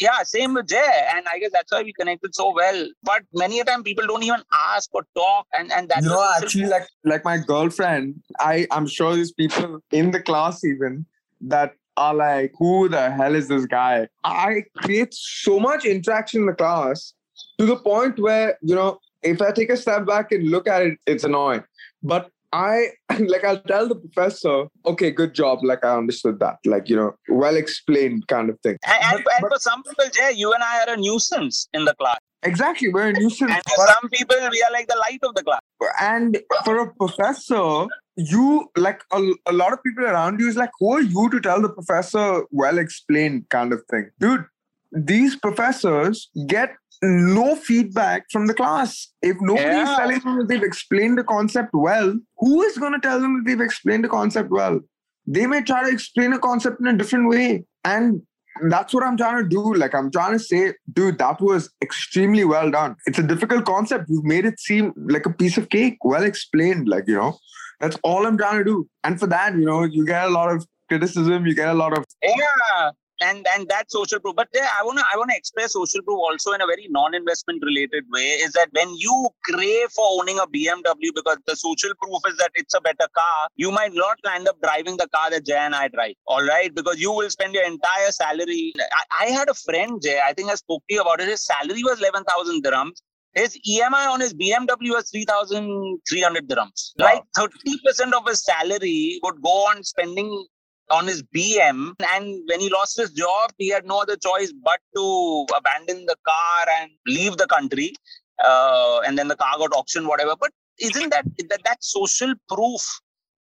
yeah, 0.00 0.22
same 0.22 0.54
with 0.54 0.68
Jay, 0.68 1.06
and 1.14 1.26
I 1.32 1.38
guess 1.38 1.50
that's 1.52 1.72
why 1.72 1.82
we 1.82 1.92
connected 1.92 2.34
so 2.34 2.52
well. 2.54 2.88
But 3.02 3.22
many 3.32 3.60
a 3.60 3.64
time 3.64 3.82
people 3.82 4.06
don't 4.06 4.22
even 4.22 4.42
ask 4.52 4.92
or 4.94 5.04
talk, 5.16 5.46
and 5.56 5.72
and 5.72 5.88
that's 5.88 6.06
No, 6.06 6.22
actually 6.36 6.66
like 6.66 6.86
like 7.04 7.24
my 7.24 7.38
girlfriend 7.38 8.22
i 8.40 8.66
i'm 8.70 8.86
sure 8.86 9.14
there's 9.14 9.32
people 9.32 9.80
in 9.90 10.10
the 10.10 10.20
class 10.20 10.64
even 10.64 11.06
that 11.40 11.72
are 11.96 12.14
like 12.14 12.52
who 12.58 12.88
the 12.88 13.10
hell 13.10 13.34
is 13.34 13.48
this 13.48 13.66
guy? 13.66 14.08
I 14.24 14.64
create 14.76 15.12
so 15.12 15.58
much 15.58 15.84
interaction 15.84 16.42
in 16.42 16.46
the 16.46 16.54
class 16.54 17.12
to 17.58 17.66
the 17.66 17.76
point 17.76 18.18
where 18.18 18.56
you 18.62 18.74
know 18.74 19.00
if 19.22 19.42
i 19.42 19.50
take 19.50 19.70
a 19.70 19.76
step 19.76 20.06
back 20.06 20.30
and 20.32 20.48
look 20.48 20.68
at 20.68 20.82
it 20.82 20.98
it's 21.06 21.24
annoying. 21.24 21.64
But 22.02 22.30
i 22.52 22.86
like 23.32 23.44
i'll 23.44 23.60
tell 23.62 23.86
the 23.88 23.94
professor 23.96 24.64
okay 24.86 25.10
good 25.10 25.34
job 25.34 25.58
like 25.62 25.84
i 25.84 25.96
understood 25.96 26.38
that 26.40 26.56
like 26.64 26.88
you 26.88 26.96
know 26.96 27.12
well 27.28 27.56
explained 27.56 28.26
kind 28.28 28.48
of 28.50 28.58
thing 28.62 28.76
And, 28.86 28.98
and, 29.04 29.24
But- 29.24 29.34
and 29.34 29.42
but- 29.42 29.52
for 29.52 29.58
some 29.60 29.82
people, 29.82 30.04
Jay, 30.12 30.32
you 30.34 30.52
and 30.52 30.62
I 30.62 30.80
are 30.84 30.94
a 30.94 30.96
nuisance 30.96 31.68
in 31.74 31.84
the 31.84 31.94
class. 31.94 32.18
exactly 32.42 32.88
we're 32.88 33.08
a 33.08 33.12
nuisance 33.12 33.52
And 33.52 33.62
for 33.76 33.86
some 33.94 34.08
people, 34.10 34.36
we 34.50 34.62
are 34.66 34.72
like 34.72 34.86
the 34.88 34.96
light 34.96 35.20
of 35.22 35.34
the 35.34 35.42
class. 35.42 35.60
and 36.00 36.38
for 36.64 36.78
a 36.78 36.86
professor 36.94 37.86
you 38.16 38.68
like 38.76 39.02
a, 39.12 39.20
a 39.46 39.52
lot 39.52 39.72
of 39.72 39.82
people 39.86 40.04
around 40.04 40.40
you 40.40 40.48
is 40.48 40.56
like 40.56 40.70
who 40.80 40.92
are 40.96 41.00
you 41.16 41.28
to 41.30 41.40
tell 41.40 41.60
the 41.62 41.68
professor 41.68 42.26
well 42.50 42.78
explained 42.78 43.44
kind 43.50 43.72
of 43.72 43.82
thing 43.90 44.08
dude 44.18 44.44
these 44.92 45.36
professors 45.36 46.28
get 46.46 46.70
no 47.02 47.54
feedback 47.56 48.24
from 48.30 48.46
the 48.46 48.54
class 48.54 49.08
if 49.22 49.36
nobody 49.40 49.68
is 49.68 49.88
Yeah. 49.88 49.96
telling 49.96 50.18
them 50.20 50.38
that 50.38 50.48
they've 50.48 50.62
explained 50.62 51.18
the 51.18 51.24
concept 51.24 51.70
well 51.72 52.14
who 52.38 52.62
is 52.62 52.76
going 52.78 52.92
to 52.92 52.98
tell 53.00 53.20
them 53.20 53.36
that 53.36 53.44
they've 53.48 53.60
explained 53.60 54.04
the 54.04 54.08
concept 54.08 54.50
well 54.50 54.80
they 55.26 55.46
may 55.46 55.62
try 55.62 55.82
to 55.84 55.90
explain 55.90 56.32
a 56.32 56.38
concept 56.38 56.80
in 56.80 56.86
a 56.88 56.96
different 56.96 57.28
way 57.28 57.64
and 57.84 58.22
that's 58.70 58.92
what 58.92 59.04
I'm 59.04 59.16
trying 59.16 59.40
to 59.44 59.48
do. 59.48 59.74
Like, 59.74 59.94
I'm 59.94 60.10
trying 60.10 60.32
to 60.32 60.38
say, 60.40 60.74
dude, 60.92 61.18
that 61.18 61.40
was 61.40 61.70
extremely 61.80 62.44
well 62.44 62.72
done. 62.72 62.96
It's 63.06 63.20
a 63.20 63.22
difficult 63.22 63.64
concept. 63.64 64.06
You've 64.08 64.24
made 64.24 64.44
it 64.46 64.58
seem 64.58 64.92
like 64.96 65.26
a 65.26 65.30
piece 65.30 65.56
of 65.58 65.68
cake, 65.68 65.98
well 66.02 66.24
explained. 66.24 66.88
Like, 66.88 67.04
you 67.06 67.14
know, 67.14 67.38
that's 67.78 67.96
all 68.02 68.26
I'm 68.26 68.36
trying 68.36 68.58
to 68.58 68.64
do. 68.64 68.88
And 69.04 69.20
for 69.20 69.28
that, 69.28 69.54
you 69.54 69.64
know, 69.64 69.84
you 69.84 70.04
get 70.04 70.24
a 70.24 70.30
lot 70.30 70.50
of 70.50 70.66
criticism, 70.88 71.46
you 71.46 71.54
get 71.54 71.68
a 71.68 71.74
lot 71.74 71.96
of, 71.96 72.04
Yeah. 72.20 72.90
And 73.20 73.46
and 73.54 73.68
that 73.68 73.90
social 73.90 74.20
proof. 74.20 74.36
But 74.36 74.48
there, 74.52 74.68
I 74.78 74.84
wanna 74.84 75.02
I 75.12 75.16
wanna 75.16 75.34
express 75.36 75.72
social 75.72 76.02
proof 76.02 76.18
also 76.18 76.52
in 76.52 76.60
a 76.60 76.66
very 76.66 76.86
non-investment 76.88 77.62
related 77.64 78.04
way. 78.12 78.28
Is 78.46 78.52
that 78.52 78.68
when 78.72 78.94
you 78.94 79.28
crave 79.44 79.90
for 79.90 80.06
owning 80.20 80.38
a 80.38 80.46
BMW 80.46 81.10
because 81.14 81.38
the 81.46 81.56
social 81.56 81.90
proof 82.00 82.20
is 82.28 82.36
that 82.38 82.50
it's 82.54 82.74
a 82.74 82.80
better 82.80 83.08
car, 83.14 83.48
you 83.56 83.72
might 83.72 83.92
not 83.92 84.18
end 84.34 84.48
up 84.48 84.60
driving 84.62 84.96
the 84.96 85.08
car 85.08 85.30
that 85.30 85.44
Jay 85.44 85.56
and 85.56 85.74
I 85.74 85.88
drive. 85.88 86.14
All 86.26 86.44
right, 86.44 86.72
because 86.74 87.00
you 87.00 87.10
will 87.10 87.30
spend 87.30 87.54
your 87.54 87.64
entire 87.64 88.10
salary. 88.10 88.72
I, 88.78 89.26
I 89.26 89.30
had 89.30 89.48
a 89.48 89.54
friend, 89.54 90.00
Jay. 90.02 90.20
I 90.24 90.32
think 90.32 90.50
I 90.50 90.54
spoke 90.54 90.82
to 90.88 90.94
you 90.94 91.00
about 91.00 91.20
it. 91.20 91.28
His 91.28 91.44
salary 91.44 91.82
was 91.82 91.98
eleven 91.98 92.24
thousand 92.24 92.64
dirhams. 92.64 93.02
His 93.34 93.58
EMI 93.68 94.08
on 94.10 94.20
his 94.20 94.34
BMW 94.34 94.94
was 94.94 95.10
3,300 95.10 96.48
dirhams. 96.48 96.92
Wow. 96.98 97.06
Like 97.06 97.22
30% 97.36 98.12
of 98.12 98.26
his 98.26 98.42
salary 98.42 99.20
would 99.22 99.40
go 99.42 99.50
on 99.50 99.84
spending 99.84 100.46
on 100.90 101.06
his 101.06 101.22
BM. 101.22 101.94
And 102.14 102.40
when 102.48 102.60
he 102.60 102.70
lost 102.70 102.96
his 102.96 103.10
job, 103.12 103.52
he 103.58 103.68
had 103.68 103.86
no 103.86 104.00
other 104.02 104.16
choice 104.16 104.52
but 104.52 104.80
to 104.96 105.46
abandon 105.56 106.06
the 106.06 106.16
car 106.26 106.66
and 106.80 106.90
leave 107.06 107.36
the 107.36 107.46
country. 107.46 107.94
Uh, 108.42 109.00
and 109.00 109.18
then 109.18 109.28
the 109.28 109.36
car 109.36 109.58
got 109.58 109.72
auctioned, 109.72 110.06
whatever. 110.06 110.34
But 110.38 110.50
isn't 110.78 111.10
that 111.10 111.24
that, 111.50 111.60
that 111.64 111.82
social 111.82 112.34
proof 112.48 112.82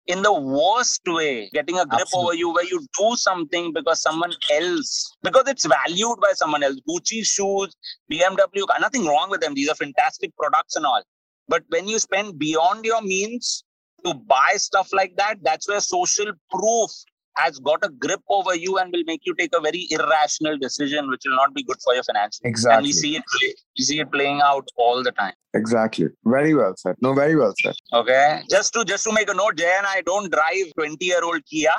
in 0.06 0.22
the 0.22 0.32
worst 0.32 1.02
way, 1.06 1.50
getting 1.52 1.78
a 1.78 1.84
grip 1.84 2.02
Absolutely. 2.02 2.26
over 2.26 2.34
you 2.34 2.54
where 2.54 2.64
you 2.64 2.80
do 2.98 3.16
something 3.16 3.72
because 3.72 4.00
someone 4.00 4.32
else, 4.52 5.16
because 5.22 5.48
it's 5.48 5.66
valued 5.66 6.18
by 6.20 6.32
someone 6.32 6.62
else. 6.62 6.80
Gucci 6.88 7.26
shoes, 7.26 7.74
BMW, 8.10 8.64
nothing 8.80 9.04
wrong 9.04 9.30
with 9.30 9.40
them. 9.40 9.54
These 9.54 9.68
are 9.68 9.74
fantastic 9.74 10.34
products 10.36 10.76
and 10.76 10.86
all. 10.86 11.02
But 11.48 11.64
when 11.68 11.88
you 11.88 11.98
spend 11.98 12.38
beyond 12.38 12.84
your 12.84 13.02
means 13.02 13.64
to 14.04 14.14
buy 14.14 14.54
stuff 14.56 14.92
like 14.92 15.16
that, 15.16 15.38
that's 15.42 15.68
where 15.68 15.80
social 15.80 16.32
proof 16.50 16.90
has 17.36 17.58
got 17.58 17.84
a 17.84 17.88
grip 17.88 18.20
over 18.28 18.54
you 18.54 18.78
and 18.78 18.92
will 18.92 19.04
make 19.06 19.20
you 19.24 19.34
take 19.34 19.50
a 19.54 19.60
very 19.60 19.86
irrational 19.90 20.58
decision, 20.58 21.08
which 21.10 21.22
will 21.26 21.36
not 21.36 21.54
be 21.54 21.62
good 21.62 21.76
for 21.84 21.94
your 21.94 22.02
finances. 22.04 22.40
And 22.42 22.50
exactly. 22.50 22.88
we 22.88 22.92
see 22.92 23.16
it, 23.16 23.24
play, 23.32 23.54
we 23.78 23.84
see 23.84 24.00
it 24.00 24.10
playing 24.10 24.40
out 24.42 24.68
all 24.76 25.02
the 25.02 25.12
time. 25.12 25.34
Exactly. 25.54 26.06
Very 26.24 26.54
well 26.54 26.74
said. 26.76 26.96
No, 27.00 27.14
very 27.14 27.36
well 27.36 27.54
said. 27.62 27.74
Okay, 27.92 28.42
just 28.50 28.72
to 28.74 28.84
just 28.84 29.04
to 29.04 29.12
make 29.12 29.30
a 29.30 29.34
note, 29.34 29.56
Jay 29.56 29.74
and 29.76 29.86
I 29.86 30.02
don't 30.02 30.30
drive 30.30 30.72
twenty-year-old 30.76 31.44
Kia. 31.46 31.76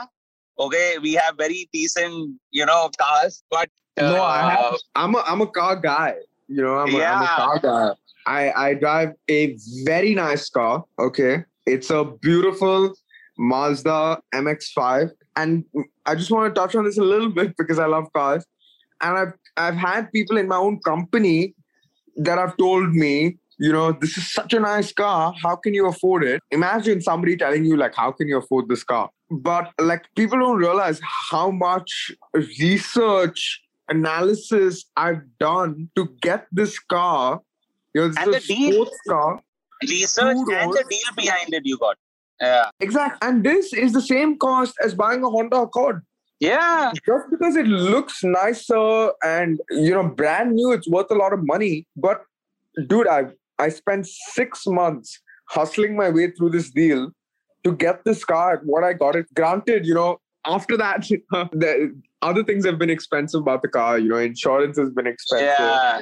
Okay, 0.60 0.98
we 1.00 1.14
have 1.14 1.36
very 1.38 1.70
decent, 1.72 2.40
you 2.52 2.66
know, 2.66 2.90
cars, 2.98 3.44
but 3.52 3.70
No, 3.98 4.24
I 4.24 4.42
uh, 4.42 4.50
have. 4.50 4.76
I'm 4.96 5.16
a 5.16 5.24
I'm 5.26 5.42
a 5.42 5.48
car 5.48 5.76
guy. 5.76 6.16
You 6.48 6.64
know, 6.64 6.78
I'm, 6.78 6.96
a, 6.96 7.04
I'm 7.04 7.24
a 7.24 7.28
car 7.28 7.60
guy. 7.60 7.92
I 8.26 8.52
I 8.70 8.74
drive 8.74 9.14
a 9.30 9.58
very 9.86 10.16
nice 10.16 10.50
car. 10.50 10.86
Okay, 11.00 11.44
it's 11.66 11.90
a 11.90 12.06
beautiful 12.06 12.94
Mazda 13.38 14.20
MX-5, 14.34 15.12
and 15.38 15.64
I 16.06 16.16
just 16.16 16.30
want 16.32 16.54
to 16.54 16.60
touch 16.60 16.76
on 16.76 16.84
this 16.86 16.98
a 16.98 17.04
little 17.14 17.30
bit 17.40 17.56
because 17.58 17.80
I 17.80 17.86
love 17.96 18.12
cars, 18.14 18.46
and 19.02 19.18
I've 19.18 19.34
I've 19.66 19.76
had 19.90 20.12
people 20.12 20.38
in 20.38 20.48
my 20.48 20.58
own 20.68 20.80
company 20.94 21.54
that 22.18 22.38
have 22.46 22.58
told 22.58 22.94
me. 23.04 23.38
You 23.60 23.72
know, 23.74 23.92
this 23.92 24.16
is 24.20 24.32
such 24.32 24.54
a 24.54 24.60
nice 24.60 24.92
car. 24.94 25.34
How 25.44 25.56
can 25.56 25.74
you 25.74 25.88
afford 25.88 26.24
it? 26.24 26.44
Imagine 26.52 27.02
somebody 27.06 27.36
telling 27.36 27.66
you, 27.66 27.76
like, 27.76 27.96
how 27.96 28.12
can 28.12 28.28
you 28.28 28.38
afford 28.38 28.68
this 28.70 28.84
car? 28.84 29.10
But, 29.32 29.72
like, 29.82 30.04
people 30.16 30.38
don't 30.38 30.58
realize 30.60 31.00
how 31.32 31.50
much 31.50 32.12
research 32.36 33.62
analysis 33.90 34.86
I've 34.96 35.24
done 35.40 35.90
to 35.96 36.08
get 36.22 36.46
this 36.52 36.78
car. 36.78 37.42
You 37.96 38.02
know, 38.02 38.08
this 38.10 38.18
And 38.18 38.36
is 38.36 38.48
the 38.48 38.54
a 38.54 38.58
deal- 38.58 38.74
sports 38.86 39.00
car. 39.10 39.42
research 39.82 40.38
and 40.38 40.72
the 40.78 40.86
deal 40.90 41.16
behind 41.16 41.54
it 41.54 41.64
you 41.66 41.80
got. 41.80 41.98
Yeah, 42.42 42.70
Exactly. 42.80 43.28
And 43.28 43.44
this 43.44 43.74
is 43.74 43.94
the 43.94 44.02
same 44.02 44.38
cost 44.38 44.76
as 44.84 44.94
buying 44.94 45.24
a 45.24 45.30
Honda 45.30 45.62
Accord. 45.62 46.04
yeah, 46.40 46.92
Just 47.06 47.26
because 47.32 47.56
it 47.56 47.68
looks 47.68 48.24
nicer 48.24 49.12
and 49.24 49.60
you 49.72 49.92
know 49.92 50.08
brand 50.08 50.54
new, 50.54 50.72
it's 50.72 50.88
worth 50.88 51.10
a 51.12 51.16
lot 51.16 51.34
of 51.34 51.46
money. 51.46 51.88
But 51.96 52.22
dude, 52.88 53.08
I 53.08 53.28
I 53.60 53.70
spent 53.70 54.08
six 54.08 54.68
months 54.68 55.20
hustling 55.50 55.96
my 55.96 56.10
way 56.10 56.32
through 56.32 56.52
this 56.52 56.70
deal 56.70 57.10
to 57.64 57.72
get 57.72 58.04
this 58.06 58.24
car 58.24 58.62
what 58.64 58.84
I 58.84 58.94
got 58.94 59.16
it. 59.16 59.26
Granted, 59.34 59.86
you 59.86 59.96
know, 59.96 60.20
after 60.46 60.78
that, 60.78 61.08
the 61.32 62.00
other 62.22 62.44
things 62.44 62.66
have 62.66 62.78
been 62.78 62.90
expensive 62.90 63.42
about 63.42 63.62
the 63.62 63.68
car. 63.68 63.98
You 63.98 64.10
know, 64.10 64.18
insurance 64.18 64.78
has 64.78 64.92
been 64.92 65.08
expensive, 65.08 65.48
yeah. 65.48 66.00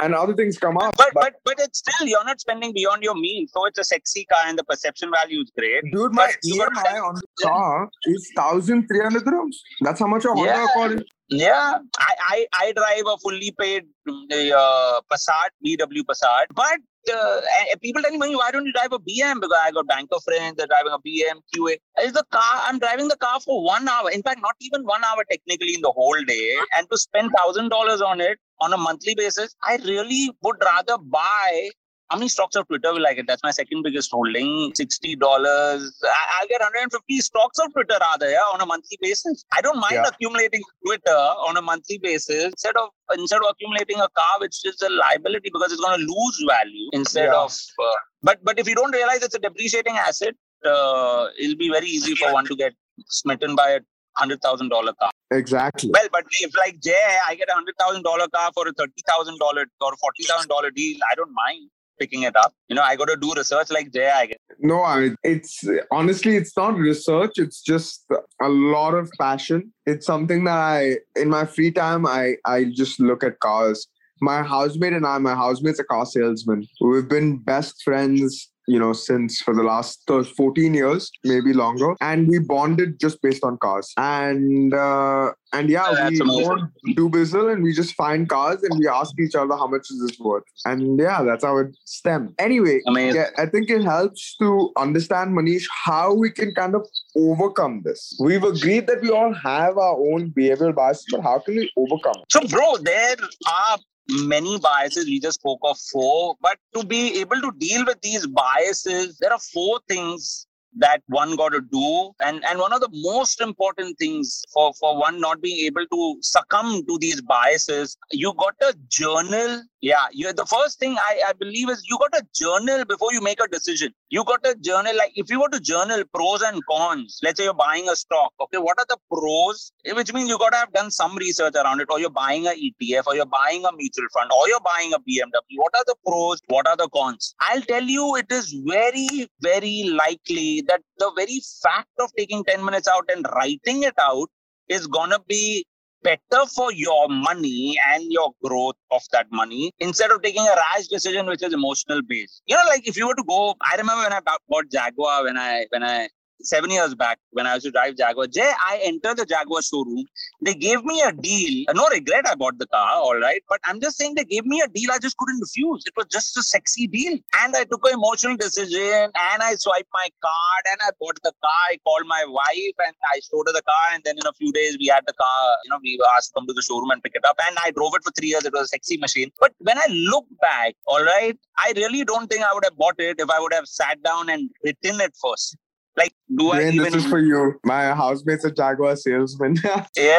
And 0.00 0.14
other 0.14 0.34
things 0.34 0.58
come 0.58 0.76
up. 0.76 0.94
But 0.96 1.12
but 1.14 1.34
but 1.44 1.58
it's 1.58 1.78
still 1.78 2.06
you're 2.06 2.24
not 2.24 2.40
spending 2.40 2.72
beyond 2.72 3.02
your 3.02 3.14
means. 3.14 3.52
So 3.52 3.66
it's 3.66 3.78
a 3.78 3.84
sexy 3.84 4.24
car 4.26 4.42
and 4.46 4.58
the 4.58 4.64
perception 4.64 5.10
value 5.10 5.40
is 5.40 5.52
great. 5.56 5.90
Dude, 5.92 6.12
my 6.12 6.26
But 6.26 6.36
you 6.42 6.58
gotta 6.58 6.74
EMI 6.74 7.08
on 7.08 7.14
the 7.14 7.46
car 7.46 7.88
is 8.04 8.32
thousand 8.36 8.88
three 8.88 9.00
hundred 9.00 9.24
dirhams. 9.24 9.56
That's 9.80 10.00
how 10.00 10.06
much 10.06 10.24
a 10.24 10.28
Honda 10.28 10.66
Yeah. 10.76 10.86
Is. 10.88 11.02
Yeah, 11.28 11.78
I, 11.98 12.14
I, 12.20 12.46
I 12.54 12.72
drive 12.72 13.02
a 13.12 13.16
fully 13.18 13.52
paid 13.58 13.82
uh, 14.06 15.00
Passat, 15.10 15.50
VW 15.66 16.02
Passat. 16.08 16.46
But 16.54 16.78
uh, 17.12 17.40
people 17.82 18.00
tell 18.02 18.16
me, 18.16 18.36
why 18.36 18.52
don't 18.52 18.64
you 18.64 18.72
drive 18.72 18.92
a 18.92 19.00
BM? 19.00 19.40
Because 19.40 19.58
I 19.60 19.72
got 19.72 19.88
banker 19.88 20.18
friends, 20.24 20.54
they're 20.56 20.68
driving 20.68 20.92
a 20.92 20.98
BM, 21.00 21.40
QA. 21.52 21.78
Is 22.02 22.12
the 22.12 22.24
car, 22.30 22.62
I'm 22.66 22.78
driving 22.78 23.08
the 23.08 23.16
car 23.16 23.40
for 23.40 23.64
one 23.64 23.88
hour. 23.88 24.08
In 24.10 24.22
fact, 24.22 24.40
not 24.40 24.54
even 24.60 24.84
one 24.84 25.02
hour 25.02 25.24
technically 25.28 25.74
in 25.74 25.82
the 25.82 25.90
whole 25.90 26.22
day. 26.28 26.54
And 26.76 26.88
to 26.92 26.96
spend 26.96 27.32
$1,000 27.32 28.02
on 28.02 28.20
it 28.20 28.38
on 28.60 28.72
a 28.72 28.76
monthly 28.76 29.14
basis, 29.14 29.54
I 29.62 29.76
really 29.84 30.30
would 30.42 30.56
rather 30.64 30.98
buy 30.98 31.70
how 32.10 32.16
many 32.18 32.28
stocks 32.28 32.54
of 32.54 32.68
Twitter 32.68 32.92
will 32.92 33.04
I 33.04 33.14
get? 33.14 33.26
That's 33.26 33.42
my 33.42 33.50
second 33.50 33.82
biggest 33.82 34.12
holding. 34.12 34.70
Sixty 34.76 35.16
dollars. 35.16 36.00
I'll 36.40 36.46
get 36.46 36.60
150 36.60 37.18
stocks 37.18 37.58
of 37.58 37.72
Twitter 37.72 37.96
rather, 38.00 38.30
yeah, 38.30 38.46
on 38.54 38.60
a 38.60 38.66
monthly 38.66 38.96
basis. 39.02 39.44
I 39.52 39.60
don't 39.60 39.80
mind 39.80 39.94
Yeah. 39.94 40.06
accumulating 40.06 40.62
Twitter 40.84 41.16
on 41.48 41.56
a 41.56 41.62
monthly 41.62 41.98
basis 41.98 42.44
instead 42.44 42.76
of 42.76 42.90
instead 43.14 43.38
of 43.42 43.48
accumulating 43.50 43.96
a 43.98 44.08
car, 44.10 44.38
which 44.38 44.64
is 44.64 44.80
a 44.82 44.88
liability 44.88 45.50
because 45.52 45.72
it's 45.72 45.80
going 45.80 45.98
to 45.98 46.06
lose 46.06 46.44
value 46.48 46.88
instead 46.92 47.24
Yeah. 47.32 47.40
of. 47.42 47.50
Uh, 47.76 47.90
but 48.22 48.38
but 48.44 48.60
if 48.60 48.68
you 48.68 48.76
don't 48.76 48.92
realize 48.92 49.24
it's 49.24 49.34
a 49.34 49.40
depreciating 49.40 49.96
asset, 49.96 50.34
uh, 50.64 51.26
it'll 51.36 51.56
be 51.56 51.70
very 51.72 51.88
easy 51.88 52.14
for 52.14 52.32
one 52.32 52.44
to 52.46 52.54
get 52.54 52.72
smitten 53.08 53.56
by 53.56 53.70
a 53.70 53.80
hundred 54.16 54.40
thousand 54.42 54.68
dollar 54.70 54.92
car. 55.00 55.10
Exactly. 55.30 55.90
Well, 55.92 56.08
but 56.12 56.24
if 56.40 56.52
like 56.56 56.80
Jay, 56.82 57.16
I 57.28 57.34
get 57.34 57.48
a 57.48 57.52
hundred 57.52 57.74
thousand 57.78 58.02
dollar 58.02 58.28
car 58.28 58.50
for 58.54 58.66
a 58.68 58.72
thirty 58.72 59.02
thousand 59.06 59.38
dollar 59.38 59.66
or 59.80 59.96
forty 59.96 60.24
thousand 60.24 60.48
dollar 60.48 60.70
deal, 60.70 60.98
I 61.10 61.14
don't 61.14 61.34
mind. 61.34 61.68
picking 61.98 62.22
it 62.22 62.36
up. 62.36 62.52
You 62.68 62.76
know, 62.76 62.82
I 62.82 62.96
got 62.96 63.06
to 63.06 63.16
do 63.16 63.32
research 63.34 63.70
like 63.70 63.92
Jay, 63.92 64.10
I 64.10 64.26
guess. 64.26 64.38
No, 64.60 64.82
I 64.84 65.00
mean, 65.00 65.16
it's 65.22 65.64
honestly, 65.90 66.36
it's 66.36 66.56
not 66.56 66.76
research. 66.76 67.32
It's 67.36 67.62
just 67.62 68.04
a 68.42 68.48
lot 68.48 68.94
of 68.94 69.10
passion. 69.18 69.72
It's 69.86 70.06
something 70.06 70.44
that 70.44 70.58
I, 70.58 70.96
in 71.14 71.28
my 71.28 71.44
free 71.46 71.70
time, 71.72 72.06
I 72.06 72.36
I 72.44 72.64
just 72.74 73.00
look 73.00 73.24
at 73.24 73.40
cars. 73.40 73.86
My 74.20 74.42
housemate 74.42 74.94
and 74.94 75.06
I, 75.06 75.18
my 75.18 75.34
housemate's 75.34 75.78
a 75.78 75.84
car 75.84 76.06
salesman. 76.06 76.66
We've 76.80 77.08
been 77.08 77.38
best 77.38 77.82
friends 77.82 78.50
you 78.66 78.78
know, 78.78 78.92
since 78.92 79.40
for 79.40 79.54
the 79.54 79.62
last 79.62 80.02
14 80.08 80.74
years, 80.74 81.10
maybe 81.24 81.52
longer. 81.52 81.94
And 82.00 82.28
we 82.28 82.38
bonded 82.38 82.98
just 83.00 83.22
based 83.22 83.44
on 83.44 83.58
cars. 83.58 83.92
And 83.96 84.74
uh, 84.74 85.32
and 85.52 85.70
yeah, 85.70 85.90
Yeah, 85.92 86.10
we 86.10 86.18
go 86.18 86.58
Dubizzle 86.88 87.52
and 87.52 87.62
we 87.62 87.72
just 87.72 87.94
find 87.94 88.28
cars 88.28 88.62
and 88.62 88.78
we 88.78 88.88
ask 88.88 89.18
each 89.18 89.34
other 89.34 89.54
how 89.56 89.68
much 89.68 89.86
is 89.90 90.04
this 90.06 90.18
worth. 90.18 90.42
And 90.64 90.98
yeah, 90.98 91.22
that's 91.22 91.44
how 91.44 91.58
it 91.58 91.76
stemmed. 91.84 92.34
Anyway, 92.38 92.80
Amazing. 92.86 93.20
yeah, 93.20 93.30
I 93.38 93.46
think 93.46 93.70
it 93.70 93.82
helps 93.82 94.36
to 94.38 94.72
understand, 94.76 95.36
Manish, 95.36 95.64
how 95.84 96.12
we 96.12 96.30
can 96.30 96.54
kind 96.54 96.74
of 96.74 96.86
overcome 97.16 97.82
this. 97.84 98.18
We've 98.20 98.42
agreed 98.42 98.86
that 98.88 99.00
we 99.00 99.10
all 99.10 99.32
have 99.32 99.78
our 99.78 99.96
own 99.96 100.30
behavioral 100.32 100.74
biases, 100.74 101.06
but 101.10 101.22
how 101.22 101.38
can 101.38 101.56
we 101.56 101.70
overcome 101.76 102.14
it? 102.16 102.24
So, 102.30 102.40
bro, 102.48 102.76
there 102.78 103.16
are 103.48 103.78
many 104.08 104.58
biases. 104.58 105.06
We 105.06 105.20
just 105.20 105.40
spoke 105.40 105.60
of 105.62 105.78
four, 105.92 106.36
but 106.40 106.58
to 106.74 106.84
be 106.84 107.20
able 107.20 107.40
to 107.40 107.52
deal 107.58 107.84
with 107.84 108.00
these 108.02 108.26
biases, 108.26 109.18
there 109.18 109.32
are 109.32 109.38
four 109.38 109.80
things 109.88 110.46
that 110.78 111.02
one 111.06 111.36
got 111.36 111.50
to 111.50 111.60
do 111.60 112.10
and 112.20 112.44
and 112.44 112.58
one 112.58 112.72
of 112.72 112.80
the 112.80 112.88
most 112.92 113.40
important 113.40 113.98
things 113.98 114.44
for 114.52 114.72
for 114.74 114.98
one 114.98 115.20
not 115.20 115.40
being 115.40 115.64
able 115.64 115.86
to 115.86 116.18
succumb 116.20 116.84
to 116.86 116.98
these 117.00 117.22
biases 117.22 117.96
you 118.10 118.32
got 118.38 118.54
to 118.60 118.76
journal 118.88 119.62
yeah 119.86 120.06
you 120.18 120.32
the 120.38 120.46
first 120.52 120.78
thing 120.82 120.94
i 121.08 121.12
i 121.28 121.32
believe 121.40 121.68
is 121.72 121.82
you 121.88 121.96
got 122.02 122.14
a 122.20 122.22
journal 122.40 122.84
before 122.92 123.12
you 123.12 123.20
make 123.20 123.40
a 123.44 123.48
decision. 123.48 123.92
You 124.14 124.24
got 124.24 124.46
a 124.50 124.54
journal 124.68 124.96
like 124.96 125.12
if 125.22 125.30
you 125.30 125.40
were 125.40 125.48
to 125.48 125.60
journal 125.60 126.02
pros 126.14 126.42
and 126.48 126.60
cons 126.70 127.18
let's 127.22 127.38
say 127.38 127.44
you're 127.44 127.60
buying 127.60 127.88
a 127.88 127.96
stock 127.96 128.32
okay 128.44 128.58
what 128.58 128.78
are 128.82 128.86
the 128.88 128.96
pros? 129.12 129.72
Eh, 129.84 129.92
which 129.98 130.12
means 130.12 130.28
you 130.28 130.38
got 130.38 130.52
to 130.54 130.60
have 130.62 130.72
done 130.72 130.90
some 130.90 131.16
research 131.16 131.54
around 131.62 131.80
it 131.80 131.88
or 131.90 132.00
you're 132.00 132.16
buying 132.18 132.46
a 132.46 132.54
etf 132.68 133.06
or 133.06 133.14
you're 133.18 133.32
buying 133.36 133.64
a 133.64 133.72
mutual 133.76 134.08
fund 134.16 134.30
or 134.38 134.48
you're 134.48 134.66
buying 134.68 134.92
a 134.94 134.98
bmw 134.98 135.60
what 135.64 135.74
are 135.80 135.84
the 135.86 135.96
pros? 136.06 136.40
What 136.48 136.66
are 136.66 136.76
the 136.76 136.88
cons? 136.88 137.34
I'll 137.40 137.62
tell 137.72 137.82
you 137.82 138.16
it 138.16 138.32
is 138.40 138.52
very 138.74 139.28
very 139.40 139.76
likely 140.02 140.64
that 140.68 140.82
the 140.98 141.12
very 141.20 141.40
fact 141.62 142.04
of 142.06 142.10
taking 142.16 142.44
10 142.44 142.64
minutes 142.64 142.88
out 142.96 143.16
and 143.16 143.26
writing 143.36 143.82
it 143.84 144.04
out 144.10 144.28
is 144.68 144.86
gonna 144.86 145.20
be 145.28 145.66
better 146.06 146.42
for 146.54 146.72
your 146.72 147.08
money 147.08 147.78
and 147.92 148.04
your 148.16 148.30
growth 148.44 148.76
of 148.90 149.02
that 149.12 149.26
money 149.32 149.72
instead 149.80 150.10
of 150.10 150.22
taking 150.22 150.46
a 150.46 150.54
rash 150.62 150.86
decision 150.86 151.26
which 151.26 151.42
is 151.42 151.52
emotional 151.52 152.00
based. 152.02 152.42
You 152.46 152.56
know 152.56 152.62
like 152.68 152.86
if 152.88 152.96
you 152.96 153.08
were 153.08 153.14
to 153.14 153.24
go 153.24 153.54
i 153.62 153.76
remember 153.76 154.02
when 154.04 154.12
i 154.12 154.20
bought 154.48 154.70
jaguar 154.70 155.24
when 155.24 155.36
i 155.36 155.66
when 155.70 155.82
i 155.82 156.08
seven 156.42 156.70
years 156.70 156.94
back 156.94 157.18
when 157.30 157.46
I 157.46 157.54
used 157.54 157.66
to 157.66 157.72
drive 157.72 157.96
Jaguar. 157.96 158.26
Jay, 158.26 158.50
I 158.60 158.80
entered 158.82 159.18
the 159.18 159.26
Jaguar 159.26 159.62
showroom. 159.62 160.04
They 160.40 160.54
gave 160.54 160.84
me 160.84 161.02
a 161.02 161.12
deal. 161.12 161.64
No 161.74 161.88
regret, 161.88 162.26
I 162.28 162.34
bought 162.34 162.58
the 162.58 162.66
car, 162.66 162.88
all 162.94 163.18
right. 163.18 163.42
But 163.48 163.60
I'm 163.64 163.80
just 163.80 163.96
saying 163.96 164.14
they 164.14 164.24
gave 164.24 164.44
me 164.44 164.60
a 164.60 164.68
deal 164.68 164.90
I 164.92 164.98
just 164.98 165.16
couldn't 165.16 165.40
refuse. 165.40 165.84
It 165.86 165.94
was 165.96 166.06
just 166.06 166.36
a 166.36 166.42
sexy 166.42 166.86
deal. 166.86 167.18
And 167.42 167.56
I 167.56 167.64
took 167.64 167.86
an 167.86 167.94
emotional 167.94 168.36
decision 168.36 169.10
and 169.14 169.42
I 169.42 169.54
swiped 169.56 169.88
my 169.92 170.08
card 170.22 170.64
and 170.70 170.80
I 170.82 170.90
bought 171.00 171.18
the 171.22 171.32
car. 171.42 171.60
I 171.70 171.78
called 171.84 172.06
my 172.06 172.24
wife 172.26 172.76
and 172.86 172.94
I 173.14 173.20
showed 173.20 173.44
her 173.46 173.52
the 173.52 173.62
car. 173.62 173.94
And 173.94 174.02
then 174.04 174.16
in 174.18 174.26
a 174.26 174.32
few 174.32 174.52
days, 174.52 174.76
we 174.78 174.86
had 174.86 175.04
the 175.06 175.14
car. 175.14 175.56
You 175.64 175.70
know, 175.70 175.78
we 175.82 175.98
were 175.98 176.06
asked 176.16 176.30
to 176.30 176.34
come 176.40 176.46
to 176.46 176.52
the 176.52 176.62
showroom 176.62 176.90
and 176.90 177.02
pick 177.02 177.14
it 177.14 177.24
up. 177.24 177.36
And 177.46 177.56
I 177.64 177.70
drove 177.70 177.94
it 177.94 178.04
for 178.04 178.12
three 178.12 178.28
years. 178.28 178.44
It 178.44 178.52
was 178.52 178.64
a 178.64 178.68
sexy 178.68 178.96
machine. 178.98 179.30
But 179.40 179.52
when 179.58 179.78
I 179.78 179.86
look 179.88 180.26
back, 180.40 180.74
all 180.86 181.02
right, 181.02 181.38
I 181.58 181.72
really 181.76 182.04
don't 182.04 182.28
think 182.28 182.44
I 182.44 182.52
would 182.52 182.64
have 182.64 182.76
bought 182.76 182.98
it 182.98 183.16
if 183.18 183.30
I 183.30 183.40
would 183.40 183.52
have 183.52 183.66
sat 183.66 184.02
down 184.02 184.28
and 184.30 184.50
written 184.64 185.00
it 185.00 185.14
first. 185.20 185.56
Like, 185.96 186.12
do 186.36 186.50
I 186.50 186.68
even? 186.68 186.82
this 186.84 186.94
is 186.94 187.06
for 187.06 187.18
you. 187.18 187.58
My 187.64 187.94
housemate's 187.94 188.44
a 188.44 188.50
Jaguar 188.50 188.96
salesman. 188.96 189.56
Yeah. 189.96 190.18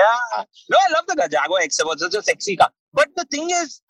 No, 0.69 0.77
I 0.77 0.93
love 0.93 1.05
the. 1.07 1.27
Jaguar 1.31 1.61
XF 1.61 1.85
was 1.85 1.99
such 1.99 2.15
a 2.15 2.23
sexy 2.23 2.55
car. 2.55 2.69
But 2.93 3.09
the 3.15 3.25
thing 3.25 3.49
is, 3.51 3.81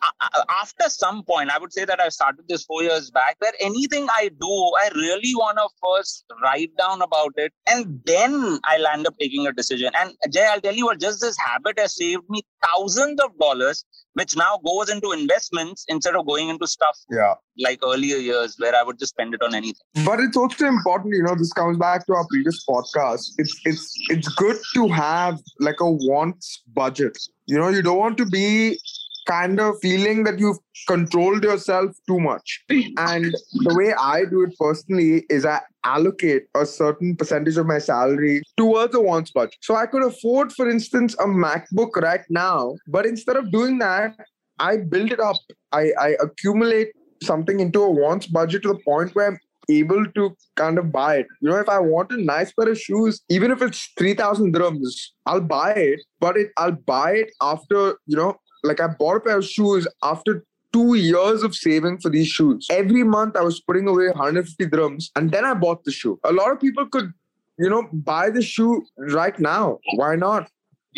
after 0.62 0.90
some 0.90 1.24
point, 1.24 1.50
I 1.50 1.60
would 1.60 1.72
say 1.72 1.86
that 1.86 2.02
I 2.02 2.10
started 2.10 2.46
this 2.50 2.64
four 2.64 2.84
years 2.84 3.10
back, 3.10 3.38
where 3.40 3.54
anything 3.62 4.08
I 4.10 4.30
do, 4.30 4.72
I 4.84 4.90
really 4.96 5.34
want 5.36 5.58
to 5.60 5.70
first 5.82 6.26
write 6.44 6.72
down 6.78 7.02
about 7.02 7.32
it 7.38 7.54
and 7.70 8.02
then 8.06 8.60
I'll 8.66 8.88
end 8.88 9.08
up 9.08 9.16
taking 9.18 9.48
a 9.48 9.54
decision. 9.54 9.92
And 9.98 10.14
Jay, 10.30 10.46
I'll 10.46 10.60
tell 10.60 10.76
you 10.76 10.86
what, 10.86 11.00
just 11.00 11.22
this 11.22 11.38
habit 11.38 11.80
has 11.80 11.96
saved 11.96 12.24
me 12.28 12.42
thousands 12.66 13.22
of 13.22 13.38
dollars, 13.40 13.86
which 14.18 14.36
now 14.36 14.60
goes 14.66 14.90
into 14.90 15.12
investments 15.12 15.86
instead 15.88 16.16
of 16.16 16.26
going 16.26 16.50
into 16.50 16.66
stuff 16.66 16.98
yeah. 17.12 17.36
like 17.60 17.80
earlier 17.86 18.18
years 18.18 18.56
where 18.58 18.76
I 18.76 18.82
would 18.82 18.98
just 18.98 19.14
spend 19.14 19.36
it 19.36 19.44
on 19.44 19.54
anything. 19.54 19.86
But 20.06 20.20
it's 20.20 20.36
also 20.36 20.66
important, 20.66 21.14
you 21.14 21.22
know, 21.22 21.36
this 21.36 21.54
comes 21.54 21.78
back 21.78 22.08
to 22.08 22.14
our 22.14 22.26
previous 22.28 22.66
podcast. 22.68 23.26
It's 23.38 23.56
it's 23.66 23.94
it's 24.10 24.28
good 24.30 24.58
to 24.74 24.88
have 24.88 25.40
like 25.60 25.80
a 25.80 25.92
wants 25.92 26.64
budget. 26.74 27.18
You 27.46 27.60
know, 27.60 27.70
you 27.70 27.84
don't 27.84 28.00
want 28.00 28.18
to 28.18 28.26
be 28.26 28.80
kind 29.28 29.60
of 29.60 29.76
feeling 29.82 30.24
that 30.24 30.40
you've 30.40 30.58
controlled 30.88 31.44
yourself 31.44 31.92
too 32.08 32.20
much. 32.20 32.64
And 32.70 33.36
the 33.66 33.76
way 33.76 33.94
I 33.94 34.24
do 34.26 34.44
it 34.44 34.58
personally 34.58 35.26
is 35.30 35.46
I 35.46 35.62
allocate 35.88 36.44
a 36.56 36.66
certain 36.66 37.16
percentage 37.16 37.58
of 37.58 37.66
my 37.66 37.80
salary 37.80 38.42
towards 38.58 38.94
a 38.96 39.00
wants 39.00 39.32
budget. 39.32 39.58
So 39.62 39.76
I 39.76 39.86
could 39.86 40.04
afford, 40.04 40.54
for 40.54 40.70
instance, 40.70 41.16
a 41.16 41.28
MacBook 41.46 41.96
right 41.96 42.26
now, 42.30 42.76
but 42.88 43.06
instead 43.06 43.38
of 43.38 43.52
doing 43.52 43.80
that, 43.80 44.16
I 44.60 44.78
build 44.78 45.12
it 45.12 45.20
up. 45.20 45.38
I, 45.72 45.92
I 46.00 46.16
accumulate 46.20 46.90
something 47.24 47.60
into 47.60 47.84
a 47.84 47.90
wants 47.90 48.28
budget 48.28 48.64
to 48.64 48.70
the 48.70 48.80
point 48.80 49.16
where 49.16 49.28
I'm 49.28 49.40
able 49.70 50.06
to 50.18 50.36
kind 50.56 50.78
of 50.78 50.92
buy 50.92 51.18
it. 51.18 51.28
You 51.42 51.50
know, 51.50 51.58
if 51.58 51.70
I 51.70 51.80
want 51.80 52.12
a 52.12 52.22
nice 52.24 52.52
pair 52.54 52.70
of 52.70 52.80
shoes, 52.80 53.22
even 53.30 53.52
if 53.52 53.62
it's 53.62 53.90
3,000 53.98 54.54
dirhams, 54.54 54.94
I'll 55.26 55.42
buy 55.42 55.72
it, 55.74 56.02
but 56.20 56.38
it, 56.38 56.52
I'll 56.58 56.80
buy 56.96 57.12
it 57.12 57.32
after, 57.42 57.98
you 58.06 58.18
know, 58.18 58.36
like 58.64 58.80
I 58.80 58.88
bought 58.88 59.18
a 59.18 59.20
pair 59.22 59.38
of 59.38 59.46
shoes 59.46 59.88
after 60.04 60.44
two 60.78 60.94
years 60.96 61.44
of 61.44 61.56
saving 61.56 61.98
for 62.00 62.10
these 62.10 62.28
shoes. 62.28 62.68
Every 62.70 63.04
month 63.04 63.36
I 63.36 63.42
was 63.42 63.60
putting 63.60 63.88
away 63.88 64.08
150 64.10 64.66
dirhams 64.66 65.10
and 65.16 65.32
then 65.32 65.46
I 65.46 65.54
bought 65.54 65.84
the 65.84 65.92
shoe. 65.92 66.20
A 66.24 66.32
lot 66.32 66.52
of 66.52 66.60
people 66.60 66.86
could, 66.88 67.12
you 67.58 67.70
know, 67.70 67.84
buy 68.12 68.30
the 68.30 68.42
shoe 68.42 68.86
right 69.20 69.40
now. 69.40 69.80
Why 69.96 70.16
not? 70.16 70.50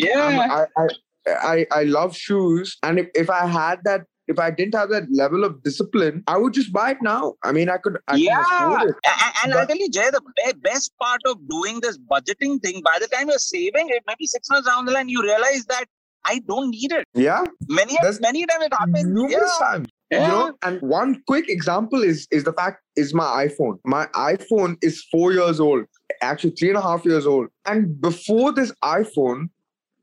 I'm- 0.02 0.38
um, 0.40 0.50
I, 0.50 0.66
I, 0.82 0.86
I, 1.52 1.66
I 1.80 1.82
love 1.84 2.16
shoes. 2.16 2.76
And 2.82 2.98
if, 2.98 3.08
if 3.14 3.28
I 3.30 3.46
had 3.46 3.80
that, 3.84 4.06
if 4.28 4.38
I 4.38 4.50
didn't 4.50 4.74
have 4.74 4.90
that 4.90 5.04
level 5.10 5.44
of 5.44 5.62
discipline, 5.62 6.22
I 6.26 6.36
would 6.38 6.54
just 6.54 6.72
buy 6.72 6.92
it 6.92 6.98
now. 7.02 7.34
I 7.42 7.52
mean, 7.52 7.68
I 7.68 7.78
could, 7.78 7.98
I 8.08 8.14
yeah. 8.16 8.42
can 8.44 8.72
afford 8.72 8.90
it. 8.90 8.96
A- 9.04 9.08
a- 9.08 9.32
And 9.44 9.52
I'll 9.54 9.60
But- 9.60 9.68
tell 9.70 9.76
you, 9.78 9.90
Jay, 9.90 10.08
the 10.10 10.20
be- 10.36 10.52
best 10.60 10.92
part 10.98 11.20
of 11.26 11.36
doing 11.48 11.80
this 11.80 11.98
budgeting 11.98 12.62
thing, 12.62 12.80
by 12.84 12.96
the 13.00 13.08
time 13.08 13.28
you're 13.28 13.38
saving 13.38 13.88
it, 13.90 14.02
maybe 14.06 14.26
six 14.26 14.48
months 14.50 14.68
down 14.68 14.84
the 14.86 14.92
line, 14.92 15.08
you 15.08 15.22
realize 15.22 15.64
that 15.66 15.86
I 16.24 16.40
don't 16.48 16.70
need 16.70 16.92
it. 16.92 17.04
Yeah. 17.14 17.44
Many 17.68 17.96
That's 18.02 18.20
many 18.20 18.46
times 18.46 18.64
it 18.64 18.72
happens. 18.74 19.04
Numerous 19.04 19.56
Yeah. 19.60 19.66
times. 19.66 19.88
Yeah. 20.10 20.22
You 20.22 20.28
know, 20.28 20.52
and 20.62 20.80
one 20.82 21.22
quick 21.26 21.48
example 21.48 22.02
is 22.02 22.26
is 22.30 22.44
the 22.44 22.52
fact 22.52 22.82
is 22.96 23.14
my 23.14 23.46
iPhone. 23.46 23.78
My 23.84 24.06
iPhone 24.14 24.76
is 24.82 25.04
four 25.10 25.32
years 25.32 25.60
old, 25.60 25.84
actually 26.20 26.50
three 26.58 26.68
and 26.68 26.78
a 26.78 26.82
half 26.82 27.04
years 27.04 27.26
old. 27.26 27.48
And 27.64 28.00
before 28.00 28.52
this 28.52 28.72
iPhone, 28.84 29.48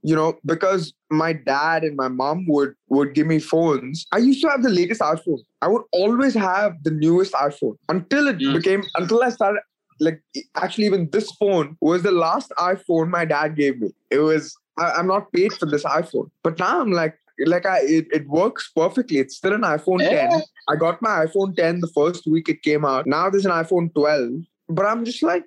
you 0.03 0.15
know, 0.15 0.38
because 0.45 0.93
my 1.11 1.34
dad 1.34 1.84
and 1.84 1.95
my 1.97 2.07
mom 2.07 2.45
would 2.47 2.74
would 2.89 3.13
give 3.13 3.28
me 3.28 3.39
phones, 3.39 4.05
I 4.13 4.20
used 4.20 4.41
to 4.43 4.49
have 4.49 4.63
the 4.63 4.70
latest 4.70 5.01
iPhone. 5.01 5.39
I 5.61 5.68
would 5.68 5.84
always 5.91 6.34
have 6.34 6.74
the 6.84 6.91
newest 6.91 7.34
iPhone 7.34 7.76
until 7.89 8.28
it 8.30 8.38
Mm. 8.38 8.53
became 8.53 8.84
until 8.95 9.22
I 9.24 9.30
started 9.30 9.61
like 9.99 10.22
actually 10.55 10.86
even 10.86 11.09
this 11.11 11.30
phone 11.39 11.76
was 11.82 12.03
the 12.03 12.11
last 12.11 12.51
iPhone 12.59 13.09
my 13.09 13.26
dad 13.26 13.55
gave 13.55 13.80
me. 13.82 13.89
It 14.11 14.20
was 14.20 14.55
I, 14.78 14.91
I'm 14.91 15.07
not 15.07 15.32
paid 15.32 15.53
for 15.53 15.65
this 15.65 15.84
iPhone, 15.84 16.30
but 16.43 16.59
now 16.59 16.82
I'm 16.82 16.91
like 16.91 17.17
like 17.45 17.65
I 17.65 17.80
it, 17.82 18.07
it 18.11 18.28
works 18.28 18.71
perfectly. 18.75 19.19
It's 19.19 19.38
still 19.38 19.53
an 19.53 19.61
iPhone 19.61 20.01
Yeah. 20.01 20.30
10. 20.30 20.41
I 20.69 20.75
got 20.75 21.01
my 21.01 21.25
iPhone 21.25 21.55
10 21.55 21.82
the 21.82 21.88
first 21.88 22.25
week 22.28 22.49
it 22.49 22.63
came 22.63 22.86
out. 22.86 23.05
Now 23.05 23.30
there's 23.30 23.45
an 23.45 23.51
iPhone 23.51 23.93
12, 23.93 24.32
but 24.69 24.86
I'm 24.86 25.05
just 25.05 25.21
like 25.23 25.45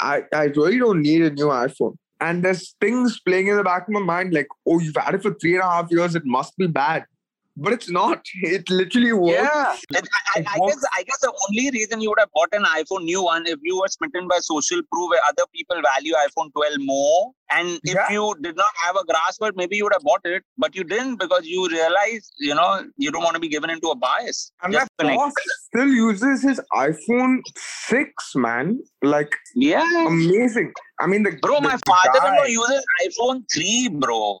I 0.00 0.22
I 0.32 0.44
really 0.44 0.78
don't 0.78 1.02
need 1.02 1.22
a 1.22 1.30
new 1.30 1.46
iPhone. 1.46 1.96
And 2.20 2.44
there's 2.44 2.74
things 2.80 3.20
playing 3.20 3.46
in 3.46 3.56
the 3.56 3.62
back 3.62 3.82
of 3.86 3.94
my 3.94 4.00
mind 4.00 4.34
like, 4.34 4.48
oh, 4.66 4.80
you've 4.80 4.96
had 4.96 5.14
it 5.14 5.22
for 5.22 5.34
three 5.34 5.54
and 5.54 5.62
a 5.62 5.70
half 5.70 5.90
years. 5.90 6.16
It 6.16 6.26
must 6.26 6.56
be 6.56 6.66
bad, 6.66 7.04
but 7.58 7.72
it's 7.72 7.90
not. 7.90 8.24
It 8.58 8.70
literally 8.70 9.12
works. 9.12 9.38
Yeah, 9.40 9.76
And 9.96 10.08
I, 10.18 10.40
I, 10.40 10.44
I 10.54 10.58
guess 10.66 10.84
I 10.98 11.02
guess 11.02 11.18
the 11.20 11.32
only 11.48 11.70
reason 11.70 12.00
you 12.00 12.08
would 12.10 12.20
have 12.20 12.30
bought 12.34 12.52
an 12.52 12.64
iPhone 12.64 13.04
new 13.04 13.22
one 13.22 13.46
if 13.46 13.58
you 13.62 13.78
were 13.80 13.88
smitten 13.88 14.28
by 14.28 14.38
social 14.40 14.80
proof 14.92 15.10
where 15.10 15.20
other 15.28 15.44
people 15.54 15.80
value 15.82 16.14
iPhone 16.26 16.52
12 16.52 16.76
more, 16.78 17.32
and 17.50 17.80
if 17.84 17.94
Yeah. 17.94 18.10
you 18.10 18.34
did 18.40 18.56
not 18.56 18.72
have 18.84 18.96
a 18.96 19.04
grasp 19.04 19.42
of 19.42 19.48
it, 19.48 19.56
maybe 19.56 19.76
you 19.76 19.84
would 19.84 19.92
have 19.98 20.06
bought 20.10 20.24
it, 20.24 20.44
but 20.56 20.74
you 20.76 20.84
didn't 20.84 21.16
because 21.16 21.46
you 21.46 21.68
realized 21.68 22.32
you 22.38 22.54
know 22.54 22.70
you 22.96 23.10
don't 23.10 23.22
want 23.28 23.34
to 23.34 23.44
be 23.46 23.48
given 23.48 23.70
into 23.70 23.88
a 23.88 23.96
bias. 23.96 24.52
And 24.62 24.72
Just 24.72 24.90
my 25.02 25.14
boss 25.16 25.32
still 25.66 25.88
uses 25.88 26.42
his 26.42 26.60
iPhone 26.74 27.40
6, 27.56 28.34
man. 28.36 28.80
Like 29.02 29.34
Yeah, 29.54 30.06
amazing. 30.06 30.72
I 31.00 31.06
mean, 31.06 31.22
the 31.22 31.32
bro, 31.42 31.56
the 31.56 31.68
my 31.68 31.78
father-in-law 31.86 32.44
uses 32.44 32.84
iPhone 33.06 33.42
3, 33.52 33.88
bro. 34.00 34.40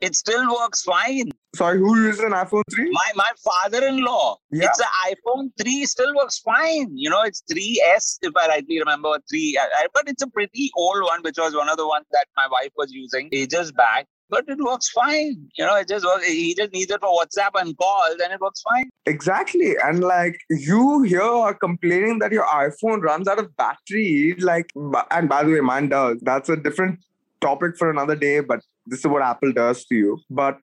It 0.00 0.14
still 0.14 0.46
works 0.54 0.82
fine. 0.82 1.30
Sorry, 1.56 1.78
who 1.78 1.96
uses 1.96 2.20
an 2.20 2.32
iPhone 2.32 2.62
3? 2.70 2.90
My 2.90 3.12
my 3.14 3.30
father-in-law. 3.44 4.36
Yeah. 4.50 4.66
It's 4.66 4.80
an 4.80 4.86
iPhone 5.10 5.50
3 5.60 5.86
still 5.86 6.14
works 6.14 6.38
fine. 6.40 6.90
You 6.94 7.10
know, 7.10 7.22
it's 7.22 7.42
3S 7.50 8.18
if 8.22 8.32
I 8.36 8.48
rightly 8.48 8.78
remember. 8.78 9.18
3 9.30 9.58
I, 9.58 9.84
I, 9.84 9.86
but 9.94 10.08
it's 10.08 10.22
a 10.22 10.28
pretty 10.28 10.70
old 10.76 11.02
one, 11.02 11.22
which 11.22 11.38
was 11.38 11.54
one 11.54 11.68
of 11.68 11.76
the 11.76 11.86
ones 11.86 12.06
that 12.12 12.26
my 12.36 12.46
wife 12.50 12.72
was 12.76 12.92
using 12.92 13.28
ages 13.32 13.72
back. 13.72 14.06
But 14.28 14.44
it 14.48 14.58
works 14.58 14.88
fine. 14.90 15.48
You 15.56 15.64
know, 15.64 15.76
it 15.76 15.88
just 15.88 16.04
works. 16.04 16.26
He 16.26 16.54
just 16.54 16.72
needs 16.72 16.90
it 16.90 17.00
for 17.00 17.08
WhatsApp 17.08 17.60
and 17.60 17.76
calls, 17.78 18.16
and 18.22 18.32
it 18.32 18.40
works 18.40 18.60
fine. 18.62 18.90
Exactly. 19.06 19.76
And 19.82 20.00
like 20.00 20.36
you 20.50 21.02
here 21.02 21.22
are 21.22 21.54
complaining 21.54 22.18
that 22.18 22.32
your 22.32 22.46
iPhone 22.46 23.02
runs 23.02 23.28
out 23.28 23.38
of 23.38 23.56
battery. 23.56 24.34
Like, 24.38 24.70
and 25.10 25.28
by 25.28 25.44
the 25.44 25.52
way, 25.52 25.60
mine 25.60 25.88
does. 25.88 26.18
That's 26.22 26.48
a 26.48 26.56
different 26.56 26.98
topic 27.40 27.76
for 27.76 27.90
another 27.90 28.16
day, 28.16 28.40
but 28.40 28.60
this 28.86 29.00
is 29.00 29.06
what 29.06 29.22
Apple 29.22 29.52
does 29.52 29.84
to 29.86 29.94
you. 29.94 30.18
But 30.28 30.58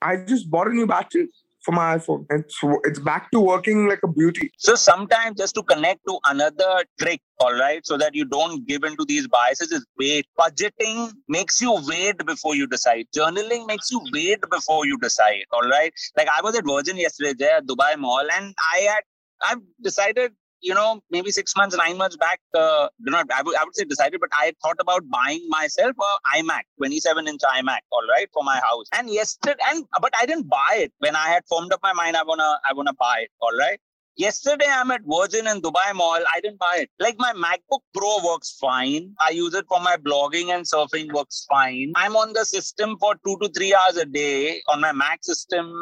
I 0.00 0.16
just 0.16 0.50
bought 0.50 0.68
a 0.68 0.72
new 0.72 0.86
battery 0.86 1.28
for 1.62 1.72
my 1.72 1.96
iPhone. 1.96 2.24
It's 2.30 2.58
it's 2.84 2.98
back 2.98 3.30
to 3.32 3.40
working 3.40 3.88
like 3.88 4.00
a 4.02 4.08
beauty. 4.08 4.50
So 4.58 4.74
sometimes 4.74 5.36
just 5.36 5.54
to 5.56 5.62
connect 5.62 6.00
to 6.08 6.18
another 6.24 6.84
trick, 7.00 7.20
all 7.40 7.52
right, 7.52 7.84
so 7.84 7.96
that 7.98 8.14
you 8.14 8.24
don't 8.24 8.66
give 8.66 8.84
into 8.84 9.04
these 9.04 9.26
biases 9.28 9.72
is 9.72 9.84
wait. 9.98 10.26
Budgeting 10.38 11.12
makes 11.28 11.60
you 11.60 11.76
wait 11.86 12.24
before 12.24 12.54
you 12.54 12.66
decide. 12.66 13.06
Journaling 13.16 13.66
makes 13.66 13.90
you 13.90 14.00
wait 14.12 14.40
before 14.50 14.86
you 14.86 14.96
decide. 14.98 15.44
All 15.52 15.68
right. 15.68 15.92
Like 16.16 16.28
I 16.28 16.40
was 16.42 16.56
at 16.56 16.64
Virgin 16.64 16.96
yesterday 16.96 17.34
there 17.38 17.56
at 17.56 17.66
Dubai 17.66 17.98
Mall 17.98 18.26
and 18.32 18.54
I 18.74 18.78
had 18.80 19.02
I've 19.40 19.62
decided 19.82 20.32
you 20.60 20.74
know, 20.74 21.00
maybe 21.10 21.30
six 21.30 21.54
months, 21.56 21.76
nine 21.76 21.96
months 21.96 22.16
back, 22.16 22.40
uh, 22.56 22.88
do 23.04 23.10
not, 23.10 23.26
I 23.32 23.42
would, 23.42 23.56
I 23.56 23.64
would 23.64 23.76
say 23.76 23.84
decided, 23.84 24.20
but 24.20 24.30
I 24.36 24.54
thought 24.62 24.76
about 24.80 25.08
buying 25.10 25.44
myself 25.48 25.94
a 26.00 26.38
iMac, 26.38 26.62
27 26.78 27.28
inch 27.28 27.40
iMac, 27.42 27.80
all 27.92 28.06
right, 28.10 28.28
for 28.32 28.42
my 28.44 28.56
house. 28.60 28.86
And 28.96 29.10
yesterday, 29.10 29.60
and 29.70 29.84
but 30.00 30.12
I 30.20 30.26
didn't 30.26 30.48
buy 30.48 30.76
it 30.78 30.92
when 30.98 31.16
I 31.16 31.28
had 31.28 31.44
formed 31.48 31.72
up 31.72 31.80
my 31.82 31.92
mind. 31.92 32.16
I 32.16 32.22
wanna, 32.24 32.58
I 32.68 32.72
wanna 32.74 32.94
buy 32.94 33.20
it, 33.22 33.30
all 33.40 33.56
right. 33.58 33.80
Yesterday, 34.18 34.66
I'm 34.68 34.90
at 34.90 35.02
Virgin 35.06 35.46
in 35.46 35.62
Dubai 35.62 35.94
Mall. 35.94 36.18
I 36.34 36.40
didn't 36.40 36.58
buy 36.58 36.78
it. 36.78 36.90
Like 36.98 37.14
my 37.20 37.32
MacBook 37.34 37.82
Pro 37.94 38.16
works 38.24 38.56
fine. 38.60 39.14
I 39.20 39.30
use 39.30 39.54
it 39.54 39.64
for 39.68 39.78
my 39.78 39.96
blogging 39.96 40.52
and 40.52 40.66
surfing 40.66 41.12
works 41.12 41.46
fine. 41.48 41.92
I'm 41.94 42.16
on 42.16 42.32
the 42.32 42.44
system 42.44 42.96
for 42.98 43.14
two 43.24 43.38
to 43.40 43.48
three 43.50 43.72
hours 43.72 43.96
a 43.96 44.04
day 44.04 44.60
on 44.66 44.80
my 44.80 44.90
Mac 44.90 45.22
system, 45.22 45.72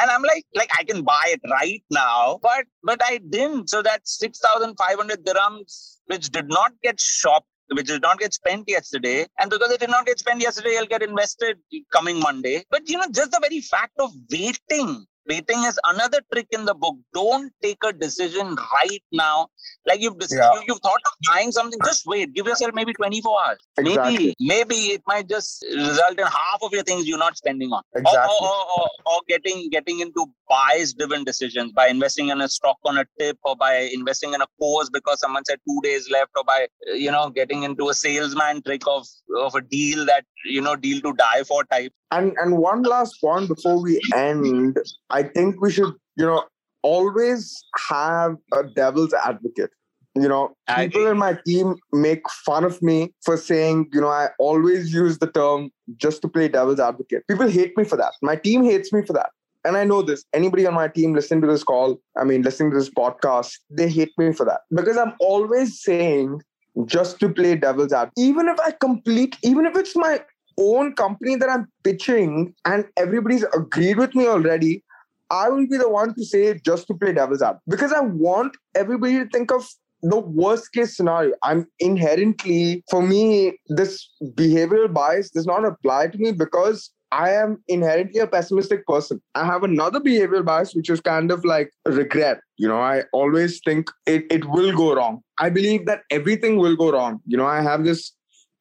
and 0.00 0.08
I'm 0.08 0.22
like, 0.22 0.44
like 0.54 0.70
I 0.78 0.84
can 0.84 1.02
buy 1.02 1.24
it 1.32 1.40
right 1.50 1.82
now, 1.90 2.38
but 2.40 2.66
but 2.84 3.02
I 3.04 3.18
didn't. 3.28 3.70
So 3.70 3.82
that's 3.82 4.16
six 4.16 4.38
thousand 4.38 4.76
five 4.76 4.96
hundred 4.96 5.26
dirhams, 5.26 5.96
which 6.06 6.30
did 6.30 6.48
not 6.48 6.70
get 6.84 7.00
shopped 7.00 7.48
which 7.72 7.86
did 7.86 8.02
not 8.02 8.18
get 8.18 8.34
spent 8.34 8.64
yesterday. 8.68 9.26
And 9.38 9.48
because 9.50 9.70
it 9.70 9.78
did 9.80 9.90
not 9.90 10.04
get 10.04 10.18
spent 10.18 10.40
yesterday, 10.40 10.74
it'll 10.74 10.86
get 10.86 11.02
invested 11.02 11.56
coming 11.92 12.18
Monday. 12.18 12.64
But 12.70 12.88
you 12.88 12.98
know, 12.98 13.06
just 13.10 13.30
the 13.32 13.40
very 13.40 13.60
fact 13.60 13.92
of 14.00 14.10
waiting 14.30 15.06
Waiting 15.28 15.62
is 15.64 15.78
another 15.86 16.20
trick 16.32 16.46
in 16.50 16.64
the 16.64 16.74
book. 16.74 16.96
Don't 17.14 17.52
take 17.62 17.78
a 17.84 17.92
decision 17.92 18.56
right 18.56 19.02
now. 19.12 19.48
Like 19.86 20.00
you've 20.00 20.16
yeah. 20.30 20.50
you, 20.66 20.74
have 20.74 20.80
thought 20.80 21.00
of 21.06 21.12
buying 21.28 21.52
something, 21.52 21.78
just 21.84 22.06
wait. 22.06 22.32
Give 22.34 22.46
yourself 22.46 22.72
maybe 22.74 22.92
24 22.92 23.36
hours. 23.44 23.58
Exactly. 23.78 24.12
Maybe 24.12 24.36
maybe 24.40 24.74
it 24.94 25.02
might 25.06 25.28
just 25.28 25.64
result 25.74 26.18
in 26.18 26.26
half 26.26 26.62
of 26.62 26.72
your 26.72 26.82
things 26.82 27.06
you're 27.06 27.18
not 27.18 27.36
spending 27.36 27.70
on. 27.70 27.82
Exactly. 27.94 28.36
Or, 28.40 28.48
or, 28.48 28.64
or, 28.78 28.88
or 29.06 29.20
getting 29.28 29.68
getting 29.70 30.00
into 30.00 30.26
bias 30.48 30.94
driven 30.94 31.24
decisions 31.24 31.72
by 31.72 31.88
investing 31.88 32.28
in 32.28 32.40
a 32.40 32.48
stock 32.48 32.78
on 32.84 32.98
a 32.98 33.04
tip 33.18 33.38
or 33.44 33.56
by 33.56 33.90
investing 33.92 34.34
in 34.34 34.40
a 34.40 34.46
course 34.58 34.90
because 34.90 35.20
someone 35.20 35.44
said 35.44 35.58
two 35.68 35.80
days 35.82 36.10
left 36.10 36.30
or 36.36 36.44
by 36.44 36.66
you 36.94 37.10
know 37.10 37.30
getting 37.30 37.62
into 37.62 37.88
a 37.88 37.94
salesman 37.94 38.62
trick 38.62 38.82
of 38.86 39.06
of 39.36 39.54
a 39.54 39.60
deal 39.60 40.04
that 40.06 40.24
you 40.44 40.60
know 40.60 40.76
deal 40.76 41.00
to 41.00 41.12
die 41.14 41.42
for 41.44 41.64
type 41.64 41.92
and 42.10 42.32
and 42.38 42.58
one 42.58 42.82
last 42.82 43.20
point 43.20 43.48
before 43.48 43.80
we 43.82 44.00
end 44.14 44.76
i 45.10 45.22
think 45.22 45.60
we 45.60 45.70
should 45.70 45.94
you 46.16 46.26
know 46.26 46.44
always 46.82 47.64
have 47.88 48.36
a 48.52 48.64
devil's 48.64 49.12
advocate. 49.12 49.70
You 50.16 50.28
know 50.28 50.56
people 50.76 51.06
in 51.06 51.18
my 51.18 51.38
team 51.46 51.76
make 51.92 52.28
fun 52.44 52.64
of 52.64 52.82
me 52.82 53.12
for 53.22 53.36
saying 53.36 53.88
you 53.92 54.00
know 54.00 54.08
i 54.08 54.28
always 54.40 54.92
use 54.92 55.18
the 55.18 55.30
term 55.30 55.70
just 55.96 56.20
to 56.22 56.28
play 56.28 56.48
devil's 56.48 56.80
advocate. 56.80 57.26
People 57.28 57.48
hate 57.48 57.76
me 57.76 57.84
for 57.84 57.96
that. 57.96 58.12
My 58.20 58.34
team 58.34 58.64
hates 58.64 58.92
me 58.92 59.02
for 59.02 59.12
that. 59.12 59.30
And 59.64 59.76
I 59.76 59.84
know 59.84 60.02
this, 60.02 60.24
anybody 60.32 60.66
on 60.66 60.74
my 60.74 60.88
team 60.88 61.14
listening 61.14 61.42
to 61.42 61.46
this 61.46 61.62
call, 61.62 62.00
I 62.16 62.24
mean, 62.24 62.42
listening 62.42 62.70
to 62.70 62.78
this 62.78 62.88
podcast, 62.88 63.58
they 63.68 63.90
hate 63.90 64.10
me 64.16 64.32
for 64.32 64.46
that. 64.46 64.62
Because 64.74 64.96
I'm 64.96 65.12
always 65.20 65.82
saying 65.82 66.40
just 66.86 67.20
to 67.20 67.28
play 67.28 67.56
devil's 67.56 67.92
advocate. 67.92 68.14
Even 68.16 68.48
if 68.48 68.58
I 68.58 68.70
complete, 68.70 69.36
even 69.42 69.66
if 69.66 69.76
it's 69.76 69.94
my 69.94 70.22
own 70.58 70.94
company 70.94 71.36
that 71.36 71.48
I'm 71.48 71.66
pitching 71.84 72.54
and 72.64 72.84
everybody's 72.96 73.44
agreed 73.54 73.98
with 73.98 74.14
me 74.14 74.26
already, 74.26 74.84
I 75.30 75.48
will 75.48 75.66
be 75.66 75.76
the 75.76 75.88
one 75.88 76.14
to 76.14 76.24
say 76.24 76.58
just 76.64 76.86
to 76.88 76.94
play 76.94 77.12
devil's 77.12 77.42
advocate 77.42 77.62
because 77.68 77.92
I 77.92 78.00
want 78.00 78.56
everybody 78.74 79.18
to 79.18 79.26
think 79.26 79.52
of 79.52 79.68
the 80.02 80.18
worst 80.18 80.72
case 80.72 80.96
scenario. 80.96 81.34
I'm 81.42 81.66
inherently, 81.78 82.82
for 82.90 83.02
me, 83.02 83.58
this 83.68 84.08
behavioral 84.34 84.92
bias 84.92 85.30
does 85.30 85.46
not 85.46 85.64
apply 85.64 86.08
to 86.08 86.18
me 86.18 86.32
because 86.32 86.90
I 87.12 87.30
am 87.30 87.62
inherently 87.68 88.20
a 88.20 88.26
pessimistic 88.26 88.86
person. 88.86 89.20
I 89.34 89.44
have 89.44 89.64
another 89.64 90.00
behavioral 90.00 90.44
bias, 90.44 90.74
which 90.74 90.88
is 90.88 91.00
kind 91.00 91.30
of 91.30 91.44
like 91.44 91.72
regret. 91.84 92.40
You 92.56 92.68
know, 92.68 92.80
I 92.80 93.02
always 93.12 93.60
think 93.64 93.90
it, 94.06 94.24
it 94.30 94.44
will 94.46 94.74
go 94.74 94.94
wrong. 94.94 95.22
I 95.38 95.50
believe 95.50 95.86
that 95.86 96.02
everything 96.10 96.56
will 96.56 96.76
go 96.76 96.92
wrong. 96.92 97.20
You 97.26 97.36
know, 97.36 97.46
I 97.46 97.62
have 97.62 97.84
this, 97.84 98.12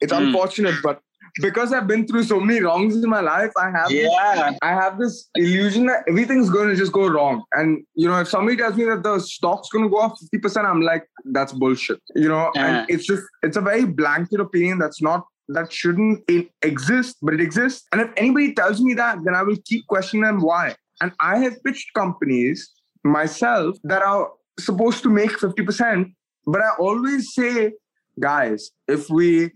it's 0.02 0.14
mm. 0.14 0.18
unfortunate, 0.18 0.76
but 0.82 1.00
because 1.42 1.74
I've 1.74 1.88
been 1.88 2.08
through 2.08 2.24
so 2.24 2.40
many 2.40 2.62
wrongs 2.62 2.96
in 2.96 3.10
my 3.10 3.22
life, 3.22 3.52
I 3.58 3.70
have 3.72 3.92
yeah. 3.92 4.50
this, 4.50 4.60
I 4.62 4.70
have 4.70 5.00
this 5.00 5.30
illusion 5.36 5.86
that 5.88 6.04
everything's 6.08 6.50
going 6.50 6.70
to 6.70 6.76
just 6.76 6.92
go 6.92 7.08
wrong. 7.08 7.44
And 7.54 7.84
you 7.96 8.08
know, 8.08 8.20
if 8.20 8.28
somebody 8.28 8.58
tells 8.58 8.76
me 8.76 8.86
that 8.86 9.04
the 9.04 9.20
stock's 9.20 9.70
going 9.70 9.84
to 9.84 9.90
go 9.90 9.98
up 9.98 10.16
fifty 10.20 10.38
percent, 10.38 10.68
I'm 10.68 10.82
like, 10.82 11.08
that's 11.26 11.54
bullshit. 11.54 12.00
You 12.16 12.30
know, 12.30 12.52
and 12.56 12.86
it's 12.90 13.06
just 13.06 13.24
it's 13.44 13.58
a 13.58 13.62
very 13.62 13.86
blanket 13.86 14.40
opinion 14.40 14.80
that's 14.80 15.02
not 15.02 15.26
that 15.50 15.72
shouldn't 15.74 16.24
exist, 16.62 17.18
but 17.22 17.34
it 17.34 17.42
exists. 17.42 17.88
And 17.92 18.02
if 18.02 18.10
anybody 18.18 18.54
tells 18.54 18.82
me 18.82 18.94
that, 18.94 19.18
then 19.24 19.36
I 19.36 19.44
will 19.44 19.58
keep 19.66 19.86
questioning 19.88 20.24
them 20.24 20.42
why. 20.42 20.76
And 21.02 21.12
I 21.20 21.38
have 21.40 21.64
pitched 21.64 21.94
companies 21.94 22.72
myself 23.04 23.78
that 23.84 24.04
are 24.04 24.32
supposed 24.60 25.04
to 25.04 25.10
make 25.10 25.32
50%, 25.32 26.14
but 26.46 26.62
I 26.62 26.70
always 26.80 27.34
say, 27.34 27.72
guys, 28.20 28.70
if 28.88 29.10
we 29.10 29.52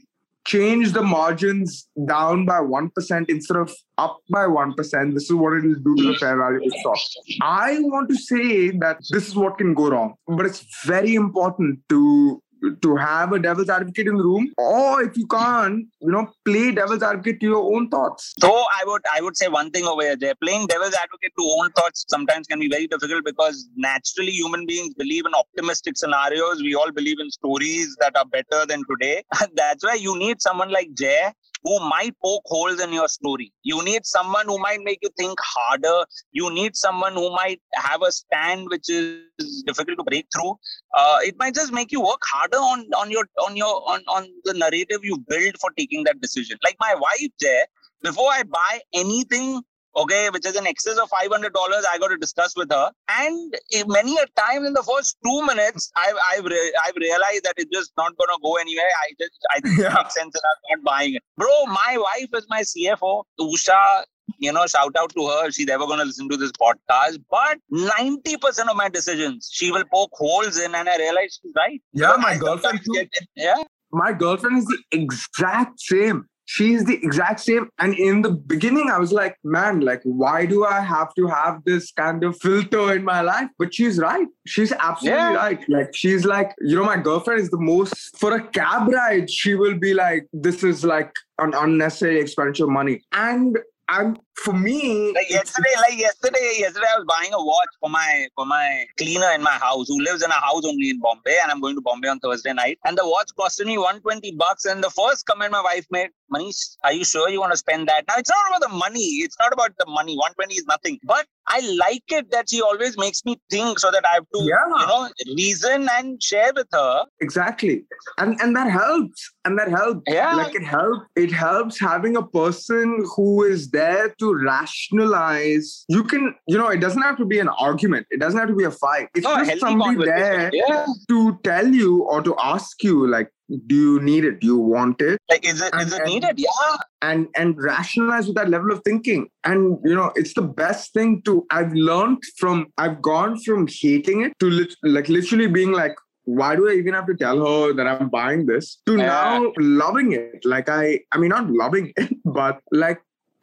change 0.46 0.92
the 0.92 1.02
margins 1.02 1.88
down 2.06 2.46
by 2.46 2.60
1% 2.60 3.30
instead 3.30 3.58
of 3.58 3.74
up 3.98 4.20
by 4.30 4.46
1%, 4.46 5.14
this 5.14 5.24
is 5.24 5.34
what 5.34 5.54
it 5.54 5.64
will 5.64 5.76
do 5.76 5.96
to 5.96 6.12
the 6.12 6.18
fair 6.18 6.38
value 6.38 6.66
of 6.66 6.74
stock. 6.80 6.98
I 7.42 7.80
want 7.80 8.10
to 8.10 8.16
say 8.16 8.72
that 8.72 8.98
this 9.10 9.28
is 9.28 9.36
what 9.36 9.58
can 9.58 9.74
go 9.74 9.90
wrong, 9.90 10.16
but 10.28 10.46
it's 10.46 10.66
very 10.86 11.16
important 11.16 11.80
to 11.90 12.42
to 12.82 12.96
have 12.96 13.34
a 13.34 13.40
devil's 13.40 13.70
advocate 13.70 14.08
in 14.08 14.16
the 14.18 14.24
room 14.24 14.52
or 14.58 15.02
if 15.04 15.18
you 15.18 15.28
can't 15.28 15.86
you 16.02 16.12
know 16.12 16.28
play 16.46 16.72
devil's 16.72 17.04
advocate 17.04 17.40
to 17.40 17.46
your 17.48 17.76
own 17.76 17.90
thoughts. 17.90 18.34
So 18.40 18.50
i 18.50 18.84
would 18.86 19.02
i 19.14 19.22
would 19.22 19.38
say 19.38 19.48
one 19.48 19.72
thing 19.72 19.86
over 19.86 20.16
there 20.16 20.36
playing 20.36 20.68
devil's 20.68 20.94
advocate 20.94 21.34
to 21.38 21.46
own 21.60 21.72
thoughts 21.72 22.06
sometimes 22.10 22.48
can 22.48 22.60
be 22.60 22.70
very 22.70 22.88
difficult 22.88 23.26
because 23.26 23.68
naturally 23.76 24.32
human 24.32 24.66
beings 24.66 24.94
believe 24.94 25.26
in 25.26 25.34
optimistic 25.34 25.98
scenarios. 25.98 26.62
We 26.62 26.76
all 26.76 26.92
believe 26.92 27.20
in 27.20 27.30
stories 27.30 27.96
that 28.00 28.16
are 28.16 28.26
better 28.26 28.66
than 28.66 28.84
today. 28.90 29.24
That's 29.56 29.84
why 29.84 29.96
you 29.96 30.18
need 30.18 30.42
someone 30.42 30.72
like 30.72 30.94
jay 30.94 31.32
who 31.64 31.80
might 31.80 32.14
poke 32.24 32.44
holes 32.46 32.82
in 32.82 32.92
your 32.92 33.08
story. 33.08 33.54
You 33.64 33.84
need 33.84 34.06
someone 34.06 34.48
who 34.48 34.60
might 34.60 34.82
make 34.84 35.00
you 35.02 35.10
think 35.18 35.40
harder. 35.42 36.06
You 36.32 36.54
need 36.54 36.76
someone 36.76 37.14
who 37.14 37.32
might 37.32 37.62
have 37.76 38.02
a 38.02 38.12
stand 38.12 38.68
which 38.70 38.90
is 38.90 39.64
difficult 39.66 39.98
to 39.98 40.04
break 40.04 40.28
through. 40.34 40.56
Uh, 40.94 41.20
it 41.22 41.36
might 41.38 41.56
just 41.56 41.72
make 41.72 41.92
you 41.92 42.02
work 42.02 42.22
harder 42.24 42.58
on 42.58 42.86
on 42.98 43.10
your 43.12 43.26
on 43.46 43.56
your 43.56 43.90
on 43.90 44.02
on 44.08 44.28
the 44.44 44.54
narrative 44.54 45.04
you 45.04 45.18
build 45.28 45.58
for 45.60 45.72
taking 45.78 46.04
that 46.04 46.22
decision. 46.22 46.58
Like 46.64 46.76
my 46.80 46.96
wife 46.96 47.32
there, 47.40 47.66
before 48.02 48.32
I 48.32 48.44
buy 48.44 48.82
anything 48.94 49.62
okay, 49.96 50.30
which 50.30 50.46
is 50.46 50.56
in 50.56 50.68
excess 50.68 50.98
of 50.98 51.10
$500, 51.10 51.52
I 51.92 51.98
got 52.00 52.08
to 52.10 52.18
discuss 52.18 52.56
with 52.56 52.72
her. 52.72 52.92
And 53.10 53.56
many 53.88 54.18
a 54.18 54.26
time 54.40 54.66
in 54.66 54.74
the 54.74 54.84
first 54.84 55.18
two 55.24 55.46
minutes, 55.46 55.92
I've, 55.96 56.16
I've, 56.32 56.46
re- 56.46 56.74
I've 56.86 56.96
realized 56.96 57.44
that 57.44 57.56
it's 57.58 57.72
just 57.72 57.92
not 57.98 58.16
going 58.18 58.30
to 58.30 58.40
go 58.42 58.56
anywhere. 58.56 58.86
I 58.86 59.14
just, 59.20 59.40
I 59.56 59.60
think 59.60 59.80
yeah. 59.80 59.92
it 59.92 59.94
makes 59.96 60.16
sense 60.16 60.36
and 60.36 60.44
I'm 60.44 60.78
not 60.80 60.92
buying 60.92 61.16
it. 61.16 61.24
Bro, 61.38 61.66
my 61.68 61.98
wife 61.98 62.30
is 62.34 62.46
my 62.50 62.62
CFO, 62.62 63.24
Usha. 63.40 64.04
You 64.40 64.54
know, 64.54 64.66
shout 64.68 64.96
out 64.98 65.14
to 65.16 65.28
her. 65.28 65.52
She's 65.52 65.68
never 65.68 65.86
going 65.86 66.00
to 66.00 66.06
listen 66.06 66.30
to 66.30 66.38
this 66.38 66.52
podcast. 66.54 67.20
But 67.30 67.60
90% 67.72 68.70
of 68.70 68.76
my 68.76 68.90
decisions, 68.90 69.50
she 69.52 69.72
will 69.72 69.84
poke 69.94 70.12
holes 70.14 70.58
in, 70.58 70.74
and 70.74 70.88
I 70.88 70.98
realize 70.98 71.40
she's 71.42 71.52
right. 71.56 71.82
Yeah, 71.92 72.16
my 72.18 72.38
girlfriend. 72.38 72.82
Get, 72.94 73.10
yeah. 73.36 73.64
My 73.92 74.14
girlfriend 74.14 74.58
is 74.58 74.66
the 74.66 74.78
exact 74.92 75.80
same 75.80 76.26
she's 76.54 76.86
the 76.86 77.00
exact 77.08 77.40
same. 77.40 77.68
And 77.80 77.98
in 77.98 78.22
the 78.22 78.32
beginning 78.54 78.90
i 78.92 78.98
was 79.04 79.12
like 79.12 79.36
man 79.44 79.80
like 79.90 80.02
why 80.04 80.46
do 80.46 80.66
i 80.66 80.80
have 80.82 81.14
to 81.16 81.28
have 81.28 81.64
this 81.66 81.92
kind 81.92 82.24
of 82.24 82.40
filter 82.40 82.94
in 82.96 83.04
my 83.04 83.22
life? 83.22 83.50
But 83.58 83.74
she's 83.74 83.98
right. 83.98 84.28
She's 84.46 84.72
absolutely 84.72 85.20
yeah. 85.20 85.34
right. 85.34 85.62
Like 85.70 85.96
she's 85.96 86.26
like 86.26 86.52
you 86.62 86.76
know 86.76 86.86
my 86.94 86.98
girlfriend 86.98 87.42
is 87.42 87.50
the 87.50 87.64
most 87.74 88.18
for 88.20 88.36
a 88.36 88.42
cab 88.60 88.90
ride 88.90 89.30
she 89.30 89.56
will 89.56 89.78
be 89.88 89.94
like 89.94 90.28
this 90.32 90.64
is 90.64 90.84
like 90.84 91.12
an 91.40 91.54
unnecessary 91.56 92.20
expenditure 92.20 92.66
of 92.66 92.70
money. 92.70 93.02
And 93.12 93.58
I'm 93.90 94.18
for 94.36 94.54
me. 94.54 95.14
Like 95.14 95.30
yesterday, 95.30 95.70
like 95.78 96.00
yesterday, 96.00 96.56
yesterday 96.58 96.86
I 96.94 97.00
was 97.00 97.06
buying 97.08 97.34
a 97.34 97.44
watch 97.44 97.68
for 97.80 97.90
my 97.90 98.28
for 98.36 98.46
my 98.46 98.86
cleaner 98.98 99.30
in 99.32 99.44
my 99.44 99.52
house 99.52 99.88
who 99.90 100.02
lives 100.02 100.24
in 100.24 100.32
a 100.32 100.36
house 100.36 100.64
only 100.66 100.90
in 100.90 101.00
Bombay, 101.00 101.38
and 101.44 101.52
I'm 101.52 101.60
going 101.60 101.76
to 101.76 101.82
Bombay 101.82 102.08
on 102.08 102.20
Thursday 102.20 102.54
night. 102.54 102.80
And 102.86 102.98
the 102.98 103.08
watch 103.08 103.30
costed 103.38 103.66
me 103.66 103.78
120 103.78 104.36
bucks. 104.36 104.66
And 104.66 104.84
the 104.84 104.90
first 104.90 105.26
comment 105.26 105.52
my 105.52 105.62
wife 105.62 105.86
made, 105.92 106.10
Manish, 106.34 106.78
are 106.84 106.94
you 106.94 107.04
sure 107.04 107.30
you 107.30 107.42
want 107.42 107.52
to 107.52 107.58
spend 107.58 107.88
that? 107.90 108.06
Now 108.08 108.16
it's 108.18 108.30
not 108.30 108.48
about 108.50 108.70
the 108.70 108.76
money. 108.76 109.06
It's 109.26 109.38
not 109.40 109.52
about 109.52 109.72
the 109.78 109.86
money. 109.88 110.16
120 110.16 110.56
is 110.56 110.66
nothing. 110.66 111.00
But 111.04 111.28
I 111.48 111.60
like 111.78 112.04
it 112.10 112.32
that 112.32 112.50
she 112.50 112.62
always 112.62 112.98
makes 112.98 113.24
me 113.26 113.40
think 113.50 113.80
so 113.80 113.92
that 113.92 114.04
I 114.10 114.14
have 114.16 114.26
to, 114.34 114.40
Yeah. 114.42 114.56
you 114.80 114.88
know, 114.88 115.10
reason 115.36 115.88
and 115.92 116.22
share 116.24 116.52
with 116.56 116.68
her. 116.72 117.04
Exactly. 117.20 117.86
And 118.18 118.40
and 118.42 118.56
that 118.56 118.70
helps. 118.72 119.32
And 119.46 119.60
that 119.60 119.70
helps. 119.70 120.02
Yeah. 120.08 120.34
Like 120.36 120.56
it 120.56 120.64
helps. 120.64 121.02
It 121.16 121.32
helps 121.32 121.80
having 121.80 122.16
a 122.16 122.24
person 122.26 123.06
who 123.16 123.44
is 123.44 123.70
there 123.72 124.10
to 124.20 124.34
rationalize. 124.34 125.86
You 125.90 126.04
can, 126.04 126.34
you 126.48 126.58
know, 126.58 126.68
it 126.70 126.80
doesn't 126.80 127.02
have 127.02 127.18
to 127.18 127.26
be 127.26 127.40
an 127.40 127.50
argument. 127.50 128.08
It 128.12 128.20
doesn't 128.20 128.40
have 128.40 128.48
to 128.50 128.56
be 128.56 128.64
a 128.64 128.72
fight. 128.72 129.10
It's 129.16 129.26
No, 129.26 129.44
just 129.44 129.60
somebody 129.60 129.98
there 130.06 130.50
Yeah. 130.54 130.86
to 131.10 131.40
tell 131.44 131.68
you 131.68 132.04
or 132.04 132.22
to 132.22 132.36
ask 132.42 132.84
you, 132.84 133.08
like, 133.08 133.30
do 133.68 133.76
you 133.76 134.00
need 134.02 134.24
it? 134.26 134.40
Do 134.40 134.48
you 134.48 134.58
want 134.58 135.02
it? 135.02 135.20
Like, 135.30 135.46
is 135.46 135.62
it 135.62 135.74
is 135.76 135.92
And- 135.94 136.02
it 136.02 136.06
needed? 136.08 136.40
Yeah. 136.40 136.78
and 137.02 137.28
and 137.36 137.56
rationalize 137.62 138.28
with 138.28 138.36
that 138.38 138.50
level 138.50 138.72
of 138.72 138.82
thinking 138.86 139.28
and 139.44 139.78
you 139.84 139.94
know 139.94 140.10
it's 140.16 140.34
the 140.36 140.42
best 140.60 140.94
thing 140.94 141.22
to 141.24 141.34
i've 141.56 141.74
learned 141.74 142.20
from 142.38 142.68
i've 142.84 143.02
gone 143.08 143.34
from 143.46 143.68
hating 143.80 144.22
it 144.22 144.32
to 144.40 144.50
lit- 144.60 144.78
like 144.84 145.10
literally 145.10 145.48
being 145.58 145.74
like 145.74 145.96
why 146.24 146.56
do 146.56 146.70
i 146.70 146.74
even 146.82 146.94
have 146.94 147.06
to 147.12 147.16
tell 147.24 147.38
her 147.46 147.74
that 147.74 147.86
i'm 147.94 148.08
buying 148.08 148.46
this 148.52 148.78
to 148.86 148.94
Yeah. 148.98 149.08
now 149.08 149.52
loving 149.58 150.14
it 150.14 150.46
like 150.54 150.70
i 150.70 150.98
i 151.12 151.18
mean 151.18 151.32
not 151.38 151.50
loving 151.64 151.92
it 151.98 152.16
but 152.40 152.62
like 152.72 153.02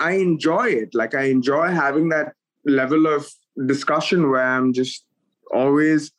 i 0.08 0.12
enjoy 0.12 0.66
it 0.68 0.94
like 0.94 1.14
i 1.14 1.24
enjoy 1.36 1.66
having 1.82 2.08
that 2.16 2.32
level 2.64 3.06
of 3.16 3.28
discussion 3.74 4.30
where 4.30 4.46
i'm 4.56 4.72
just 4.72 5.04
always 5.52 6.12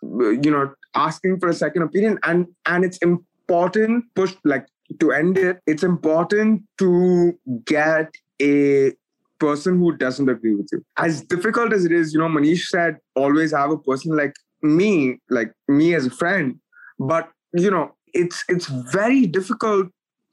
you 0.45 0.51
know 0.55 0.65
asking 0.93 1.39
for 1.39 1.49
a 1.49 1.57
second 1.65 1.81
opinion 1.89 2.19
and 2.23 2.45
and 2.67 2.85
it's 2.85 2.99
important 3.41 4.05
push 4.15 4.33
like 4.43 4.65
to 4.99 5.11
end 5.11 5.37
it 5.37 5.59
it's 5.67 5.83
important 5.83 6.63
to 6.77 7.33
get 7.65 8.09
a 8.41 8.91
person 9.39 9.79
who 9.79 9.95
doesn't 9.97 10.29
agree 10.29 10.53
with 10.55 10.69
you. 10.71 10.83
As 10.97 11.23
difficult 11.23 11.73
as 11.73 11.85
it 11.85 11.91
is 11.91 12.13
you 12.13 12.19
know 12.19 12.27
manish 12.27 12.65
said 12.67 12.97
always 13.15 13.51
have 13.51 13.71
a 13.71 13.77
person 13.77 14.15
like 14.15 14.33
me 14.61 15.17
like 15.29 15.51
me 15.67 15.93
as 15.95 16.05
a 16.05 16.11
friend. 16.11 16.59
But 16.99 17.29
you 17.53 17.71
know 17.71 17.95
it's 18.13 18.43
it's 18.47 18.67
very 18.67 19.25
difficult 19.25 19.87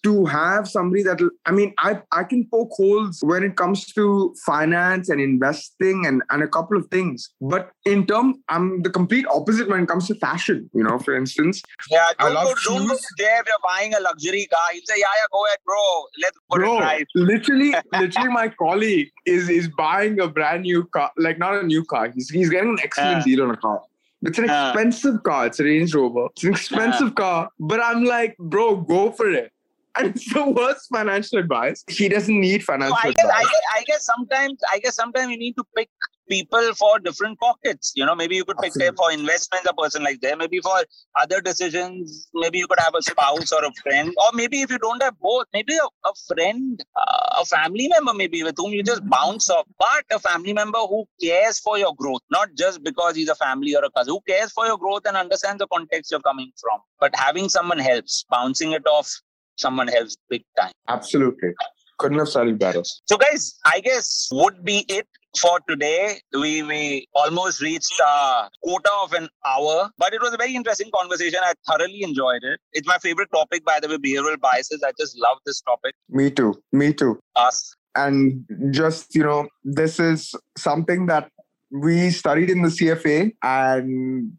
to 0.05 0.25
have 0.27 0.69
somebody 0.69 1.03
that 1.03 1.19
I 1.45 1.51
mean, 1.53 1.75
I 1.79 2.01
I 2.13 2.25
can 2.25 2.47
poke 2.53 2.71
holes 2.73 3.19
when 3.23 3.43
it 3.43 3.57
comes 3.57 3.85
to 3.95 4.35
finance 4.47 5.09
and 5.09 5.21
investing 5.21 6.07
and 6.07 6.23
and 6.31 6.43
a 6.43 6.49
couple 6.49 6.77
of 6.77 6.87
things. 6.89 7.31
But 7.41 7.71
in 7.85 8.07
terms, 8.07 8.37
I'm 8.49 8.83
the 8.83 8.91
complete 8.91 9.27
opposite 9.27 9.69
when 9.69 9.83
it 9.83 9.89
comes 9.89 10.07
to 10.09 10.15
fashion. 10.17 10.71
You 10.75 10.85
know, 10.85 10.99
for 10.99 11.17
instance, 11.17 11.63
Yeah, 11.91 12.07
I 12.19 12.25
don't 12.25 12.35
love 12.35 12.45
go, 12.67 12.77
don't 12.79 12.89
go 12.89 12.97
Jeff, 13.19 13.43
you're 13.47 13.57
buying 13.65 13.95
a 13.95 14.01
luxury 14.01 14.47
car. 14.53 14.61
He'll 14.73 14.83
say, 14.87 14.95
yeah, 14.99 15.07
yeah, 15.17 15.27
go 15.33 15.45
ahead, 15.47 15.59
bro. 15.65 16.05
Let's 16.23 16.39
go 16.51 16.57
bro, 16.59 16.79
drive. 16.79 17.07
literally, 17.15 17.75
literally, 17.93 18.29
my 18.29 18.49
colleague 18.49 19.09
is 19.27 19.49
is 19.49 19.69
buying 19.77 20.21
a 20.21 20.29
brand 20.29 20.63
new 20.63 20.85
car, 20.85 21.11
like 21.17 21.39
not 21.39 21.55
a 21.55 21.63
new 21.67 21.85
car. 21.85 22.11
He's 22.15 22.29
he's 22.31 22.51
getting 22.51 22.71
an 22.71 22.79
excellent 22.83 23.19
Yeah. 23.19 23.25
deal 23.25 23.43
on 23.45 23.51
a 23.51 23.57
car. 23.57 23.81
It's 24.23 24.37
an 24.39 24.45
expensive 24.47 25.23
car. 25.23 25.47
It's 25.47 25.61
a 25.61 25.65
Range 25.65 25.95
Rover. 25.95 26.27
It's 26.35 26.43
an 26.43 26.51
expensive 26.51 27.15
car. 27.15 27.51
But 27.61 27.81
I'm 27.81 28.05
like, 28.05 28.37
bro, 28.39 28.77
go 28.77 29.13
for 29.13 29.31
it. 29.31 29.53
And 29.99 30.09
it's 30.15 30.33
the 30.35 30.49
worst 30.49 30.89
financial 30.93 31.39
advice. 31.39 31.85
He 31.89 32.09
doesn't 32.09 32.41
need 32.41 32.63
So 32.63 32.67
financial 32.73 32.97
I 33.03 33.13
guess, 33.13 33.25
I 33.25 33.29
advice. 33.29 33.47
guess, 33.47 33.63
I 33.77 33.83
guess 33.85 34.05
sometimes, 34.05 34.61
I 34.73 34.79
guess 34.79 34.95
sometimes 34.97 35.31
you 35.31 35.39
need 35.39 35.55
to 35.55 35.65
pick 35.77 35.89
people 36.29 36.75
for 36.75 36.99
different 36.99 37.39
pockets. 37.41 37.93
You 37.97 38.05
know, 38.07 38.15
maybe 38.15 38.37
you 38.37 38.45
could 38.45 38.59
pick 38.59 38.75
them 38.75 38.95
for 38.97 39.11
investments, 39.11 39.67
a 39.69 39.75
person 39.75 40.05
like 40.05 40.21
that. 40.21 40.39
Maybe 40.39 40.61
for 40.61 40.73
other 41.21 41.41
decisions, 41.41 42.29
maybe 42.35 42.59
you 42.59 42.67
could 42.67 42.79
have 42.81 42.95
a 42.95 43.03
spouse 43.03 43.51
or 43.53 43.65
a 43.65 43.73
friend, 43.83 44.15
or 44.19 44.31
maybe 44.35 44.61
if 44.63 44.71
you 44.71 44.79
don't 44.79 45.03
have 45.03 45.19
both, 45.21 45.47
maybe 45.53 45.75
a, 45.75 46.09
a 46.09 46.13
friend, 46.29 46.81
uh, 46.97 47.41
a 47.41 47.45
family 47.47 47.89
member, 47.89 48.13
maybe 48.15 48.43
with 48.43 48.55
whom 48.59 48.73
you 48.73 48.83
just 48.83 49.09
bounce 49.09 49.49
off, 49.51 49.67
but 49.79 50.05
a 50.11 50.19
family 50.19 50.53
member 50.53 50.79
who 50.79 51.07
cares 51.23 51.59
for 51.59 51.79
your 51.79 51.95
growth, 51.97 52.21
not 52.31 52.49
just 52.55 52.83
because 52.85 53.17
he's 53.17 53.29
a 53.29 53.35
family 53.35 53.75
or 53.75 53.85
a 53.85 53.91
cousin, 53.91 54.13
who 54.13 54.21
cares 54.29 54.53
for 54.53 54.67
your 54.67 54.79
growth 54.79 55.03
and 55.07 55.17
understands 55.17 55.59
the 55.59 55.67
context 55.69 56.11
you're 56.11 56.21
coming 56.21 56.53
from. 56.61 56.81
But 57.01 57.15
having 57.17 57.49
someone 57.49 57.79
helps, 57.79 58.25
bouncing 58.31 58.73
it 58.73 58.87
off, 58.87 59.11
someone 59.59 59.89
helps 59.89 60.17
big 60.31 60.43
time. 60.59 60.73
Absolutely. 60.89 61.51
Couldn't 61.99 62.19
have 62.19 62.29
said 62.29 62.47
it 62.47 62.59
better. 62.59 62.83
So, 63.07 63.17
guys, 63.17 63.59
I 63.67 63.81
guess 63.81 64.29
would 64.31 64.65
be 64.65 64.85
it 64.89 65.07
for 65.41 65.59
today. 65.69 66.21
We 66.33 66.63
we 66.63 67.07
almost 67.13 67.61
reached 67.61 68.01
a 68.01 68.49
quota 68.63 68.91
of 69.03 69.13
an 69.15 69.29
hour, 69.45 69.91
but 69.99 70.15
it 70.15 70.23
was 70.23 70.33
a 70.33 70.37
very 70.37 70.55
interesting 70.55 70.91
conversation. 70.95 71.41
I 71.43 71.55
thoroughly 71.69 72.03
enjoyed 72.03 72.43
it. 72.43 72.61
It's 72.73 72.87
my 72.87 72.99
favorite 72.99 73.31
topic, 73.35 73.65
by 73.65 73.81
the 73.81 73.89
way, 73.89 73.97
behavioral 73.97 74.39
biases. 74.41 74.83
I 74.87 74.93
just 74.99 75.19
love 75.19 75.39
this 75.45 75.61
topic. 75.61 75.95
Me 76.09 76.31
too. 76.31 76.55
Me 76.73 76.93
too. 76.93 77.19
Us. 77.35 77.75
and 77.95 78.45
just 78.71 79.15
you 79.15 79.23
know 79.25 79.49
this 79.65 79.99
is 79.99 80.35
something 80.57 81.07
that 81.07 81.31
we 81.71 82.11
studied 82.11 82.51
in 82.51 82.63
the 82.63 82.69
cfa 82.69 83.33
and 83.43 84.33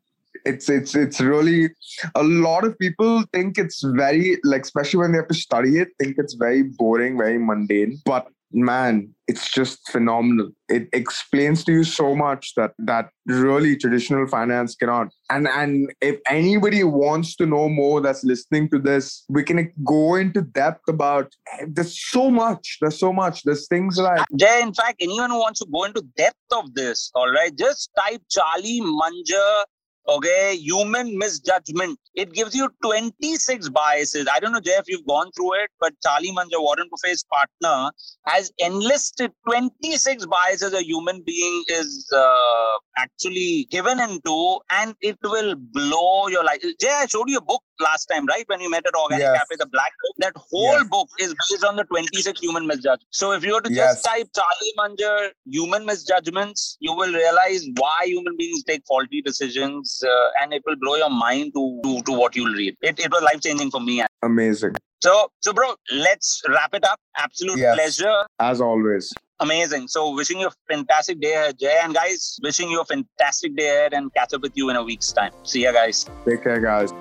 it's 0.45 0.69
it's 0.69 0.95
it's 0.95 1.19
really 1.19 1.69
a 2.15 2.23
lot 2.23 2.63
of 2.63 2.77
people 2.79 3.23
think 3.33 3.57
it's 3.57 3.83
very 3.83 4.37
like 4.43 4.61
especially 4.61 4.99
when 4.99 5.11
they 5.11 5.17
have 5.17 5.27
to 5.27 5.33
study 5.33 5.77
it 5.77 5.89
think 5.99 6.15
it's 6.17 6.33
very 6.33 6.63
boring 6.63 7.17
very 7.17 7.37
mundane. 7.37 7.99
But 8.05 8.27
man 8.51 9.13
it's 9.27 9.51
just 9.51 9.87
phenomenal. 9.91 10.49
It 10.69 10.89
explains 10.91 11.63
to 11.65 11.71
you 11.71 11.83
so 11.83 12.15
much 12.15 12.55
that 12.55 12.73
that 12.79 13.11
really 13.27 13.77
traditional 13.77 14.25
finance 14.27 14.75
cannot. 14.75 15.09
And 15.29 15.47
and 15.47 15.93
if 16.01 16.19
anybody 16.27 16.83
wants 16.83 17.35
to 17.35 17.45
know 17.45 17.69
more 17.69 18.01
that's 18.01 18.23
listening 18.23 18.69
to 18.71 18.79
this 18.79 19.25
we 19.29 19.43
can 19.43 19.71
go 19.83 20.15
into 20.15 20.41
depth 20.41 20.81
about 20.87 21.35
there's 21.67 21.95
so 22.09 22.31
much 22.31 22.79
there's 22.81 22.99
so 22.99 23.13
much. 23.13 23.43
There's 23.43 23.67
things 23.67 23.97
like 23.97 24.25
Jay, 24.35 24.61
in 24.61 24.73
fact, 24.73 24.97
anyone 24.99 25.29
who 25.29 25.39
wants 25.39 25.59
to 25.59 25.67
go 25.71 25.83
into 25.83 26.01
depth 26.17 26.51
of 26.51 26.73
this, 26.73 27.11
all 27.13 27.31
right, 27.31 27.55
just 27.55 27.89
type 27.97 28.21
Charlie 28.29 28.81
Munger. 28.81 29.63
Okay, 30.07 30.55
human 30.55 31.17
misjudgment. 31.17 31.99
It 32.15 32.33
gives 32.33 32.55
you 32.55 32.69
26 32.83 33.69
biases. 33.69 34.27
I 34.31 34.39
don't 34.39 34.51
know, 34.51 34.59
Jeff, 34.59 34.85
you've 34.87 35.05
gone 35.05 35.31
through 35.35 35.53
it, 35.63 35.69
but 35.79 35.93
Charlie 36.03 36.31
Munger, 36.31 36.59
Warren 36.59 36.87
Buffett's 36.89 37.23
partner, 37.31 37.91
has 38.25 38.51
enlisted 38.57 39.31
26 39.47 40.25
biases 40.25 40.73
a 40.73 40.83
human 40.83 41.21
being 41.23 41.63
is 41.67 42.11
uh, 42.15 42.77
actually 42.97 43.67
given 43.69 43.99
into, 43.99 44.59
and 44.71 44.95
it 45.01 45.17
will 45.23 45.53
blow 45.55 46.27
your 46.27 46.43
life. 46.43 46.61
Jay, 46.81 46.89
I 46.91 47.05
showed 47.05 47.29
you 47.29 47.37
a 47.37 47.41
book 47.41 47.61
last 47.79 48.05
time, 48.05 48.25
right? 48.25 48.43
When 48.47 48.59
you 48.61 48.69
met 48.69 48.85
at 48.87 48.95
Organic 48.95 49.21
Yes. 49.21 49.37
Cafe, 49.37 49.55
the 49.57 49.65
black 49.65 49.93
book. 50.03 50.15
That 50.19 50.33
whole 50.35 50.79
Yes. 50.79 50.87
book 50.89 51.09
is 51.19 51.35
based 51.49 51.63
on 51.63 51.75
the 51.75 51.83
26 51.85 52.39
human 52.39 52.67
misjudgments. 52.67 53.05
So 53.11 53.31
if 53.31 53.43
you 53.43 53.53
were 53.53 53.61
to 53.61 53.71
Yes. 53.71 53.95
just 53.95 54.05
type 54.05 54.27
Charlie 54.35 54.73
Munger 54.75 55.31
human 55.45 55.85
misjudgments, 55.85 56.77
you 56.79 56.93
will 56.93 57.13
realize 57.13 57.65
why 57.77 58.05
human 58.05 58.35
beings 58.37 58.63
take 58.63 58.83
faulty 58.87 59.21
decisions, 59.21 60.01
uh, 60.05 60.29
and 60.41 60.53
it 60.53 60.63
will 60.65 60.75
blow 60.75 60.95
your 60.95 61.09
mind 61.09 61.53
to, 61.55 61.79
to, 61.83 62.01
to 62.03 62.11
what 62.11 62.35
you'll 62.35 62.53
read. 62.53 62.75
It, 62.81 62.99
it 62.99 63.11
was 63.11 63.21
life 63.23 63.41
changing 63.41 63.71
for 63.71 63.79
me. 63.81 64.03
amazing 64.23 64.75
So, 65.01 65.31
so 65.41 65.53
bro, 65.53 65.75
let's 65.91 66.41
wrap 66.49 66.73
it 66.73 66.83
up. 66.83 66.99
Absolute 67.17 67.57
Yes. 67.57 67.75
pleasure. 67.75 68.25
as 68.39 68.61
always 68.61 69.11
Amazing. 69.41 69.87
So, 69.87 70.13
wishing 70.13 70.41
you 70.41 70.47
a 70.47 70.51
fantastic 70.69 71.21
day 71.21 71.33
ahead, 71.33 71.57
Jay. 71.57 71.77
And 71.81 71.93
guys, 71.93 72.37
wishing 72.43 72.69
you 72.69 72.81
a 72.81 72.85
fantastic 72.85 73.55
day 73.55 73.69
ahead 73.69 73.93
and 73.93 74.13
catch 74.13 74.33
up 74.33 74.41
with 74.41 74.51
you 74.55 74.69
in 74.69 74.75
a 74.75 74.83
week's 74.83 75.13
time. 75.13 75.31
See 75.45 75.63
ya, 75.63 75.71
guys. 75.71 76.05
take 76.27 76.43
care 76.43 76.59
guys 76.59 76.91